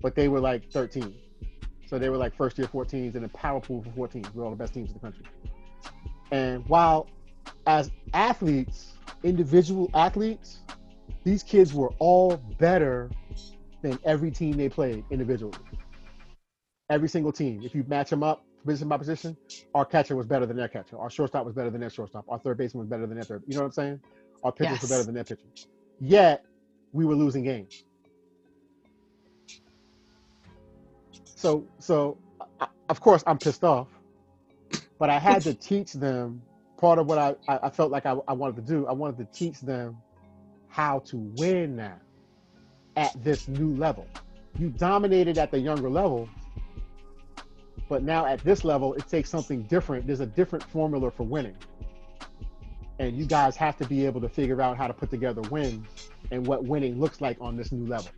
but 0.01 0.16
they 0.16 0.28
were 0.28 0.39
like 0.39 0.70
13, 0.72 1.16
so 1.86 1.99
they 1.99 2.09
were 2.09 2.18
like 2.18 2.36
first 2.36 2.57
year 2.57 2.68
14s 2.68 3.16
in 3.16 3.24
a 3.24 3.30
power 3.30 3.62
pool 3.62 3.84
for 3.84 4.07
14s. 4.09 4.34
We're 4.34 4.43
all 4.43 4.49
the 4.49 4.55
best 4.55 4.74
teams 4.74 4.89
in 4.89 4.95
the 4.95 4.99
country, 4.99 5.26
and 6.32 6.68
while 6.68 7.07
as 7.68 7.91
athletes, 8.16 8.93
individual 9.24 9.91
athletes, 9.93 10.62
these 11.24 11.43
kids 11.43 11.72
were 11.72 11.91
all 11.99 12.38
better 12.57 13.12
than 13.84 13.99
every 14.03 14.32
team 14.32 14.57
they 14.57 14.70
played 14.70 15.03
individually. 15.12 15.57
Every 16.89 17.07
single 17.07 17.32
team. 17.32 17.62
If 17.64 17.76
you 17.76 17.86
match 17.88 18.09
them 18.09 18.24
up, 18.24 18.43
position 18.66 18.88
by 18.88 18.97
position, 18.97 19.38
our 19.76 19.86
catcher 19.86 20.16
was 20.16 20.26
better 20.28 20.45
than 20.45 20.57
their 20.57 20.68
catcher. 20.68 20.97
Our 20.97 21.09
shortstop 21.09 21.45
was 21.45 21.55
better 21.55 21.70
than 21.70 21.82
their 21.82 21.89
shortstop. 21.89 22.26
Our 22.30 22.39
third 22.39 22.57
baseman 22.57 22.82
was 22.82 22.89
better 22.89 23.05
than 23.07 23.16
their 23.16 23.26
third. 23.26 23.43
You 23.47 23.55
know 23.55 23.62
what 23.62 23.68
I'm 23.68 23.72
saying? 23.74 24.01
Our 24.43 24.51
pitchers 24.51 24.72
Yes. 24.72 24.82
were 24.82 24.88
better 24.88 25.03
than 25.03 25.16
their 25.16 25.24
pitchers. 25.24 25.68
Yet 25.99 26.45
we 26.93 27.05
were 27.05 27.16
losing 27.16 27.43
games. 27.43 27.84
So, 31.36 31.66
so 31.80 32.18
I, 32.59 32.68
of 32.89 32.99
course 33.01 33.24
I'm 33.28 33.38
pissed 33.39 33.64
off, 33.64 33.88
but 34.99 35.09
I 35.09 35.20
had 35.20 35.43
to 35.45 35.53
teach 35.53 35.93
them 35.93 36.41
part 36.78 36.99
of 36.99 37.07
what 37.07 37.18
I, 37.18 37.36
I 37.47 37.70
felt 37.70 37.91
like 37.91 38.05
I, 38.05 38.16
I 38.28 38.34
wanted 38.34 38.55
to 38.57 38.62
do. 38.62 38.88
I 38.88 38.93
wanted 38.93 39.18
to 39.18 39.26
teach 39.38 39.59
them 39.62 39.97
how 40.68 40.99
to 41.07 41.18
win 41.18 41.76
now 41.76 41.97
at 42.95 43.12
this 43.24 43.47
new 43.47 43.76
level. 43.76 44.07
You 44.57 44.70
dominated 44.70 45.38
at 45.38 45.51
the 45.51 45.59
younger 45.59 45.89
level, 45.89 46.30
but 47.92 48.04
now 48.04 48.26
at 48.26 48.42
this 48.46 48.64
level, 48.64 48.94
it 48.94 49.06
takes 49.10 49.30
something 49.30 49.64
different. 49.64 50.08
There's 50.08 50.22
a 50.22 50.26
different 50.26 50.64
formula 50.64 51.12
for 51.12 51.24
winning. 51.24 51.58
And 53.00 53.18
you 53.18 53.26
guys 53.26 53.58
have 53.58 53.76
to 53.80 53.86
be 53.86 54.06
able 54.06 54.22
to 54.22 54.30
figure 54.30 54.62
out 54.62 54.78
how 54.78 54.88
to 54.88 54.94
put 54.94 55.10
together 55.10 55.42
wins 55.52 56.10
and 56.32 56.48
what 56.48 56.64
winning 56.64 57.02
looks 57.02 57.20
like 57.20 57.36
on 57.42 57.58
this 57.58 57.74
new 57.74 57.86
level. 57.86 58.10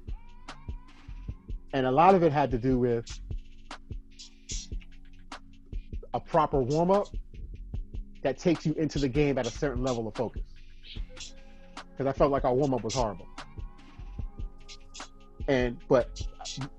And 1.74 1.88
a 1.88 1.92
lot 1.92 2.14
of 2.14 2.22
it 2.22 2.32
had 2.32 2.52
to 2.52 2.60
do 2.60 2.78
with 2.78 3.20
a 6.14 6.20
proper 6.20 6.62
warm 6.62 6.92
up 6.92 7.08
that 8.22 8.38
takes 8.38 8.68
you 8.68 8.76
into 8.76 9.00
the 9.00 9.10
game 9.10 9.40
at 9.40 9.48
a 9.48 9.52
certain 9.52 9.84
level 9.84 10.08
of 10.08 10.14
focus. 10.14 10.44
Because 11.74 12.06
I 12.06 12.16
felt 12.16 12.32
like 12.32 12.46
our 12.46 12.54
warm 12.54 12.76
up 12.76 12.84
was 12.84 12.94
horrible. 12.94 13.28
And 15.48 15.80
but 15.88 16.22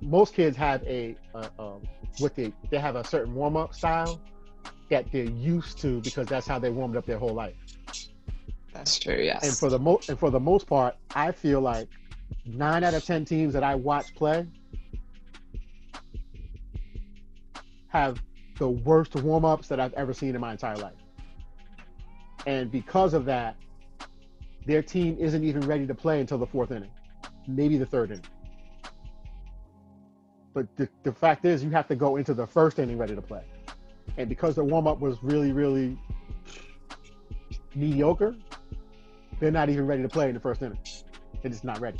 most 0.00 0.32
kids 0.34 0.56
have 0.56 0.80
a, 0.84 1.16
a, 1.34 1.50
a 1.58 1.78
what 2.18 2.34
they 2.34 2.52
they 2.70 2.78
have 2.78 2.96
a 2.96 3.04
certain 3.04 3.34
warm 3.34 3.56
up 3.56 3.74
style 3.74 4.20
that 4.90 5.10
they're 5.10 5.24
used 5.24 5.78
to 5.78 6.00
because 6.00 6.26
that's 6.26 6.46
how 6.46 6.58
they 6.58 6.70
warmed 6.70 6.96
up 6.96 7.06
their 7.06 7.18
whole 7.18 7.34
life. 7.34 7.54
That's 8.72 8.98
true. 8.98 9.16
Yes. 9.16 9.44
And 9.44 9.56
for 9.56 9.70
the 9.70 9.78
most 9.78 10.08
and 10.08 10.18
for 10.18 10.30
the 10.30 10.40
most 10.40 10.66
part, 10.66 10.96
I 11.14 11.32
feel 11.32 11.60
like 11.60 11.88
nine 12.44 12.84
out 12.84 12.94
of 12.94 13.04
ten 13.04 13.24
teams 13.24 13.52
that 13.54 13.62
I 13.62 13.74
watch 13.74 14.14
play 14.14 14.46
have 17.88 18.20
the 18.58 18.68
worst 18.68 19.14
warm 19.16 19.44
ups 19.44 19.68
that 19.68 19.80
I've 19.80 19.94
ever 19.94 20.12
seen 20.12 20.34
in 20.34 20.40
my 20.40 20.52
entire 20.52 20.76
life. 20.76 20.94
And 22.46 22.70
because 22.70 23.14
of 23.14 23.24
that, 23.26 23.56
their 24.66 24.82
team 24.82 25.16
isn't 25.18 25.44
even 25.44 25.62
ready 25.62 25.86
to 25.86 25.94
play 25.94 26.20
until 26.20 26.38
the 26.38 26.46
fourth 26.46 26.70
inning, 26.70 26.90
maybe 27.46 27.78
the 27.78 27.86
third 27.86 28.10
inning. 28.10 28.24
But 30.54 30.74
the, 30.76 30.88
the 31.02 31.12
fact 31.12 31.44
is, 31.44 31.62
you 31.62 31.70
have 31.70 31.88
to 31.88 31.96
go 31.96 32.16
into 32.16 32.32
the 32.32 32.46
first 32.46 32.78
inning 32.78 32.96
ready 32.96 33.14
to 33.14 33.20
play. 33.20 33.42
And 34.16 34.28
because 34.28 34.54
the 34.54 34.64
warm 34.64 34.86
up 34.86 35.00
was 35.00 35.18
really, 35.22 35.52
really 35.52 35.98
mediocre, 37.74 38.36
they're 39.40 39.50
not 39.50 39.68
even 39.68 39.86
ready 39.86 40.02
to 40.02 40.08
play 40.08 40.28
in 40.28 40.34
the 40.34 40.40
first 40.40 40.62
inning. 40.62 40.78
They're 41.42 41.50
just 41.50 41.64
not 41.64 41.80
ready. 41.80 41.98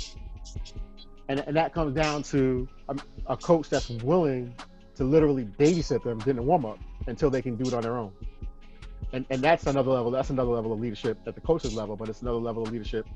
And, 1.27 1.41
and 1.41 1.55
that 1.55 1.73
comes 1.73 1.93
down 1.93 2.23
to 2.23 2.67
a, 2.87 2.95
a 3.27 3.37
coach 3.37 3.69
that's 3.69 3.89
willing 3.89 4.55
to 4.95 5.03
literally 5.03 5.43
babysit 5.43 6.03
them 6.03 6.21
in 6.25 6.37
the 6.37 6.41
warm 6.41 6.65
up 6.65 6.79
until 7.07 7.29
they 7.29 7.41
can 7.41 7.55
do 7.55 7.67
it 7.67 7.73
on 7.73 7.81
their 7.81 7.97
own. 7.97 8.13
And, 9.15 9.25
and 9.29 9.41
that's 9.41 9.65
another 9.65 9.91
level. 9.91 10.11
That's 10.11 10.29
another 10.29 10.51
level 10.51 10.73
of 10.73 10.79
leadership 10.81 11.17
at 11.25 11.35
the 11.35 11.41
coaches 11.41 11.73
level, 11.73 11.95
but 11.95 12.09
it's 12.09 12.21
another 12.21 12.37
level 12.37 12.63
of 12.63 12.71
leadership 12.73 13.07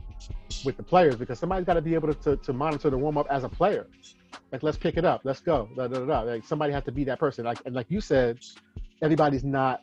with 0.64 0.78
the 0.78 0.84
players 0.84 1.18
because 1.18 1.40
somebody's 1.40 1.66
got 1.66 1.74
to 1.74 1.82
be 1.82 1.94
able 1.94 2.08
to, 2.08 2.14
to, 2.22 2.38
to 2.38 2.54
monitor 2.54 2.90
the 2.90 2.98
warm 2.98 3.18
up 3.18 3.28
as 3.30 3.44
a 3.44 3.50
player. 3.50 3.86
Like 4.54 4.64
let's 4.64 4.78
pick 4.78 4.96
it 4.96 5.04
up 5.04 5.22
let's 5.26 5.42
go 5.42 5.68
da, 5.76 5.88
da, 5.88 6.06
da, 6.06 6.22
like 6.22 6.46
somebody 6.46 6.72
has 6.72 6.86
to 6.86 6.92
be 6.94 7.04
that 7.04 7.20
person. 7.20 7.44
Like 7.44 7.60
and 7.66 7.76
like 7.76 7.88
you 7.90 8.00
said 8.00 8.40
everybody's 9.02 9.44
not 9.44 9.82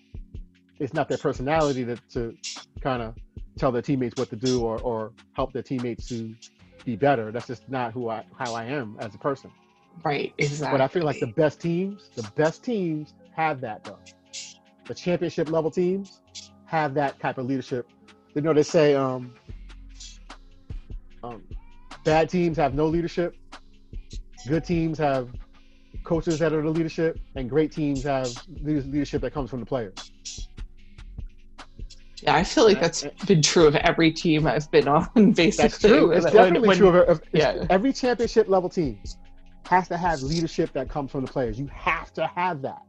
it's 0.79 0.95
not 0.95 1.07
their 1.09 1.19
personality 1.19 1.85
to, 1.85 1.97
to 2.13 2.35
kind 2.81 3.03
of 3.03 3.15
tell 3.59 3.71
their 3.71 3.83
teammates 3.83 4.17
what 4.17 4.31
to 4.31 4.37
do 4.37 4.63
or, 4.63 4.81
or 4.81 5.13
help 5.35 5.53
their 5.53 5.63
teammates 5.63 6.09
to 6.09 6.35
be 6.87 6.97
better. 6.97 7.31
That's 7.31 7.47
just 7.47 7.69
not 7.69 7.93
who 7.93 8.09
i 8.09 8.25
how 8.39 8.55
i 8.55 8.65
am 8.65 8.97
as 9.01 9.15
a 9.15 9.19
person. 9.19 9.51
Right 10.03 10.33
exactly 10.39 10.79
but 10.79 10.83
i 10.83 10.89
feel 10.89 11.05
like 11.05 11.21
the 11.21 11.27
best 11.27 11.61
teams 11.61 12.09
the 12.15 12.31
best 12.37 12.65
teams 12.65 13.13
have 13.35 13.61
that 13.61 13.85
though 13.85 13.99
the 14.87 14.95
championship 14.95 15.51
level 15.51 15.71
teams 15.71 16.21
have 16.65 16.95
that 16.95 17.19
type 17.21 17.39
of 17.39 17.47
leadership 17.47 17.89
you 18.35 18.43
know 18.43 18.53
they 18.53 18.63
say 18.63 18.95
um, 18.95 19.33
um 21.23 21.43
bad 22.05 22.29
teams 22.29 22.57
have 22.57 22.75
no 22.75 22.87
leadership 22.87 23.37
good 24.47 24.65
teams 24.65 24.99
have 24.99 25.29
coaches 26.07 26.39
that 26.39 26.53
are 26.53 26.63
the 26.63 26.71
leadership, 26.71 27.19
and 27.35 27.51
great 27.51 27.73
teams 27.73 28.03
have 28.05 28.29
leadership 28.63 29.21
that 29.21 29.35
comes 29.35 29.51
from 29.51 29.61
the 29.61 29.67
players. 29.67 29.93
Yeah, 32.23 32.35
I 32.35 32.45
feel 32.45 32.65
like 32.65 32.81
that's 32.81 33.05
been 33.27 33.43
true 33.43 33.67
of 33.67 33.77
every 33.77 34.11
team 34.11 34.47
I've 34.47 34.71
been 34.71 34.89
on, 34.89 35.33
basically. 35.33 35.51
That's 35.51 35.79
true. 35.79 36.13
It's 36.13 36.25
definitely 36.25 36.69
when, 36.69 36.79
true 36.79 36.89
of, 36.89 37.09
of 37.09 37.23
yeah. 37.33 37.67
every 37.69 37.93
championship 37.93 38.49
level 38.49 38.71
team 38.71 38.99
has 39.67 39.89
to 39.89 39.97
have 39.97 40.23
leadership 40.23 40.73
that 40.73 40.89
comes 40.89 41.11
from 41.11 41.27
the 41.27 41.31
players. 41.31 41.59
You 41.59 41.67
have 41.67 42.13
to 42.15 42.27
have 42.27 42.63
that. 42.63 42.83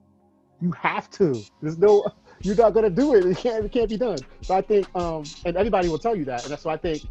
You 0.61 0.71
have 0.71 1.09
to. 1.11 1.41
There's 1.61 1.77
no 1.77 2.05
you're 2.41 2.55
not 2.55 2.73
gonna 2.73 2.89
do 2.89 3.15
it. 3.15 3.25
It 3.25 3.37
can't 3.37 3.65
it 3.65 3.71
can't 3.71 3.89
be 3.89 3.97
done. 3.97 4.17
So 4.41 4.55
I 4.55 4.61
think 4.61 4.93
um 4.95 5.23
and 5.45 5.57
anybody 5.57 5.89
will 5.89 5.99
tell 5.99 6.15
you 6.15 6.25
that. 6.25 6.43
And 6.43 6.51
that's 6.51 6.65
why 6.65 6.73
I 6.73 6.77
think 6.77 7.03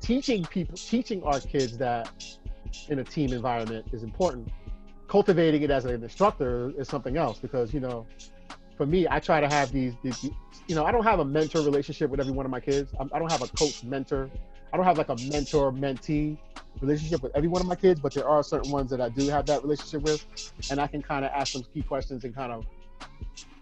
teaching 0.00 0.44
people 0.44 0.76
teaching 0.76 1.22
our 1.22 1.40
kids 1.40 1.76
that 1.78 2.10
in 2.88 2.98
a 2.98 3.04
team 3.04 3.32
environment 3.32 3.86
is 3.92 4.02
important. 4.02 4.48
Cultivating 5.08 5.62
it 5.62 5.70
as 5.70 5.84
an 5.84 6.02
instructor 6.02 6.72
is 6.78 6.88
something 6.88 7.16
else 7.16 7.38
because 7.38 7.72
you 7.72 7.80
know, 7.80 8.06
for 8.76 8.86
me, 8.86 9.06
I 9.08 9.20
try 9.20 9.40
to 9.40 9.48
have 9.48 9.72
these, 9.72 9.94
these 10.02 10.24
you 10.66 10.74
know, 10.74 10.84
I 10.84 10.92
don't 10.92 11.04
have 11.04 11.20
a 11.20 11.24
mentor 11.24 11.62
relationship 11.62 12.10
with 12.10 12.20
every 12.20 12.32
one 12.32 12.44
of 12.44 12.50
my 12.50 12.60
kids. 12.60 12.92
I'm, 13.00 13.10
I 13.12 13.18
do 13.18 13.24
not 13.24 13.32
have 13.32 13.42
a 13.42 13.48
coach 13.48 13.82
mentor. 13.84 14.30
I 14.72 14.76
don't 14.76 14.84
have 14.84 14.98
like 14.98 15.08
a 15.08 15.16
mentor 15.30 15.72
mentee 15.72 16.36
relationship 16.80 17.22
with 17.22 17.34
every 17.34 17.48
one 17.48 17.62
of 17.62 17.68
my 17.68 17.76
kids, 17.76 18.00
but 18.00 18.12
there 18.12 18.28
are 18.28 18.42
certain 18.42 18.70
ones 18.70 18.90
that 18.90 19.00
I 19.00 19.08
do 19.08 19.28
have 19.28 19.46
that 19.46 19.62
relationship 19.62 20.02
with, 20.02 20.52
and 20.70 20.80
I 20.80 20.86
can 20.86 21.02
kind 21.02 21.24
of 21.24 21.30
ask 21.34 21.54
them 21.54 21.64
key 21.72 21.82
questions 21.82 22.24
and 22.24 22.34
kind 22.34 22.52
of 22.52 22.66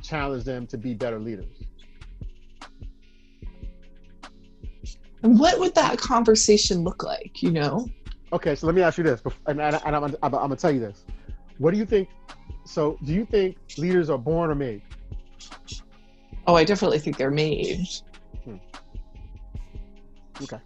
challenge 0.03 0.45
them 0.45 0.67
to 0.69 0.79
be 0.79 0.95
better 0.95 1.19
leaders. 1.19 1.57
And 5.23 5.39
what 5.39 5.59
would 5.59 5.75
that 5.75 5.99
conversation 5.99 6.85
look 6.85 7.03
like? 7.03 7.43
You 7.43 7.51
know, 7.51 7.89
Okay, 8.35 8.57
so 8.57 8.67
let 8.67 8.75
me 8.75 8.83
ask 8.83 8.99
you 8.99 9.05
this, 9.05 9.23
and, 9.47 9.61
and, 9.61 9.81
and 9.87 9.95
I'm, 9.95 10.05
I'm, 10.05 10.17
I'm 10.23 10.31
gonna 10.31 10.57
tell 10.57 10.73
you 10.73 10.81
this. 10.81 11.05
What 11.59 11.71
do 11.71 11.79
you 11.79 11.87
think? 11.87 12.09
So, 12.65 12.99
do 13.05 13.13
you 13.13 13.25
think 13.25 13.59
leaders 13.79 14.11
are 14.11 14.19
born 14.19 14.51
or 14.51 14.57
made? 14.57 14.83
Oh, 16.49 16.57
I 16.57 16.65
definitely 16.65 16.99
think 16.99 17.17
they're 17.17 17.31
made. 17.31 17.87
Hmm. 18.43 18.57
Okay. 20.43 20.59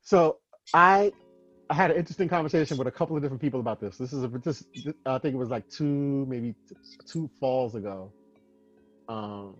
So 0.00 0.38
I 0.72 1.12
I 1.70 1.74
had 1.74 1.90
an 1.90 1.96
interesting 1.96 2.28
conversation 2.28 2.76
with 2.76 2.86
a 2.86 2.90
couple 2.90 3.16
of 3.16 3.22
different 3.22 3.40
people 3.40 3.60
about 3.60 3.80
this. 3.80 3.96
This 3.96 4.12
is 4.12 4.22
a 4.22 4.28
this 4.28 4.64
I 5.06 5.18
think 5.18 5.34
it 5.34 5.38
was 5.38 5.48
like 5.48 5.68
two 5.70 6.26
maybe 6.28 6.54
two 7.06 7.30
falls 7.40 7.74
ago. 7.74 8.12
Um, 9.08 9.56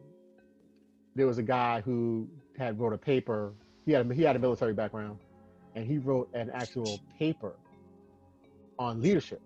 there 1.14 1.26
was 1.26 1.38
a 1.38 1.42
guy 1.42 1.80
who 1.80 2.28
had 2.58 2.78
wrote 2.78 2.92
a 2.92 2.98
paper. 2.98 3.54
He 3.86 3.92
had 3.92 4.10
he 4.12 4.22
had 4.22 4.36
a 4.36 4.38
military 4.38 4.74
background, 4.74 5.18
and 5.74 5.86
he 5.86 5.98
wrote 5.98 6.28
an 6.34 6.50
actual 6.52 7.00
paper 7.18 7.54
on 8.78 9.00
leadership, 9.00 9.40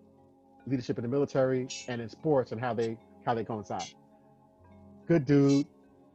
leadership 0.66 0.98
in 0.98 1.02
the 1.02 1.08
military 1.08 1.68
and 1.86 2.00
in 2.00 2.08
sports, 2.08 2.50
and 2.52 2.60
how 2.60 2.74
they 2.74 2.96
how 3.24 3.34
they 3.34 3.44
coincide. 3.44 3.84
Good 5.06 5.26
dude. 5.26 5.66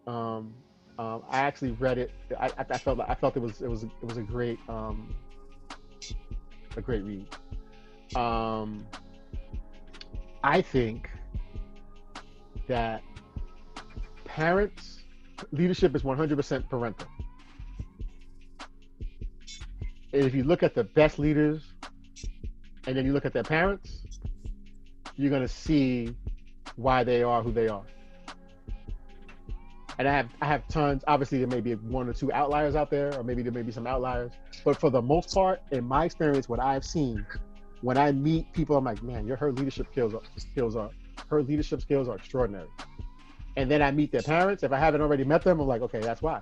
Um, 0.07 0.53
um, 0.99 1.23
I 1.29 1.39
actually 1.39 1.71
read 1.71 1.97
it. 1.97 2.11
I, 2.39 2.51
I, 2.57 2.77
felt 2.77 2.99
I 2.99 3.15
felt 3.15 3.35
it 3.37 3.41
was 3.41 3.61
it 3.61 3.69
was 3.69 3.83
it 3.83 4.03
was 4.03 4.17
a 4.17 4.21
great 4.21 4.59
um, 4.67 5.15
a 6.78 6.82
great 6.82 7.03
read. 7.03 7.28
Um, 8.15 8.86
I 10.43 10.61
think 10.61 11.09
that 12.67 13.01
parents 14.26 14.99
leadership 15.51 15.95
is 15.95 16.03
100% 16.03 16.69
parental 16.69 17.07
if 20.13 20.36
you 20.36 20.43
look 20.43 20.63
at 20.63 20.76
the 20.76 20.84
best 20.84 21.17
leaders 21.17 21.63
and 22.86 22.95
then 22.95 23.05
you 23.05 23.13
look 23.13 23.26
at 23.26 23.34
their 23.34 23.43
parents, 23.43 24.03
you're 25.15 25.32
going 25.32 25.41
to 25.41 25.47
see 25.47 26.15
why 26.76 27.03
they 27.03 27.24
are 27.24 27.41
who 27.41 27.51
they 27.51 27.67
are. 27.67 27.84
And 29.99 30.07
I 30.07 30.11
have 30.11 30.30
I 30.41 30.45
have 30.45 30.67
tons. 30.67 31.03
Obviously, 31.07 31.38
there 31.38 31.47
may 31.47 31.61
be 31.61 31.76
one 31.76 32.09
or 32.09 32.13
two 32.13 32.32
outliers 32.34 32.76
out 32.76 32.89
there, 32.89 33.15
or 33.15 33.24
maybe 33.24 33.43
there 33.43 33.51
may 33.51 33.61
be 33.61 33.71
some 33.71 33.86
outliers. 33.86 34.32
But 34.64 34.80
for 34.80 34.89
the 34.89 35.01
most 35.01 35.34
part, 35.34 35.61
in 35.72 35.86
my 35.86 36.05
experience, 36.05 36.47
what 36.47 36.59
I've 36.59 36.86
seen, 36.86 37.26
when 37.82 37.97
I 37.97 38.11
meet 38.11 38.51
people, 38.53 38.78
I'm 38.78 38.86
like, 38.86 39.03
man, 39.03 39.28
your 39.28 39.38
her 39.38 39.51
leadership 39.51 39.88
skills 39.91 40.14
are, 40.14 40.22
skills 40.38 40.76
are 40.76 40.89
her 41.30 41.43
leadership 41.43 41.82
skills 41.82 42.07
are 42.07 42.16
extraordinary. 42.16 42.68
And 43.57 43.70
then 43.70 43.82
I 43.82 43.91
meet 43.91 44.11
their 44.11 44.22
parents. 44.22 44.64
If 44.64 44.72
I 44.72 44.80
haven't 44.80 45.01
already 45.01 45.24
met 45.24 45.43
them, 45.43 45.59
I'm 45.59 45.68
like, 45.68 45.82
okay, 45.82 45.99
that's 45.99 46.22
why. 46.22 46.41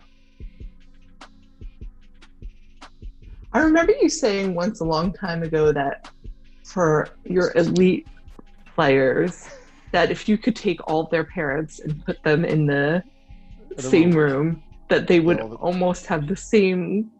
I 3.54 3.60
remember 3.60 3.94
you 4.02 4.08
saying 4.08 4.56
once 4.56 4.80
a 4.80 4.86
long 4.86 5.12
time 5.12 5.44
ago 5.44 5.74
that 5.74 6.10
for 6.64 7.10
your 7.26 7.52
elite 7.58 8.08
players, 8.76 9.50
that 9.92 10.10
if 10.10 10.30
you 10.30 10.38
could 10.38 10.56
take 10.56 10.80
all 10.88 11.08
their 11.08 11.26
parents 11.26 11.80
and 11.80 12.06
put 12.06 12.24
them 12.24 12.46
in 12.46 12.66
the 12.66 13.04
same 13.78 14.12
room, 14.12 14.64
that 14.88 15.08
they 15.08 15.20
would 15.20 15.40
almost 15.40 16.06
have 16.06 16.28
the 16.28 16.36
same 16.36 17.12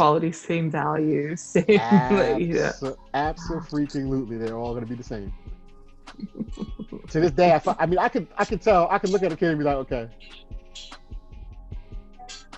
quality, 0.00 0.32
same 0.32 0.70
values, 0.70 1.40
same. 1.54 1.64
yeah. 1.68 2.72
Abso- 2.72 2.96
Absolutely, 3.12 4.38
they're 4.38 4.56
all 4.56 4.70
going 4.70 4.82
to 4.82 4.88
be 4.88 4.94
the 4.94 5.04
same. 5.04 5.30
to 7.10 7.20
this 7.20 7.32
day, 7.32 7.52
I, 7.52 7.76
I 7.78 7.84
mean, 7.84 7.98
I 7.98 8.08
could, 8.08 8.26
I 8.38 8.46
could 8.46 8.62
tell, 8.62 8.88
I 8.90 8.98
could 8.98 9.10
look 9.10 9.22
at 9.22 9.30
a 9.30 9.36
kid 9.36 9.50
and 9.50 9.58
be 9.58 9.64
like, 9.64 9.76
okay, 9.76 10.08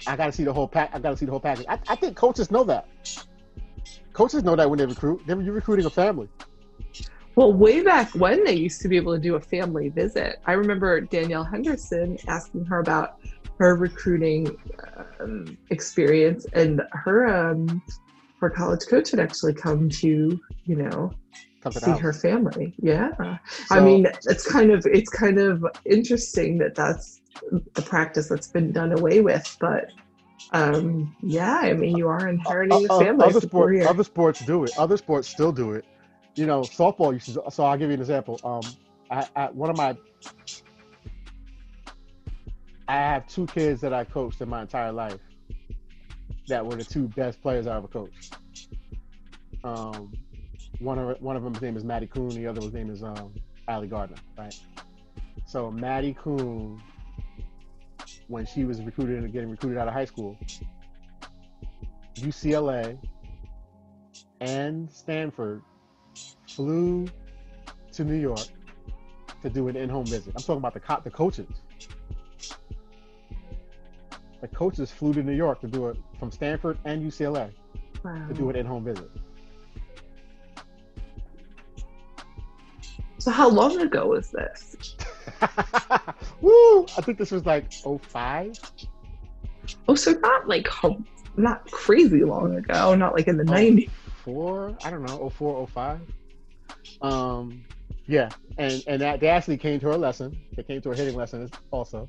I 0.07 0.15
got 0.15 0.27
to 0.27 0.33
see 0.33 0.45
the 0.45 0.53
whole 0.53 0.69
pack. 0.69 0.91
I 0.93 1.01
got 1.01 1.11
to 1.11 1.17
see 1.17 1.25
the 1.25 1.33
whole 1.33 1.41
package. 1.41 1.67
I, 1.69 1.81
I 1.89 1.97
think 1.97 2.17
coaches 2.17 2.53
know 2.53 2.63
that. 2.65 2.87
Coaches 4.13 4.45
know 4.45 4.55
that 4.55 4.71
when 4.71 4.79
they 4.79 4.87
recruit, 4.87 5.23
they're 5.27 5.41
you're 5.41 5.55
recruiting 5.55 5.87
a 5.87 5.91
family. 5.91 6.29
Well, 7.35 7.53
way 7.53 7.81
back 7.83 8.15
when 8.15 8.45
they 8.45 8.55
used 8.55 8.83
to 8.83 8.89
be 8.89 8.97
able 8.97 9.15
to 9.15 9.21
do 9.21 9.35
a 9.35 9.41
family 9.41 9.89
visit, 9.89 10.39
I 10.47 10.53
remember 10.53 11.01
Danielle 11.01 11.45
Henderson 11.45 12.19
asking 12.29 12.67
her 12.67 12.79
about 12.79 13.19
her 13.63 13.77
recruiting 13.77 14.59
um, 15.21 15.57
experience, 15.71 16.47
and 16.53 16.83
her 16.93 17.29
um, 17.29 17.81
her 18.41 18.51
college 18.51 18.81
coach 18.91 19.13
had 19.13 19.21
actually 19.21 19.55
come 19.55 19.89
to 19.89 20.41
you 20.67 20.77
know 20.77 21.13
see 21.71 21.93
her 21.93 22.13
family. 22.13 22.75
Yeah, 22.83 23.11
I 23.71 23.79
mean 23.79 24.09
it's 24.25 24.51
kind 24.51 24.73
of 24.73 24.85
it's 24.85 25.11
kind 25.11 25.39
of 25.39 25.65
interesting 25.85 26.59
that 26.59 26.75
that's 26.75 27.21
the 27.75 27.83
practice 27.83 28.29
that's 28.29 28.49
been 28.49 28.73
done 28.73 28.91
away 28.91 29.21
with, 29.21 29.57
but 29.61 29.93
um, 30.53 31.15
yeah, 31.23 31.61
I 31.63 31.73
mean 31.75 31.97
you 31.97 32.09
are 32.09 32.27
inheriting 32.27 32.83
the 32.83 32.89
O- 32.91 32.97
o- 32.97 33.05
family. 33.05 33.27
Other 33.29 33.41
for 33.41 33.47
sports, 33.47 33.87
other 33.87 34.05
sports 34.05 34.45
do 34.45 34.65
it. 34.65 34.77
Other 34.77 34.97
sports 34.97 35.29
still 35.29 35.53
do 35.53 35.71
it. 35.75 35.85
You 36.35 36.47
know, 36.47 36.63
softball 36.63 37.13
used 37.13 37.33
to. 37.33 37.45
So 37.53 37.63
I'll 37.63 37.79
give 37.79 37.91
you 37.91 37.95
an 37.95 38.01
example. 38.01 38.41
Um, 38.43 38.63
I, 39.09 39.29
I 39.37 39.51
one 39.51 39.71
of 39.71 39.77
my, 39.77 39.97
I 42.89 42.95
have 42.97 43.27
two 43.27 43.47
kids 43.47 43.81
that 43.81 43.93
I 43.93 44.05
coached 44.05 44.41
in 44.41 44.49
my 44.49 44.63
entire 44.63 44.93
life. 44.93 45.21
That 46.49 46.67
were 46.67 46.77
the 46.77 46.85
two 46.85 47.09
best 47.09 47.41
players 47.41 47.67
I 47.67 47.77
ever 47.77 47.87
coached. 47.89 48.35
Um, 49.65 50.13
one 50.81 50.99
of 50.99 51.21
one 51.21 51.37
of 51.37 51.45
them's 51.45 51.63
name 51.63 51.77
is 51.77 51.85
Maddie 51.85 52.09
Coon, 52.09 52.31
The 52.31 52.47
other 52.47 52.61
one's 52.61 52.75
name 52.75 52.91
is 52.91 53.03
um, 53.03 53.33
Allie 53.69 53.87
Gardner. 53.87 54.17
Right. 54.37 54.55
So 55.47 55.71
Maddie 55.71 56.15
Coon, 56.15 56.83
when 58.27 58.45
she 58.45 58.65
was 58.65 58.83
recruited 58.83 59.23
and 59.23 59.33
getting 59.33 59.51
recruited 59.51 59.79
out 59.79 59.87
of 59.87 59.95
high 59.95 60.05
school, 60.05 60.37
UCLA 62.17 62.99
and 64.41 64.91
Stanford 64.91 65.63
flew 66.49 67.07
to 67.93 68.05
New 68.05 68.17
York 68.19 68.49
to 69.43 69.51
do 69.51 69.69
an 69.69 69.77
in-home 69.77 70.07
visit. 70.07 70.33
I'm 70.37 70.43
talking 70.43 70.57
about 70.57 70.75
the 70.75 70.81
co- 70.81 71.01
the 71.03 71.11
coaches. 71.11 71.62
The 74.43 74.49
coaches 74.49 74.91
flew 74.91 75.15
to 75.15 75.23
New 75.23 75.33
York 75.35 75.61
to 75.63 75.69
do 75.69 75.87
it 75.89 75.97
from 76.19 76.31
Stanford 76.31 76.77
and 76.85 77.01
UCLA 77.03 77.49
Wow. 78.05 78.27
to 78.29 78.35
do 78.35 78.51
an 78.51 78.57
in-home 78.57 78.85
visit. 78.85 79.09
So 83.19 83.31
how 83.31 83.49
long 83.49 83.81
ago 83.81 84.09
was 84.09 84.31
this? 84.33 84.97
Woo! 86.41 86.83
I 86.99 87.01
think 87.03 87.19
this 87.19 87.31
was 87.31 87.47
like 87.47 87.73
05. 87.73 88.59
Oh, 89.89 89.95
so 89.95 90.11
not 90.15 90.49
like 90.49 90.67
not 91.37 91.71
crazy 91.71 92.25
long 92.25 92.57
ago, 92.57 92.97
not 92.97 93.15
like 93.15 93.29
in 93.29 93.37
the 93.37 93.45
Oh. 93.49 93.53
nineties. 93.53 93.91
four, 94.25 94.77
I 94.85 94.91
don't 94.91 95.05
know, 95.05 95.29
04, 95.31 95.67
05. 95.69 96.01
Um, 97.01 97.63
yeah, 98.07 98.29
and 98.59 98.83
and 98.89 99.01
that 99.03 99.21
they 99.21 99.29
actually 99.29 99.57
came 99.57 99.79
to 99.81 99.87
her 99.87 99.97
lesson. 99.97 100.37
They 100.57 100.63
came 100.65 100.81
to 100.83 100.89
her 100.89 100.95
hitting 100.97 101.15
lesson 101.17 101.49
also. 101.71 102.09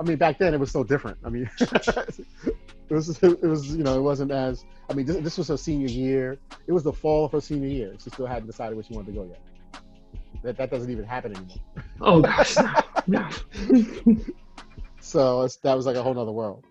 I 0.00 0.04
mean, 0.04 0.16
back 0.16 0.38
then 0.38 0.54
it 0.54 0.60
was 0.60 0.70
so 0.70 0.82
different. 0.82 1.18
I 1.24 1.28
mean, 1.28 1.48
it 1.60 2.90
was 2.90 3.22
it 3.22 3.42
was 3.42 3.76
you 3.76 3.84
know 3.84 3.98
it 3.98 4.02
wasn't 4.02 4.30
as. 4.30 4.64
I 4.90 4.94
mean, 4.94 5.06
this, 5.06 5.16
this 5.18 5.38
was 5.38 5.48
her 5.48 5.56
senior 5.56 5.88
year. 5.88 6.38
It 6.66 6.72
was 6.72 6.82
the 6.82 6.92
fall 6.92 7.24
of 7.24 7.32
her 7.32 7.40
senior 7.40 7.68
year. 7.68 7.94
She 8.02 8.10
still 8.10 8.26
hadn't 8.26 8.46
decided 8.46 8.74
where 8.74 8.84
she 8.84 8.94
wanted 8.94 9.12
to 9.14 9.18
go 9.18 9.24
yet. 9.24 9.82
That 10.42 10.56
that 10.58 10.70
doesn't 10.70 10.90
even 10.90 11.04
happen 11.04 11.36
anymore. 11.36 11.56
Oh 12.00 12.20
gosh, 12.20 12.56
no, 13.06 13.28
no. 14.06 14.16
So 15.00 15.42
it's, 15.42 15.56
that 15.56 15.76
was 15.76 15.84
like 15.84 15.96
a 15.96 16.02
whole 16.02 16.18
other 16.18 16.32
world. 16.32 16.64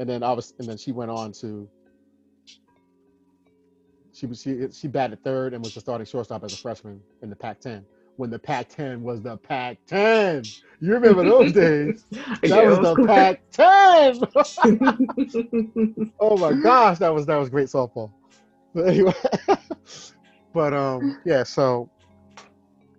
And 0.00 0.08
then 0.08 0.24
obviously, 0.24 0.56
and 0.58 0.68
then 0.68 0.76
she 0.76 0.90
went 0.90 1.10
on 1.10 1.32
to. 1.34 1.68
She 4.12 4.26
was 4.26 4.42
she 4.42 4.68
she 4.72 4.88
batted 4.88 5.22
third 5.22 5.54
and 5.54 5.62
was 5.62 5.74
the 5.74 5.80
starting 5.80 6.06
shortstop 6.06 6.42
as 6.42 6.52
a 6.52 6.56
freshman 6.56 7.00
in 7.22 7.30
the 7.30 7.36
Pac-10 7.36 7.84
when 8.16 8.30
the 8.30 8.38
Pac-10 8.38 9.00
was 9.00 9.20
the 9.22 9.36
Pac-10. 9.36 10.62
You 10.80 10.94
remember 10.94 11.24
those 11.24 11.52
days? 11.52 12.04
That 12.42 12.42
do, 12.42 12.68
was 12.68 12.78
the 12.78 12.94
course. 12.94 13.06
Pac-10. 13.06 14.20
oh 16.20 16.36
my 16.36 16.52
gosh, 16.52 16.98
that 16.98 17.14
was 17.14 17.24
that 17.26 17.36
was 17.36 17.48
great 17.48 17.68
softball. 17.68 18.10
But 18.74 18.88
anyway, 18.88 19.14
but 20.52 20.74
um, 20.74 21.20
yeah. 21.24 21.44
So, 21.44 21.88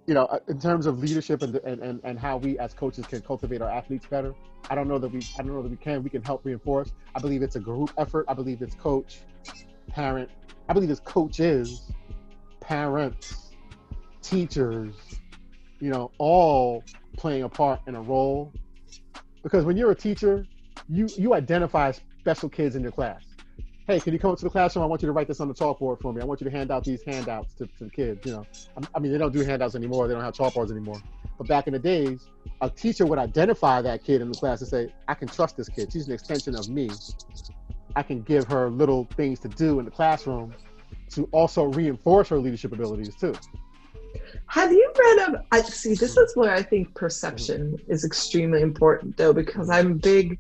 you 0.08 0.16
know, 0.16 0.26
uh, 0.26 0.40
in 0.48 0.60
terms 0.60 0.88
of 0.88 0.98
leadership 0.98 1.44
and, 1.44 1.56
and 1.58 1.84
and 1.84 2.02
and 2.04 2.18
how 2.18 2.38
we 2.38 2.58
as 2.58 2.74
coaches 2.74 3.06
can 3.06 3.22
cultivate 3.22 3.62
our 3.62 3.70
athletes 3.70 4.08
better, 4.08 4.34
I 4.72 4.76
don't 4.76 4.88
know 4.88 4.98
that 4.98 5.10
we 5.10 5.22
I 5.38 5.44
don't 5.44 5.54
know 5.54 5.62
that 5.62 5.70
we 5.70 5.78
can. 5.78 6.02
We 6.02 6.10
can 6.10 6.24
help 6.24 6.44
reinforce. 6.46 6.94
I 7.14 7.20
believe 7.20 7.44
it's 7.44 7.58
a 7.58 7.60
group 7.60 7.92
effort. 8.00 8.26
I 8.28 8.34
believe 8.34 8.64
it's 8.64 8.74
coach, 8.74 9.20
parent. 9.88 10.32
I 10.68 10.74
believe 10.74 10.90
it's 10.90 11.02
coaches, 11.02 11.92
parents, 12.60 13.47
teachers. 14.30 14.94
You 15.80 15.92
know, 15.92 16.12
all 16.18 16.84
playing 17.18 17.44
a 17.44 17.50
part 17.50 17.82
in 17.88 17.96
a 17.96 18.02
role. 18.02 18.52
Because 19.44 19.64
when 19.64 19.78
you're 19.78 19.92
a 19.92 19.96
teacher, 19.96 20.46
you 20.90 21.08
you 21.18 21.34
identify 21.34 21.92
special 21.92 22.50
kids 22.50 22.76
in 22.76 22.82
your 22.82 22.92
class. 22.92 23.22
Hey, 23.88 24.02
can 24.02 24.12
you 24.12 24.20
come 24.20 24.32
up 24.32 24.38
to 24.40 24.44
the 24.44 24.50
classroom? 24.50 24.84
I 24.84 24.86
want 24.86 25.02
you 25.02 25.06
to 25.06 25.14
write 25.14 25.30
this 25.30 25.40
on 25.40 25.48
the 25.48 25.54
chalkboard 25.54 26.02
for 26.02 26.12
me. 26.12 26.22
I 26.22 26.26
want 26.26 26.42
you 26.42 26.46
to 26.46 26.52
hand 26.52 26.72
out 26.72 26.84
these 26.84 27.02
handouts 27.04 27.54
to, 27.54 27.68
to 27.68 27.86
the 27.86 27.90
kids. 27.90 28.26
You 28.26 28.34
know, 28.34 28.46
I, 28.76 28.82
I 28.96 29.00
mean, 29.00 29.14
they 29.14 29.18
don't 29.18 29.32
do 29.32 29.46
handouts 29.46 29.76
anymore. 29.76 30.10
They 30.10 30.14
don't 30.14 30.24
have 30.24 30.34
chalkboards 30.34 30.72
anymore. 30.72 31.02
But 31.38 31.48
back 31.48 31.68
in 31.68 31.74
the 31.74 31.80
days, 31.80 32.28
a 32.60 32.70
teacher 32.70 33.06
would 33.06 33.20
identify 33.20 33.82
that 33.82 34.04
kid 34.04 34.22
in 34.22 34.30
the 34.30 34.38
class 34.38 34.60
and 34.60 34.70
say, 34.70 34.94
"I 35.08 35.14
can 35.14 35.28
trust 35.28 35.56
this 35.56 35.70
kid. 35.70 35.94
She's 35.94 36.08
an 36.08 36.14
extension 36.14 36.56
of 36.56 36.68
me. 36.68 36.90
I 37.96 38.04
can 38.04 38.24
give 38.24 38.46
her 38.46 38.70
little 38.70 39.08
things 39.16 39.40
to 39.42 39.48
do 39.48 39.80
in 39.80 39.86
the 39.86 39.92
classroom 39.92 40.54
to 41.12 41.24
also 41.32 41.66
reinforce 41.66 42.28
her 42.30 42.40
leadership 42.40 42.74
abilities 42.74 43.16
too." 43.16 43.36
Have 44.48 44.72
you 44.72 44.94
read 44.98 45.30
of? 45.30 45.46
I 45.52 45.62
see. 45.62 45.94
This 45.94 46.18
is 46.18 46.36
where 46.36 46.54
I 46.54 46.64
think 46.64 46.94
perception 46.96 47.78
is 47.88 48.06
extremely 48.06 48.62
important, 48.62 49.18
though, 49.18 49.34
because 49.34 49.70
I'm 49.70 49.92
a 49.92 49.96
big 49.96 50.40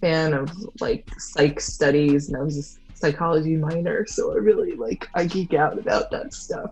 fan 0.00 0.34
of 0.34 0.50
like 0.80 1.08
psych 1.18 1.60
studies, 1.60 2.28
and 2.28 2.36
I 2.36 2.42
was 2.42 2.58
a 2.58 2.96
psychology 2.96 3.56
minor, 3.56 4.06
so 4.06 4.32
I 4.32 4.36
really 4.36 4.74
like 4.74 5.08
I 5.14 5.26
geek 5.26 5.54
out 5.54 5.78
about 5.78 6.10
that 6.10 6.34
stuff. 6.34 6.70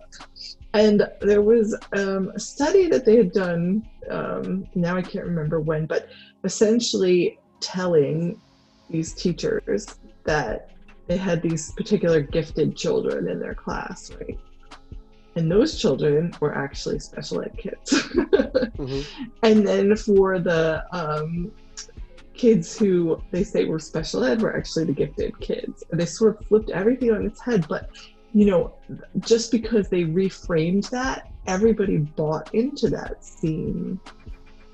And 0.75 1.07
there 1.21 1.43
was 1.43 1.77
um, 1.93 2.33
a 2.35 2.41
study 2.41 2.89
that 2.89 3.05
they 3.05 3.17
had 3.17 3.33
done. 3.33 3.87
Um, 4.11 4.67
now 4.75 4.97
I 4.97 5.03
can't 5.03 5.27
remember 5.27 5.61
when, 5.61 5.87
but 5.87 6.09
essentially 6.45 7.39
telling 7.61 8.41
these 8.91 9.15
teachers 9.15 9.87
that 10.25 10.71
they 11.07 11.17
had 11.17 11.43
these 11.43 11.73
particular 11.73 12.21
gifted 12.21 12.77
children 12.77 13.29
in 13.29 13.39
their 13.39 13.55
class, 13.55 14.11
right? 14.21 14.39
And 15.35 15.51
those 15.51 15.81
children 15.81 16.33
were 16.41 16.55
actually 16.55 16.99
special 16.99 17.43
ed 17.43 17.57
kids. 17.57 17.93
Mhm. 18.79 19.05
and 19.43 19.67
then 19.67 19.95
for 19.97 20.39
the 20.39 20.83
um, 20.93 21.53
kids 22.35 22.77
who 22.77 23.21
they 23.31 23.45
say 23.45 23.65
were 23.65 23.79
special 23.79 24.25
ed 24.25 24.43
were 24.43 24.57
actually 24.57 24.85
the 24.85 24.93
gifted 24.93 25.39
kids. 25.41 25.85
And 25.91 26.01
they 26.01 26.07
sort 26.07 26.41
of 26.41 26.47
flipped 26.47 26.71
everything 26.71 27.13
on 27.13 27.25
its 27.27 27.41
head. 27.41 27.67
But, 27.69 27.91
you 28.33 28.47
know, 28.47 28.75
just 29.21 29.51
because 29.53 29.89
they 29.89 30.05
reframed 30.05 30.89
that, 30.91 31.31
everybody 31.47 31.99
bought 31.99 32.55
into 32.55 32.89
that 32.91 33.25
same 33.25 34.01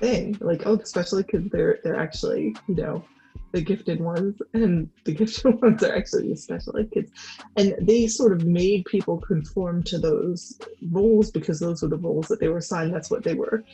thing. 0.01 0.37
Like, 0.41 0.67
oh, 0.67 0.77
the 0.77 0.87
special 0.87 1.19
ed 1.19 1.29
kids, 1.29 1.51
they're, 1.51 1.81
they're 1.83 1.97
actually, 2.01 2.55
you 2.69 2.77
know, 2.77 3.05
the 3.53 3.61
gifted 3.61 4.01
ones, 4.01 4.41
and 4.53 4.89
the 5.05 5.13
gifted 5.13 5.61
ones 5.63 5.83
are 5.83 5.95
actually 5.95 6.29
the 6.29 6.37
special 6.37 6.77
ed 6.77 6.91
kids. 6.93 7.11
And 7.57 7.75
they 7.81 8.07
sort 8.07 8.33
of 8.33 8.45
made 8.45 8.85
people 8.85 9.19
conform 9.19 9.83
to 9.85 9.99
those 9.99 10.59
roles 10.91 11.31
because 11.31 11.61
those 11.61 11.83
were 11.83 11.89
the 11.89 11.97
roles 11.97 12.29
that 12.29 12.41
they 12.41 12.49
were 12.49 12.59
assigned. 12.59 12.95
That's 12.95 13.11
what 13.11 13.25
they 13.25 13.35
were 13.35 13.65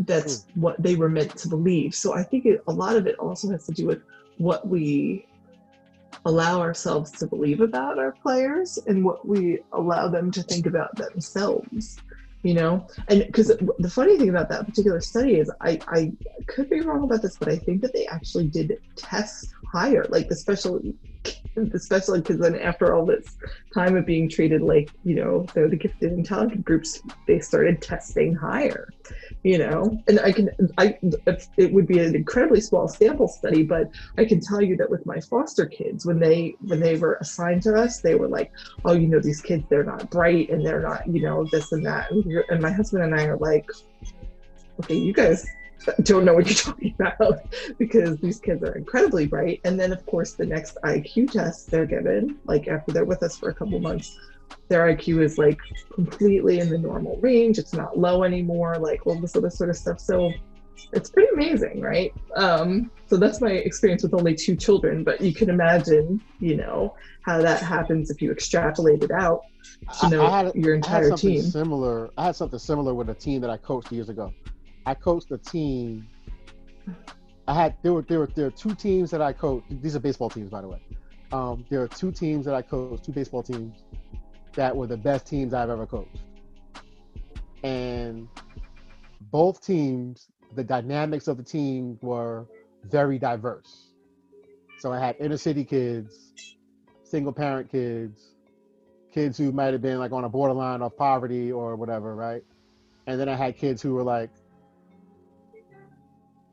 that's 0.00 0.44
hmm. 0.44 0.60
what 0.60 0.82
they 0.82 0.96
were 0.96 1.08
meant 1.08 1.36
to 1.36 1.48
believe. 1.48 1.94
So 1.94 2.14
I 2.14 2.22
think 2.22 2.46
it, 2.46 2.62
a 2.66 2.72
lot 2.72 2.96
of 2.96 3.06
it 3.06 3.18
also 3.18 3.50
has 3.50 3.66
to 3.66 3.72
do 3.72 3.86
with 3.86 4.02
what 4.38 4.66
we 4.66 5.26
allow 6.24 6.60
ourselves 6.60 7.10
to 7.10 7.26
believe 7.26 7.60
about 7.60 7.98
our 7.98 8.12
players 8.12 8.78
and 8.86 9.04
what 9.04 9.26
we 9.26 9.58
allow 9.72 10.08
them 10.08 10.30
to 10.30 10.42
think 10.42 10.66
about 10.66 10.94
themselves. 10.96 11.98
You 12.42 12.54
know, 12.54 12.88
and 13.06 13.24
because 13.24 13.56
the 13.78 13.90
funny 13.90 14.18
thing 14.18 14.28
about 14.28 14.48
that 14.48 14.66
particular 14.66 15.00
study 15.00 15.36
is, 15.36 15.48
I, 15.60 15.78
I 15.86 16.12
could 16.48 16.68
be 16.68 16.80
wrong 16.80 17.04
about 17.04 17.22
this, 17.22 17.36
but 17.36 17.48
I 17.48 17.56
think 17.56 17.82
that 17.82 17.92
they 17.92 18.04
actually 18.06 18.48
did 18.48 18.78
test 18.96 19.54
higher, 19.72 20.04
like 20.08 20.28
the 20.28 20.34
special 20.34 20.80
the 21.54 22.22
because 22.22 22.38
then 22.38 22.58
after 22.60 22.94
all 22.94 23.04
this 23.04 23.36
time 23.74 23.96
of 23.96 24.06
being 24.06 24.28
treated 24.28 24.62
like 24.62 24.90
you 25.04 25.14
know 25.14 25.46
they're 25.52 25.68
the 25.68 25.76
gifted 25.76 26.12
and 26.12 26.24
talented 26.24 26.64
groups 26.64 27.02
they 27.26 27.38
started 27.38 27.80
testing 27.82 28.34
higher 28.34 28.88
you 29.42 29.58
know? 29.58 29.98
And 30.08 30.18
i 30.20 30.32
can 30.32 30.50
i 30.78 30.98
it 31.56 31.72
would 31.72 31.86
be 31.86 31.98
an 31.98 32.16
incredibly 32.16 32.60
small 32.60 32.88
sample 32.88 33.28
study 33.28 33.62
but 33.62 33.90
i 34.18 34.24
can 34.24 34.40
tell 34.40 34.62
you 34.62 34.76
that 34.78 34.88
with 34.88 35.04
my 35.04 35.20
foster 35.20 35.66
kids 35.66 36.06
when 36.06 36.18
they 36.18 36.56
when 36.62 36.80
they 36.80 36.96
were 36.96 37.18
assigned 37.20 37.62
to 37.64 37.74
us 37.74 38.00
they 38.00 38.14
were 38.14 38.28
like 38.28 38.50
oh 38.84 38.92
you 38.92 39.06
know 39.06 39.20
these 39.20 39.42
kids 39.42 39.64
they're 39.68 39.84
not 39.84 40.10
bright 40.10 40.48
and 40.50 40.64
they're 40.64 40.82
not 40.82 41.06
you 41.06 41.22
know 41.22 41.46
this 41.52 41.72
and 41.72 41.84
that. 41.84 42.10
And, 42.10 42.24
and 42.48 42.62
my 42.62 42.70
husband 42.72 43.04
and 43.04 43.14
i 43.14 43.24
are 43.26 43.36
like 43.36 43.68
okay 44.80 44.96
you 44.96 45.12
guys 45.12 45.46
don't 46.02 46.24
know 46.24 46.34
what 46.34 46.46
you're 46.46 46.54
talking 46.74 46.94
about 46.98 47.44
because 47.78 48.18
these 48.18 48.38
kids 48.38 48.62
are 48.62 48.72
incredibly 48.72 49.26
bright. 49.26 49.60
And 49.64 49.78
then, 49.78 49.92
of 49.92 50.04
course, 50.06 50.32
the 50.32 50.46
next 50.46 50.78
IQ 50.84 51.32
test 51.32 51.70
they're 51.70 51.86
given, 51.86 52.38
like 52.44 52.68
after 52.68 52.92
they're 52.92 53.04
with 53.04 53.22
us 53.22 53.36
for 53.36 53.50
a 53.50 53.54
couple 53.54 53.78
months, 53.80 54.18
their 54.68 54.86
IQ 54.94 55.22
is 55.22 55.38
like 55.38 55.58
completely 55.94 56.60
in 56.60 56.68
the 56.68 56.78
normal 56.78 57.16
range. 57.18 57.58
It's 57.58 57.72
not 57.72 57.98
low 57.98 58.22
anymore, 58.22 58.76
like 58.78 59.06
all 59.06 59.20
this 59.20 59.36
other 59.36 59.50
sort 59.50 59.70
of 59.70 59.76
stuff. 59.76 60.00
So 60.00 60.32
it's 60.92 61.10
pretty 61.10 61.28
amazing, 61.32 61.80
right? 61.80 62.12
Um, 62.36 62.90
so 63.08 63.16
that's 63.16 63.40
my 63.40 63.50
experience 63.50 64.02
with 64.02 64.14
only 64.14 64.34
two 64.34 64.56
children, 64.56 65.04
but 65.04 65.20
you 65.20 65.34
can 65.34 65.50
imagine, 65.50 66.22
you 66.38 66.56
know, 66.56 66.94
how 67.22 67.40
that 67.40 67.62
happens 67.62 68.10
if 68.10 68.20
you 68.20 68.30
extrapolate 68.30 69.02
it 69.02 69.10
out, 69.10 69.42
you 70.02 70.10
know, 70.10 70.22
I, 70.22 70.26
I 70.26 70.44
had, 70.44 70.54
your 70.54 70.74
entire 70.74 71.10
team. 71.16 71.42
Similar. 71.42 72.10
I 72.16 72.26
had 72.26 72.36
something 72.36 72.58
similar 72.58 72.94
with 72.94 73.10
a 73.10 73.14
team 73.14 73.40
that 73.42 73.50
I 73.50 73.56
coached 73.56 73.92
years 73.92 74.08
ago. 74.08 74.32
I 74.86 74.94
coached 74.94 75.30
a 75.30 75.38
team. 75.38 76.08
I 77.46 77.54
had 77.54 77.76
there 77.82 77.92
were 77.92 78.02
there 78.02 78.20
were 78.20 78.30
there 78.34 78.46
were 78.46 78.50
two 78.50 78.74
teams 78.74 79.10
that 79.10 79.22
I 79.22 79.32
coached. 79.32 79.82
These 79.82 79.96
are 79.96 80.00
baseball 80.00 80.30
teams, 80.30 80.50
by 80.50 80.60
the 80.60 80.68
way. 80.68 80.80
Um, 81.32 81.64
there 81.70 81.82
are 81.82 81.88
two 81.88 82.12
teams 82.12 82.44
that 82.44 82.54
I 82.54 82.62
coached, 82.62 83.04
two 83.04 83.12
baseball 83.12 83.42
teams 83.42 83.82
that 84.54 84.76
were 84.76 84.86
the 84.86 84.96
best 84.96 85.26
teams 85.26 85.54
I've 85.54 85.70
ever 85.70 85.86
coached. 85.86 86.22
And 87.62 88.28
both 89.30 89.64
teams, 89.64 90.28
the 90.54 90.64
dynamics 90.64 91.28
of 91.28 91.36
the 91.36 91.42
team 91.42 91.98
were 92.02 92.46
very 92.84 93.18
diverse. 93.18 93.92
So 94.78 94.92
I 94.92 94.98
had 94.98 95.16
inner 95.20 95.36
city 95.36 95.64
kids, 95.64 96.56
single 97.04 97.32
parent 97.32 97.70
kids, 97.70 98.34
kids 99.12 99.38
who 99.38 99.52
might 99.52 99.72
have 99.72 99.82
been 99.82 99.98
like 99.98 100.12
on 100.12 100.24
a 100.24 100.28
borderline 100.28 100.82
of 100.82 100.96
poverty 100.96 101.52
or 101.52 101.76
whatever, 101.76 102.14
right? 102.14 102.42
And 103.06 103.18
then 103.18 103.28
I 103.28 103.36
had 103.36 103.56
kids 103.56 103.80
who 103.80 103.94
were 103.94 104.02
like 104.02 104.30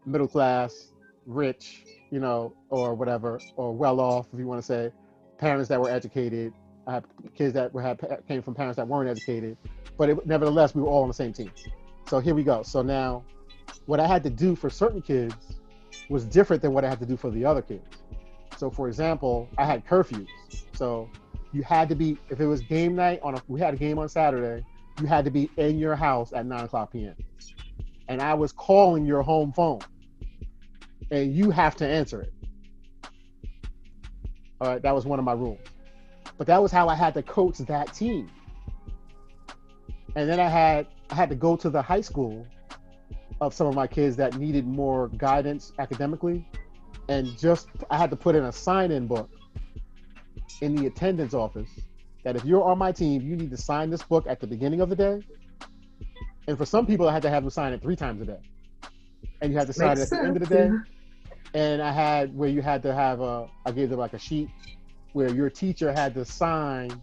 middle 0.05 0.27
class, 0.27 0.89
rich, 1.25 1.83
you 2.11 2.19
know, 2.19 2.53
or 2.69 2.93
whatever, 2.95 3.39
or 3.55 3.73
well 3.73 3.99
off, 3.99 4.27
if 4.33 4.39
you 4.39 4.47
want 4.47 4.61
to 4.61 4.65
say, 4.65 4.91
parents 5.37 5.69
that 5.69 5.79
were 5.79 5.89
educated. 5.89 6.53
I 6.87 6.93
had 6.93 7.05
kids 7.35 7.53
that 7.53 7.73
were 7.73 7.81
had 7.81 7.99
came 8.27 8.41
from 8.41 8.55
parents 8.55 8.77
that 8.77 8.87
weren't 8.87 9.09
educated, 9.09 9.57
but 9.97 10.09
it, 10.09 10.25
nevertheless, 10.25 10.73
we 10.73 10.81
were 10.81 10.87
all 10.87 11.03
on 11.03 11.07
the 11.07 11.13
same 11.13 11.33
team. 11.33 11.51
So 12.07 12.19
here 12.19 12.33
we 12.33 12.43
go. 12.43 12.63
So 12.63 12.81
now, 12.81 13.23
what 13.85 13.99
I 13.99 14.07
had 14.07 14.23
to 14.23 14.29
do 14.29 14.55
for 14.55 14.69
certain 14.69 15.01
kids 15.01 15.35
was 16.09 16.25
different 16.25 16.61
than 16.61 16.73
what 16.73 16.83
I 16.83 16.89
had 16.89 16.99
to 16.99 17.05
do 17.05 17.15
for 17.15 17.29
the 17.29 17.45
other 17.45 17.61
kids. 17.61 17.85
So, 18.57 18.69
for 18.69 18.87
example, 18.87 19.47
I 19.57 19.65
had 19.65 19.85
curfews. 19.85 20.27
So 20.73 21.09
you 21.51 21.61
had 21.63 21.89
to 21.89 21.95
be 21.95 22.17
if 22.29 22.39
it 22.39 22.47
was 22.47 22.61
game 22.61 22.95
night 22.95 23.19
on 23.23 23.35
a 23.35 23.41
we 23.47 23.59
had 23.59 23.73
a 23.73 23.77
game 23.77 23.99
on 23.99 24.09
Saturday, 24.09 24.65
you 24.99 25.07
had 25.07 25.25
to 25.25 25.31
be 25.31 25.49
in 25.57 25.77
your 25.77 25.95
house 25.95 26.33
at 26.33 26.45
nine 26.45 26.65
o'clock 26.65 26.91
p.m. 26.91 27.15
And 28.09 28.21
I 28.21 28.33
was 28.33 28.51
calling 28.51 29.05
your 29.05 29.21
home 29.21 29.53
phone, 29.53 29.79
and 31.11 31.33
you 31.33 31.51
have 31.51 31.75
to 31.77 31.87
answer 31.87 32.21
it. 32.21 32.33
All 34.59 34.67
right, 34.67 34.81
that 34.81 34.93
was 34.93 35.05
one 35.05 35.19
of 35.19 35.25
my 35.25 35.33
rules. 35.33 35.59
But 36.37 36.47
that 36.47 36.61
was 36.61 36.71
how 36.71 36.89
I 36.89 36.95
had 36.95 37.13
to 37.13 37.21
coach 37.21 37.59
that 37.59 37.93
team. 37.93 38.29
And 40.15 40.27
then 40.27 40.39
I 40.39 40.49
had 40.49 40.87
I 41.11 41.15
had 41.15 41.29
to 41.29 41.35
go 41.35 41.55
to 41.55 41.69
the 41.69 41.81
high 41.81 42.01
school 42.01 42.45
of 43.41 43.53
some 43.53 43.67
of 43.67 43.75
my 43.75 43.87
kids 43.87 44.15
that 44.17 44.37
needed 44.37 44.67
more 44.67 45.07
guidance 45.09 45.71
academically, 45.79 46.45
and 47.07 47.37
just 47.37 47.67
I 47.89 47.97
had 47.97 48.09
to 48.09 48.15
put 48.15 48.35
in 48.35 48.43
a 48.43 48.51
sign-in 48.51 49.07
book 49.07 49.29
in 50.61 50.75
the 50.75 50.87
attendance 50.87 51.33
office 51.33 51.69
that 52.23 52.35
if 52.35 52.43
you're 52.43 52.63
on 52.63 52.77
my 52.77 52.91
team, 52.91 53.21
you 53.21 53.35
need 53.35 53.51
to 53.51 53.57
sign 53.57 53.89
this 53.89 54.03
book 54.03 54.25
at 54.27 54.39
the 54.39 54.47
beginning 54.47 54.81
of 54.81 54.89
the 54.89 54.95
day. 54.95 55.21
And 56.49 56.57
for 56.57 56.65
some 56.65 56.85
people, 56.85 57.07
I 57.07 57.13
had 57.13 57.21
to 57.21 57.29
have 57.29 57.43
them 57.43 57.49
sign 57.51 57.71
it 57.73 57.81
three 57.81 57.95
times 57.95 58.21
a 58.21 58.25
day, 58.25 58.39
and 59.41 59.51
you 59.51 59.57
had 59.57 59.67
to 59.67 59.73
sign 59.73 59.97
Makes 59.97 60.11
it 60.11 60.15
at 60.15 60.21
the 60.21 60.27
end 60.27 60.35
of 60.35 60.49
the 60.49 60.55
day 60.55 60.71
and 61.53 61.81
I 61.81 61.91
had 61.91 62.35
where 62.35 62.49
you 62.49 62.61
had 62.61 62.81
to 62.83 62.93
have 62.93 63.21
a 63.21 63.47
I 63.65 63.71
gave 63.71 63.89
them 63.89 63.99
like 63.99 64.13
a 64.13 64.19
sheet 64.19 64.49
where 65.13 65.29
your 65.33 65.49
teacher 65.49 65.91
had 65.91 66.13
to 66.13 66.25
sign 66.25 67.01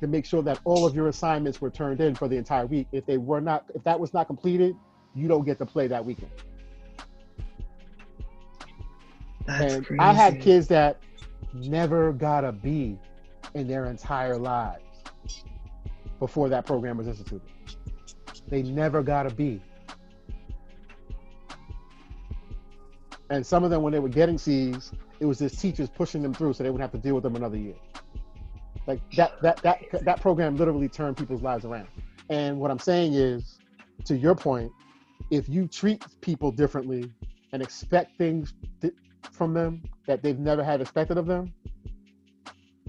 to 0.00 0.06
make 0.06 0.24
sure 0.24 0.42
that 0.42 0.60
all 0.64 0.86
of 0.86 0.94
your 0.94 1.08
assignments 1.08 1.60
were 1.60 1.70
turned 1.70 2.00
in 2.00 2.14
for 2.14 2.28
the 2.28 2.36
entire 2.36 2.66
week. 2.66 2.88
If 2.92 3.06
they 3.06 3.18
were 3.18 3.40
not 3.40 3.66
if 3.74 3.84
that 3.84 3.98
was 3.98 4.14
not 4.14 4.26
completed, 4.26 4.76
you 5.14 5.28
don't 5.28 5.44
get 5.44 5.58
to 5.58 5.66
play 5.66 5.86
that 5.88 6.04
weekend. 6.04 6.30
That's 9.46 9.74
and 9.74 9.86
crazy. 9.86 10.00
I 10.00 10.12
had 10.12 10.40
kids 10.40 10.66
that 10.68 11.02
never 11.52 12.12
got 12.12 12.44
a 12.44 12.52
B 12.52 12.98
in 13.54 13.66
their 13.68 13.86
entire 13.86 14.38
lives 14.38 14.82
before 16.18 16.48
that 16.48 16.64
program 16.64 16.96
was 16.96 17.08
instituted. 17.08 17.42
They 18.52 18.62
never 18.62 19.02
got 19.02 19.24
a 19.24 19.30
B. 19.30 19.62
And 23.30 23.46
some 23.46 23.64
of 23.64 23.70
them, 23.70 23.80
when 23.80 23.94
they 23.94 23.98
were 23.98 24.10
getting 24.10 24.36
C's, 24.36 24.92
it 25.20 25.24
was 25.24 25.38
just 25.38 25.58
teachers 25.58 25.88
pushing 25.88 26.20
them 26.20 26.34
through 26.34 26.52
so 26.52 26.62
they 26.62 26.68
wouldn't 26.68 26.82
have 26.82 27.00
to 27.00 27.02
deal 27.02 27.14
with 27.14 27.22
them 27.22 27.34
another 27.34 27.56
year. 27.56 27.76
Like 28.86 29.00
that, 29.16 29.40
that, 29.40 29.62
that, 29.62 30.04
that 30.04 30.20
program 30.20 30.58
literally 30.58 30.90
turned 30.90 31.16
people's 31.16 31.40
lives 31.40 31.64
around. 31.64 31.88
And 32.28 32.60
what 32.60 32.70
I'm 32.70 32.78
saying 32.78 33.14
is, 33.14 33.58
to 34.04 34.18
your 34.18 34.34
point, 34.34 34.70
if 35.30 35.48
you 35.48 35.66
treat 35.66 36.04
people 36.20 36.52
differently 36.52 37.10
and 37.54 37.62
expect 37.62 38.18
things 38.18 38.52
th- 38.82 38.92
from 39.30 39.54
them 39.54 39.82
that 40.06 40.22
they've 40.22 40.38
never 40.38 40.62
had 40.62 40.82
expected 40.82 41.16
of 41.16 41.24
them, 41.24 41.54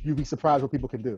you'd 0.03 0.17
be 0.17 0.25
surprised 0.25 0.61
what 0.61 0.73
people 0.73 0.89
can 0.89 1.01
do. 1.01 1.15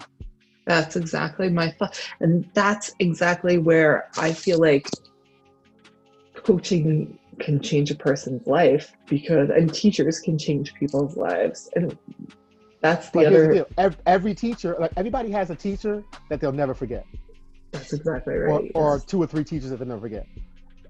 That's 0.65 0.95
exactly 0.95 1.49
my 1.49 1.71
thought. 1.71 1.99
And 2.19 2.49
that's 2.53 2.93
exactly 2.99 3.57
where 3.57 4.09
I 4.17 4.33
feel 4.33 4.59
like 4.59 4.89
coaching 6.33 7.17
can 7.39 7.59
change 7.61 7.91
a 7.91 7.95
person's 7.95 8.47
life 8.47 8.95
because, 9.07 9.49
and 9.49 9.73
teachers 9.73 10.19
can 10.19 10.37
change 10.37 10.73
people's 10.73 11.17
lives. 11.17 11.69
And 11.75 11.97
that's 12.81 13.09
the 13.09 13.19
But 13.19 13.31
here's 13.31 13.47
the 13.55 13.61
other, 13.61 13.69
every, 13.77 13.99
every 14.05 14.35
teacher, 14.35 14.75
like 14.79 14.91
everybody, 14.95 15.31
has 15.31 15.49
a 15.49 15.55
teacher 15.55 16.03
that 16.29 16.39
they'll 16.39 16.51
never 16.51 16.73
forget, 16.73 17.05
that's 17.71 17.93
exactly 17.93 18.35
or, 18.35 18.45
right. 18.45 18.71
or 18.73 18.99
two 18.99 19.21
or 19.21 19.27
three 19.27 19.43
teachers 19.43 19.69
that 19.69 19.77
they'll 19.77 19.87
never 19.87 20.01
forget. 20.01 20.27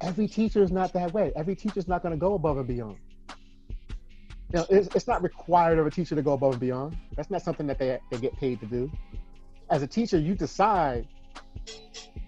Every 0.02 0.28
teacher 0.28 0.62
is 0.62 0.72
not 0.72 0.94
that 0.94 1.14
way. 1.14 1.32
Every 1.36 1.56
teacher 1.56 1.80
is 1.80 1.88
not 1.88 2.02
going 2.04 2.14
to 2.14 2.20
go 2.20 2.34
above 2.34 2.58
and 2.58 2.68
beyond. 2.68 2.98
You 4.54 4.60
know, 4.60 4.66
it's, 4.70 4.94
it's 4.96 5.08
not 5.08 5.24
required 5.24 5.80
of 5.80 5.88
a 5.88 5.92
teacher 5.92 6.16
to 6.16 6.22
go 6.22 6.34
above 6.34 6.54
and 6.54 6.60
beyond. 6.60 6.98
That's 7.16 7.32
not 7.32 7.42
something 7.42 7.66
that 7.68 7.80
they, 7.80 7.98
they 8.12 8.18
get 8.18 8.38
paid 8.38 8.60
to 8.60 8.66
do. 8.66 8.92
As 9.70 9.82
a 9.82 9.88
teacher, 9.88 10.20
you 10.20 10.36
decide, 10.36 11.08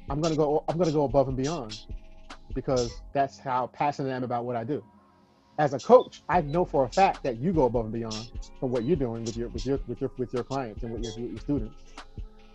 I'm 0.09 0.21
going 0.21 0.33
to 0.33 0.37
go. 0.37 0.63
I'm 0.67 0.79
to 0.79 0.91
go 0.91 1.03
above 1.03 1.27
and 1.27 1.37
beyond 1.37 1.79
because 2.53 3.01
that's 3.13 3.37
how 3.37 3.67
passionate 3.67 4.11
I 4.11 4.15
am 4.15 4.23
about 4.23 4.45
what 4.45 4.55
I 4.55 4.63
do. 4.63 4.83
As 5.59 5.73
a 5.73 5.79
coach, 5.79 6.21
I 6.29 6.41
know 6.41 6.65
for 6.65 6.85
a 6.85 6.89
fact 6.89 7.23
that 7.23 7.37
you 7.39 7.51
go 7.51 7.65
above 7.65 7.85
and 7.85 7.93
beyond 7.93 8.31
from 8.59 8.71
what 8.71 8.83
you're 8.83 8.95
doing 8.95 9.23
with 9.23 9.37
your 9.37 9.49
with 9.49 9.65
your 9.65 9.79
with 9.87 10.01
your 10.01 10.11
with 10.17 10.33
your 10.33 10.43
clients 10.43 10.83
and 10.83 10.91
with 10.93 11.03
your, 11.03 11.11
with 11.15 11.31
your 11.31 11.39
students. 11.39 11.75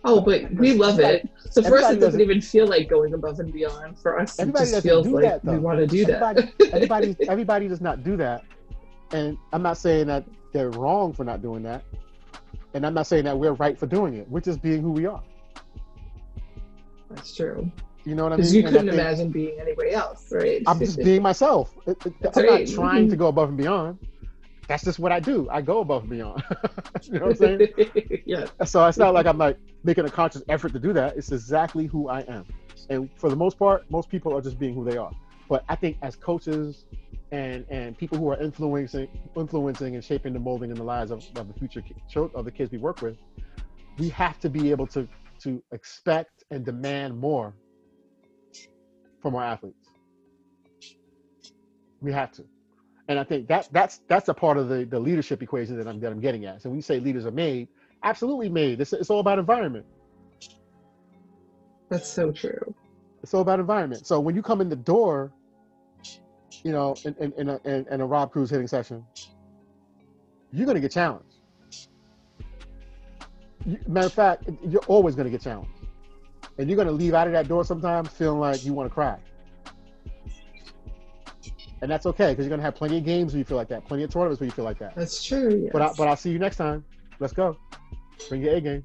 oh, 0.05 0.19
but 0.21 0.51
we 0.53 0.73
love 0.73 0.99
it. 0.99 1.29
So 1.49 1.61
for 1.61 1.77
us, 1.77 1.83
it 1.83 1.83
doesn't 1.83 1.99
doesn't- 1.99 2.21
even 2.21 2.41
feel 2.41 2.67
like 2.67 2.89
going 2.89 3.13
above 3.13 3.39
and 3.39 3.51
beyond. 3.53 3.97
For 3.99 4.19
us, 4.19 4.39
it 4.39 4.53
just 4.55 4.81
feels 4.83 5.07
do 5.07 5.13
like 5.13 5.23
that, 5.23 5.45
we 5.45 5.57
want 5.59 5.79
to 5.79 5.87
do 5.87 6.05
that. 6.05 6.21
Everybody, 6.23 6.53
everybody, 6.73 7.17
everybody 7.29 7.67
does 7.67 7.81
not 7.81 8.03
do 8.03 8.17
that, 8.17 8.43
and 9.11 9.37
I'm 9.53 9.61
not 9.63 9.77
saying 9.77 10.07
that 10.07 10.25
they're 10.53 10.71
wrong 10.71 11.13
for 11.13 11.23
not 11.23 11.41
doing 11.41 11.63
that, 11.63 11.83
and 12.73 12.85
I'm 12.85 12.93
not 12.93 13.07
saying 13.07 13.25
that 13.25 13.37
we're 13.37 13.53
right 13.53 13.77
for 13.77 13.85
doing 13.85 14.15
it. 14.15 14.29
We're 14.29 14.41
just 14.41 14.61
being 14.61 14.81
who 14.81 14.91
we 14.91 15.05
are. 15.05 15.21
That's 17.09 17.33
true. 17.35 17.71
You 18.05 18.15
know 18.15 18.23
what 18.23 18.33
I 18.33 18.35
mean? 18.35 18.41
Because 18.41 18.55
you 18.55 18.63
couldn't 18.63 18.81
think 18.87 18.93
imagine 18.93 19.29
being 19.29 19.59
anybody 19.59 19.91
else, 19.91 20.27
right? 20.31 20.61
I'm 20.67 20.79
just 20.79 20.97
being 20.97 21.21
myself. 21.21 21.73
It- 21.85 22.05
it- 22.05 22.13
That's 22.21 22.37
I'm 22.37 22.45
right. 22.45 22.67
not 22.67 22.75
trying 22.75 23.09
to 23.09 23.15
go 23.15 23.27
above 23.27 23.49
and 23.49 23.57
beyond. 23.57 23.97
That's 24.67 24.83
just 24.83 24.97
what 24.97 25.11
I 25.11 25.19
do. 25.19 25.47
I 25.51 25.61
go 25.61 25.81
above 25.81 26.03
and 26.03 26.09
beyond. 26.11 26.43
you 27.03 27.19
know 27.19 27.27
what 27.27 27.41
I'm 27.41 27.59
saying? 27.59 27.67
yeah. 28.25 28.45
So 28.65 28.85
it's 28.87 28.97
not 28.97 29.13
like 29.13 29.25
I'm 29.25 29.37
like 29.37 29.57
making 29.83 30.05
a 30.05 30.09
conscious 30.09 30.41
effort 30.49 30.73
to 30.73 30.79
do 30.79 30.93
that. 30.93 31.17
It's 31.17 31.31
exactly 31.31 31.85
who 31.85 32.07
I 32.09 32.21
am. 32.21 32.45
And 32.89 33.09
for 33.15 33.29
the 33.29 33.35
most 33.35 33.59
part, 33.59 33.89
most 33.91 34.09
people 34.09 34.35
are 34.35 34.41
just 34.41 34.57
being 34.59 34.73
who 34.73 34.83
they 34.83 34.97
are. 34.97 35.11
But 35.49 35.63
I 35.69 35.75
think 35.75 35.97
as 36.01 36.15
coaches 36.15 36.85
and 37.31 37.65
and 37.69 37.97
people 37.97 38.17
who 38.17 38.29
are 38.29 38.39
influencing 38.41 39.07
influencing 39.35 39.95
and 39.95 40.03
shaping 40.03 40.33
the 40.33 40.39
molding 40.39 40.69
in 40.69 40.75
the 40.75 40.83
lives 40.83 41.11
of, 41.11 41.23
of 41.35 41.47
the 41.47 41.53
future 41.53 41.83
of 42.35 42.45
the 42.45 42.51
kids 42.51 42.71
we 42.71 42.77
work 42.77 43.01
with, 43.01 43.17
we 43.97 44.09
have 44.09 44.39
to 44.39 44.49
be 44.49 44.71
able 44.71 44.87
to 44.87 45.07
to 45.41 45.61
expect 45.71 46.43
and 46.51 46.63
demand 46.65 47.19
more 47.19 47.53
from 49.21 49.35
our 49.35 49.43
athletes. 49.43 49.87
We 52.01 52.11
have 52.11 52.31
to. 52.33 52.43
And 53.07 53.19
I 53.19 53.23
think 53.23 53.47
that 53.47 53.67
that's 53.71 54.01
that's 54.07 54.29
a 54.29 54.33
part 54.33 54.57
of 54.57 54.69
the, 54.69 54.85
the 54.85 54.99
leadership 54.99 55.41
equation 55.43 55.77
that 55.77 55.87
I'm 55.87 55.99
that 55.99 56.11
I'm 56.11 56.21
getting 56.21 56.45
at. 56.45 56.61
So 56.61 56.69
when 56.69 56.77
you 56.77 56.81
say 56.81 56.99
leaders 56.99 57.25
are 57.25 57.31
made, 57.31 57.67
absolutely 58.03 58.49
made. 58.49 58.79
It's, 58.79 58.93
it's 58.93 59.09
all 59.09 59.19
about 59.19 59.39
environment. 59.39 59.85
That's 61.89 62.07
so 62.07 62.31
true. 62.31 62.73
It's 63.23 63.33
all 63.33 63.41
about 63.41 63.59
environment. 63.61 64.05
So 64.05 64.19
when 64.19 64.35
you 64.35 64.41
come 64.41 64.59
in 64.59 64.67
the 64.67 64.75
door, 64.75 65.31
you 66.63 66.71
know, 66.73 66.95
in, 67.05 67.15
in, 67.19 67.33
in, 67.37 67.49
a, 67.49 67.59
in, 67.63 67.87
in 67.89 68.01
a 68.01 68.05
Rob 68.05 68.31
Cruz 68.31 68.49
hitting 68.49 68.67
session, 68.67 69.05
you're 70.51 70.65
going 70.65 70.75
to 70.75 70.81
get 70.81 70.91
challenged. 70.91 71.37
You, 73.65 73.79
matter 73.87 74.07
of 74.07 74.13
fact, 74.13 74.49
you're 74.67 74.83
always 74.87 75.15
going 75.15 75.25
to 75.25 75.31
get 75.31 75.41
challenged. 75.41 75.71
And 76.57 76.69
you're 76.69 76.75
going 76.75 76.87
to 76.87 76.93
leave 76.93 77.13
out 77.13 77.27
of 77.27 77.33
that 77.33 77.47
door 77.47 77.63
sometimes 77.63 78.09
feeling 78.09 78.39
like 78.39 78.65
you 78.65 78.73
want 78.73 78.89
to 78.89 78.93
cry. 78.93 79.17
And 81.81 81.89
that's 81.89 82.05
okay 82.05 82.31
because 82.31 82.45
you're 82.45 82.49
going 82.49 82.59
to 82.59 82.65
have 82.65 82.75
plenty 82.75 82.97
of 82.97 83.05
games 83.05 83.33
where 83.33 83.39
you 83.39 83.45
feel 83.45 83.57
like 83.57 83.69
that, 83.69 83.85
plenty 83.85 84.03
of 84.03 84.11
tournaments 84.11 84.41
where 84.41 84.45
you 84.45 84.51
feel 84.51 84.65
like 84.65 84.79
that. 84.79 84.95
That's 84.95 85.23
true. 85.23 85.61
Yes. 85.63 85.69
But, 85.71 85.81
I, 85.81 85.91
but 85.97 86.07
I'll 86.09 86.17
see 86.17 86.31
you 86.31 86.39
next 86.39 86.57
time. 86.57 86.83
Let's 87.19 87.33
go. 87.33 87.57
Bring 88.27 88.41
your 88.41 88.55
A 88.55 88.61
game. 88.61 88.83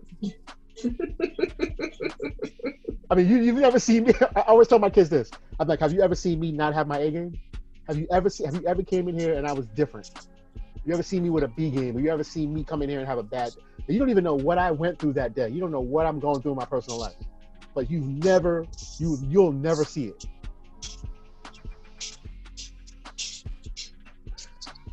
I 3.11 3.15
mean, 3.15 3.29
you, 3.29 3.39
you've 3.39 3.57
never 3.57 3.79
seen 3.79 4.05
me. 4.05 4.13
I 4.37 4.41
always 4.43 4.69
tell 4.69 4.79
my 4.79 4.91
kids 4.91 5.09
this. 5.09 5.31
I'm 5.59 5.67
like, 5.67 5.81
have 5.81 5.93
you 5.93 6.03
ever 6.03 6.15
seen 6.15 6.41
me 6.41 6.53
not 6.53 6.75
have 6.75 6.87
my 6.87 6.99
A 6.99 7.11
game? 7.11 7.39
Have 7.87 7.97
you 7.97 8.07
ever 8.11 8.29
seen? 8.29 8.47
Have 8.47 8.55
you 8.55 8.69
ever 8.69 8.83
came 8.83 9.09
in 9.09 9.19
here 9.19 9.35
and 9.35 9.47
I 9.47 9.53
was 9.53 9.67
different? 9.69 10.11
You 10.85 10.93
ever 10.93 11.03
seen 11.03 11.23
me 11.23 11.31
with 11.31 11.45
a 11.45 11.49
B 11.49 11.71
game? 11.71 11.97
Or 11.97 12.01
you 12.01 12.11
ever 12.11 12.25
seen 12.25 12.53
me 12.53 12.65
come 12.65 12.83
in 12.83 12.89
here 12.89 12.99
and 12.99 13.09
have 13.09 13.19
a 13.19 13.23
bad? 13.23 13.55
You 13.87 13.99
don't 13.99 14.11
even 14.11 14.25
know 14.25 14.35
what 14.35 14.59
I 14.59 14.71
went 14.71 14.99
through 14.99 15.15
that 15.15 15.35
day. 15.35 15.49
You 15.49 15.61
don't 15.61 15.71
know 15.71 15.81
what 15.81 16.07
I'm 16.07 16.21
going 16.21 16.43
through 16.43 16.53
in 16.53 16.59
my 16.59 16.67
personal 16.67 16.99
life. 16.99 17.17
But 17.75 17.91
you've 17.91 18.07
never, 18.07 18.67
you 18.99 19.19
you'll 19.29 19.53
never 19.53 19.85
see 19.85 20.07
it. 20.07 20.27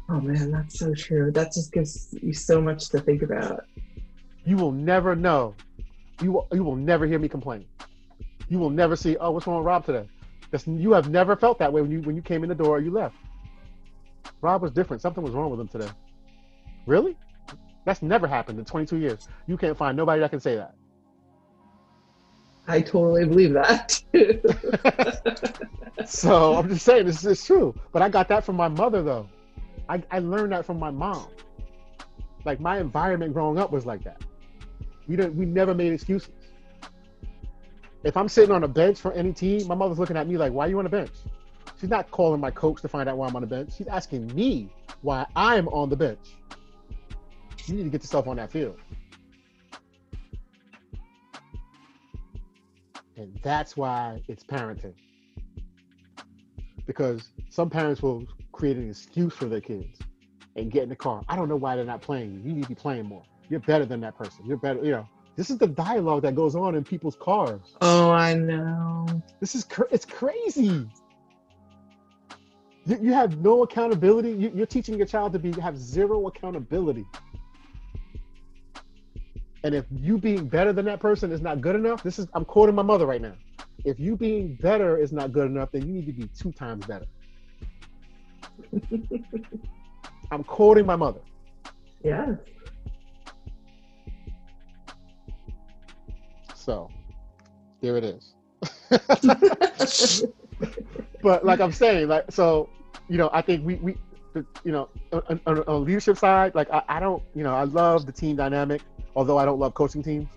Oh 0.08 0.22
man, 0.22 0.52
that's 0.52 0.80
so 0.80 0.94
true. 0.94 1.32
That 1.32 1.52
just 1.54 1.72
gives 1.74 2.16
you 2.22 2.34
so 2.34 2.62
much 2.62 2.90
to 2.90 3.00
think 3.00 3.24
about. 3.24 3.66
You 4.46 4.56
will 4.56 4.72
never 4.72 5.16
know. 5.16 5.56
You 6.22 6.32
will, 6.32 6.48
you 6.54 6.64
will 6.64 6.76
never 6.76 7.06
hear 7.06 7.20
me 7.20 7.28
complain. 7.28 7.66
You 8.50 8.60
will 8.60 8.70
never 8.70 8.96
see, 8.96 9.18
oh, 9.18 9.32
what's 9.32 9.48
wrong 9.48 9.58
with 9.58 9.66
Rob 9.66 9.86
today? 9.86 10.08
That's, 10.52 10.68
you 10.68 10.92
have 10.94 11.10
never 11.10 11.36
felt 11.36 11.60
that 11.60 11.72
way 11.72 11.82
when 11.82 11.92
you 11.92 12.02
when 12.02 12.16
you 12.16 12.22
came 12.22 12.44
in 12.44 12.50
the 12.50 12.56
door 12.56 12.78
or 12.78 12.80
you 12.80 12.92
left. 12.92 13.16
Rob 14.42 14.62
was 14.62 14.72
different. 14.72 15.02
Something 15.02 15.24
was 15.24 15.34
wrong 15.34 15.50
with 15.50 15.60
him 15.60 15.68
today. 15.68 15.90
Really? 16.86 17.18
That's 17.86 18.02
never 18.02 18.28
happened 18.28 18.60
in 18.60 18.66
22 18.66 18.98
years. 18.98 19.28
You 19.48 19.58
can't 19.58 19.78
find 19.78 19.96
nobody 19.98 20.20
that 20.22 20.32
can 20.32 20.40
say 20.40 20.56
that. 20.56 20.76
I 22.68 22.82
totally 22.82 23.26
believe 23.26 23.54
that. 23.54 24.02
so 26.08 26.56
I'm 26.56 26.70
just 26.70 26.86
saying 26.86 27.06
this 27.06 27.24
is 27.26 27.44
true. 27.46 27.76
But 27.92 28.02
I 28.02 28.10
got 28.10 28.28
that 28.30 28.44
from 28.44 28.56
my 28.56 28.68
mother 28.68 29.04
though. 29.04 29.30
I, 29.88 30.02
I 30.10 30.20
learned 30.20 30.52
that 30.52 30.66
from 30.66 30.80
my 30.80 30.90
mom. 30.90 31.28
Like 32.44 32.60
my 32.60 32.80
environment 32.80 33.34
growing 33.34 33.60
up 33.60 33.72
was 33.72 33.86
like 33.86 34.04
that. 34.04 34.22
We 35.08 35.16
didn't 35.16 35.36
we 35.36 35.46
never 35.46 35.74
made 35.74 35.94
excuses. 35.94 36.32
If 38.06 38.16
I'm 38.16 38.30
sitting 38.30 38.52
on 38.52 38.64
a 38.64 38.68
bench 38.68 39.00
for 39.00 39.12
any 39.14 39.34
team, 39.34 39.68
my 39.68 39.74
mother's 39.74 39.98
looking 39.98 40.16
at 40.16 40.28
me 40.28 40.38
like, 40.38 40.54
why 40.54 40.68
are 40.68 40.70
you 40.70 40.78
on 40.78 40.84
the 40.84 40.92
bench? 40.92 41.10
She's 41.82 41.90
not 41.90 42.12
calling 42.12 42.40
my 42.40 42.52
coach 42.52 42.84
to 42.84 42.88
find 42.88 43.10
out 43.10 43.18
why 43.18 43.28
I'm 43.28 43.36
on 43.36 43.42
the 43.42 43.48
bench. 43.48 43.76
She's 43.76 43.88
asking 43.88 44.28
me 44.36 44.70
why 45.02 45.26
I'm 45.36 45.68
on 45.70 45.90
the 45.90 45.96
bench. 45.96 46.20
You 47.66 47.74
need 47.74 47.84
to 47.86 47.90
get 47.90 48.04
yourself 48.04 48.28
on 48.28 48.38
that 48.38 48.52
field. 48.52 48.78
And 53.18 53.40
that's 53.42 53.76
why 53.76 54.22
it's 54.28 54.44
parenting. 54.44 54.94
Because 56.86 57.30
some 57.50 57.72
parents 57.72 58.04
will 58.04 58.28
create 58.52 58.78
an 58.78 58.88
excuse 58.88 59.34
for 59.34 59.46
their 59.46 59.62
kids 59.62 59.98
and 60.56 60.72
get 60.72 60.84
in 60.84 60.90
the 60.90 60.96
car. 60.96 61.24
I 61.28 61.36
don't 61.36 61.50
know 61.50 61.56
why 61.56 61.76
they're 61.76 61.86
not 61.86 62.02
playing. 62.02 62.44
You 62.46 62.54
need 62.54 62.64
to 62.64 62.70
be 62.70 62.76
playing 62.76 63.08
more. 63.08 63.24
You're 63.50 63.62
better 63.62 63.86
than 63.86 64.00
that 64.02 64.16
person. 64.16 64.46
You're 64.46 64.58
better, 64.58 64.86
you 64.86 64.92
know. 64.92 65.10
This 65.36 65.50
is 65.50 65.58
the 65.58 65.68
dialogue 65.68 66.22
that 66.22 66.34
goes 66.36 66.56
on 66.56 66.76
in 66.76 66.84
people's 66.84 67.16
cars. 67.18 67.76
oh, 67.82 68.12
I 68.12 68.34
know. 68.34 69.06
This 69.40 69.54
is 69.56 69.66
cr- 69.66 69.92
it's 69.92 70.06
crazy. 70.06 70.88
You, 72.86 73.00
you 73.02 73.14
have 73.14 73.38
no 73.40 73.64
accountability. 73.64 74.32
You, 74.32 74.52
you're 74.56 74.66
teaching 74.66 74.98
your 74.98 75.08
child 75.08 75.34
to 75.34 75.40
be 75.40 75.52
have 75.60 75.78
zero 75.78 76.28
accountability. 76.28 77.06
And 79.64 79.74
if 79.74 79.86
you 79.92 80.18
being 80.18 80.48
better 80.48 80.72
than 80.72 80.86
that 80.86 81.00
person 81.00 81.32
is 81.32 81.42
not 81.42 81.60
good 81.60 81.76
enough, 81.76 82.04
this 82.04 82.20
is 82.20 82.28
I'm 82.34 82.46
quoting 82.46 82.76
my 82.76 82.84
mother 82.84 83.06
right 83.06 83.22
now. 83.22 83.34
If 83.84 84.00
you 84.00 84.16
being 84.16 84.56
better 84.56 84.98
is 84.98 85.12
not 85.12 85.32
good 85.32 85.48
enough, 85.48 85.72
then 85.72 85.86
you 85.88 85.94
need 85.94 86.06
to 86.06 86.14
be 86.14 86.30
two 86.38 86.52
times 86.52 86.86
better. 86.86 87.08
I'm 90.32 90.44
quoting 90.44 90.86
my 90.86 90.96
mother. 90.96 91.20
Yes. 92.04 92.38
So 96.66 96.90
there 97.82 97.96
it 97.96 98.04
is. 98.04 98.34
but 101.22 101.46
like 101.46 101.60
I'm 101.60 101.72
saying, 101.72 102.08
like 102.08 102.26
so, 102.32 102.70
you 103.08 103.20
know, 103.20 103.30
I 103.32 103.44
think 103.44 103.64
we 103.64 103.76
we, 103.76 103.96
you 104.64 104.72
know, 104.72 104.90
on, 105.14 105.40
on, 105.46 105.60
on 105.60 105.86
leadership 105.86 106.18
side, 106.18 106.56
like 106.56 106.68
I, 106.72 106.82
I 106.90 107.00
don't, 107.00 107.22
you 107.36 107.44
know, 107.44 107.54
I 107.54 107.66
love 107.66 108.08
the 108.08 108.12
team 108.12 108.36
dynamic, 108.36 108.82
although 109.16 109.38
I 109.38 109.46
don't 109.46 109.60
love 109.60 109.76
coaching 109.76 110.02
teams. 110.02 110.28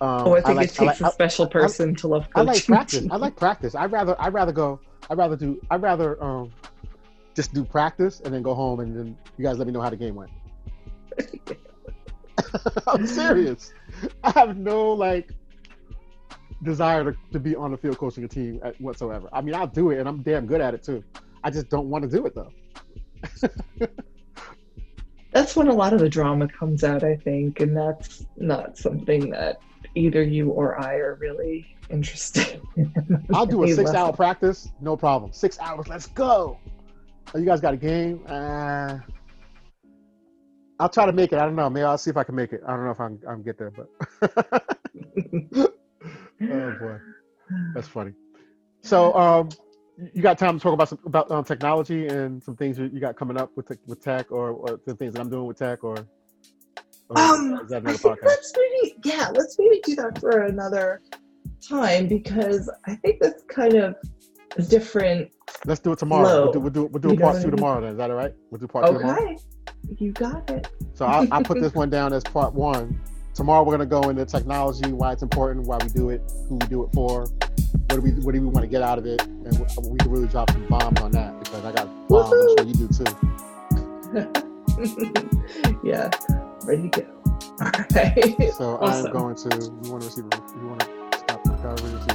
Um, 0.00 0.26
Oh, 0.28 0.36
I 0.36 0.40
think 0.40 0.56
like- 0.56 0.68
it 0.70 0.74
takes 0.74 1.00
like- 1.00 1.10
a 1.10 1.12
special 1.12 1.48
person 1.48 1.96
to 1.96 2.06
love 2.06 2.30
coaching. 2.30 2.48
I 2.48 2.52
like 2.52 2.64
practice. 2.64 3.06
I 3.10 3.16
like 3.16 3.34
practice. 3.34 3.74
I'd 3.74 3.90
rather 3.90 4.14
I'd 4.20 4.32
rather 4.34 4.52
go. 4.52 4.78
I'd 5.10 5.18
rather 5.18 5.34
do. 5.34 5.60
I'd 5.68 5.82
rather 5.82 6.22
um, 6.22 6.52
just 7.34 7.52
do 7.52 7.64
practice 7.64 8.20
and 8.24 8.32
then 8.32 8.42
go 8.42 8.54
home 8.54 8.78
and 8.78 8.96
then 8.96 9.18
you 9.36 9.44
guys 9.44 9.58
let 9.58 9.66
me 9.66 9.72
know 9.72 9.80
how 9.80 9.90
the 9.90 9.96
game 9.96 10.14
went. 10.14 10.30
I'm 12.86 13.06
serious. 13.06 13.72
I 14.24 14.30
have 14.32 14.56
no 14.56 14.92
like 14.92 15.30
desire 16.62 17.04
to, 17.04 17.16
to 17.32 17.40
be 17.40 17.56
on 17.56 17.70
the 17.70 17.76
field 17.76 17.98
coaching 17.98 18.24
a 18.24 18.28
team 18.28 18.60
at, 18.62 18.80
whatsoever. 18.80 19.28
I 19.32 19.40
mean, 19.40 19.54
I'll 19.54 19.66
do 19.66 19.90
it 19.90 19.98
and 19.98 20.08
I'm 20.08 20.22
damn 20.22 20.46
good 20.46 20.60
at 20.60 20.74
it 20.74 20.82
too. 20.82 21.02
I 21.44 21.50
just 21.50 21.68
don't 21.68 21.88
want 21.88 22.02
to 22.02 22.10
do 22.10 22.26
it 22.26 22.34
though. 22.34 22.52
That's 25.32 25.56
when 25.56 25.68
a 25.68 25.72
lot 25.72 25.92
of 25.92 26.00
the 26.00 26.08
drama 26.08 26.46
comes 26.46 26.84
out, 26.84 27.02
I 27.02 27.16
think, 27.16 27.60
and 27.60 27.74
that's 27.74 28.26
not 28.36 28.76
something 28.76 29.30
that 29.30 29.60
either 29.94 30.22
you 30.22 30.50
or 30.50 30.78
I 30.78 30.96
are 30.96 31.14
really 31.14 31.74
interested 31.88 32.60
in. 32.76 33.26
I'll 33.34 33.46
do 33.46 33.64
a 33.64 33.72
six 33.72 33.94
hour 33.94 34.12
practice, 34.12 34.68
no 34.82 34.94
problem. 34.94 35.32
Six 35.32 35.58
hours, 35.58 35.88
let's 35.88 36.06
go. 36.06 36.58
Oh, 37.34 37.38
you 37.38 37.46
guys 37.46 37.60
got 37.60 37.72
a 37.72 37.78
game? 37.78 38.22
Uh, 38.26 38.98
I'll 40.82 40.88
try 40.88 41.06
to 41.06 41.12
make 41.12 41.32
it. 41.32 41.38
I 41.38 41.44
don't 41.44 41.54
know. 41.54 41.70
Maybe 41.70 41.84
I'll 41.84 41.96
see 41.96 42.10
if 42.10 42.16
I 42.16 42.24
can 42.24 42.34
make 42.34 42.52
it. 42.52 42.60
I 42.66 42.72
don't 42.74 42.84
know 42.84 42.90
if 42.90 43.00
I'm 43.00 43.20
I'm 43.28 43.40
get 43.40 43.56
there, 43.56 43.70
but 43.70 43.88
oh 46.42 46.76
boy, 46.80 46.98
that's 47.72 47.86
funny. 47.86 48.12
So, 48.80 49.14
um, 49.14 49.48
you 50.12 50.22
got 50.22 50.38
time 50.38 50.58
to 50.58 50.62
talk 50.62 50.74
about 50.74 50.88
some 50.88 50.98
about 51.06 51.30
um, 51.30 51.44
technology 51.44 52.08
and 52.08 52.42
some 52.42 52.56
things 52.56 52.80
you 52.80 52.90
you 52.92 52.98
got 52.98 53.14
coming 53.14 53.38
up 53.38 53.52
with 53.54 53.68
tech- 53.68 53.78
with 53.86 54.02
tech, 54.02 54.32
or, 54.32 54.50
or 54.50 54.80
the 54.84 54.96
things 54.96 55.14
that 55.14 55.20
I'm 55.20 55.30
doing 55.30 55.46
with 55.46 55.56
tech, 55.56 55.84
or, 55.84 55.94
or 57.10 57.16
Um, 57.16 57.60
is 57.62 57.70
that 57.70 57.86
I 57.86 57.92
think 57.94 58.18
podcast? 58.18 58.24
let's 58.26 58.52
maybe, 58.56 58.96
yeah, 59.04 59.30
let's 59.32 59.56
maybe 59.60 59.80
do 59.84 59.94
that 59.94 60.18
for 60.18 60.46
another 60.46 61.00
time 61.60 62.08
because 62.08 62.68
I 62.88 62.96
think 62.96 63.20
that's 63.20 63.44
kind 63.44 63.74
of 63.74 63.94
a 64.56 64.62
different. 64.62 65.30
Let's 65.64 65.78
do 65.78 65.92
it 65.92 66.00
tomorrow. 66.00 66.24
Flow. 66.24 66.42
We'll 66.42 66.52
do 66.52 66.60
we'll 66.60 66.70
do, 66.72 66.84
we'll 66.86 67.00
do 67.02 67.12
a 67.12 67.16
part 67.16 67.40
two 67.40 67.52
tomorrow. 67.52 67.80
Then 67.80 67.92
is 67.92 67.98
that 67.98 68.10
all 68.10 68.16
right? 68.16 68.34
We'll 68.50 68.58
do 68.58 68.66
part 68.66 68.86
two 68.88 68.98
tomorrow. 68.98 69.36
You 69.98 70.12
got 70.12 70.48
it. 70.50 70.68
So 70.94 71.06
I'll, 71.06 71.26
I'll 71.32 71.42
put 71.44 71.60
this 71.60 71.74
one 71.82 71.90
down 71.90 72.12
as 72.12 72.22
part 72.24 72.54
one. 72.54 73.00
Tomorrow 73.34 73.62
we're 73.64 73.72
gonna 73.72 73.86
go 73.86 74.10
into 74.10 74.24
technology, 74.26 74.92
why 74.92 75.12
it's 75.12 75.22
important, 75.22 75.66
why 75.66 75.78
we 75.82 75.88
do 75.88 76.10
it, 76.10 76.20
who 76.48 76.56
we 76.56 76.66
do 76.66 76.84
it 76.84 76.90
for, 76.92 77.22
what 77.22 77.88
do 77.88 78.00
we 78.02 78.10
what 78.10 78.34
do 78.34 78.40
we 78.40 78.46
want 78.46 78.60
to 78.60 78.66
get 78.66 78.82
out 78.82 78.98
of 78.98 79.06
it, 79.06 79.22
and 79.22 79.58
we- 79.58 79.96
can 79.98 80.10
really 80.10 80.28
drop 80.28 80.50
some 80.50 80.66
bombs 80.66 81.00
on 81.00 81.10
that 81.12 81.38
because 81.38 81.64
I 81.64 81.72
got 81.72 81.88
bombs. 82.08 82.32
I'm 82.32 82.56
sure 82.58 82.66
you 82.66 82.74
do 82.74 82.88
too. 82.88 83.04
yeah, 85.84 86.10
ready 86.64 86.88
to 86.90 87.00
go. 87.00 87.06
All 87.60 87.70
right. 87.94 88.52
So 88.54 88.76
Awesome. 88.80 89.06
I'm 89.06 89.12
going 89.12 89.34
to. 89.36 89.48
You 89.82 89.90
want 89.90 90.02
to 90.02 90.08
receive? 90.08 90.24
A, 90.26 90.36
you 90.60 90.66
want 90.68 90.80
to 90.80 90.86
stop 91.18 91.40
recovery? 91.46 91.90
Receive 91.94 92.10
an 92.10 92.10
email 92.10 92.11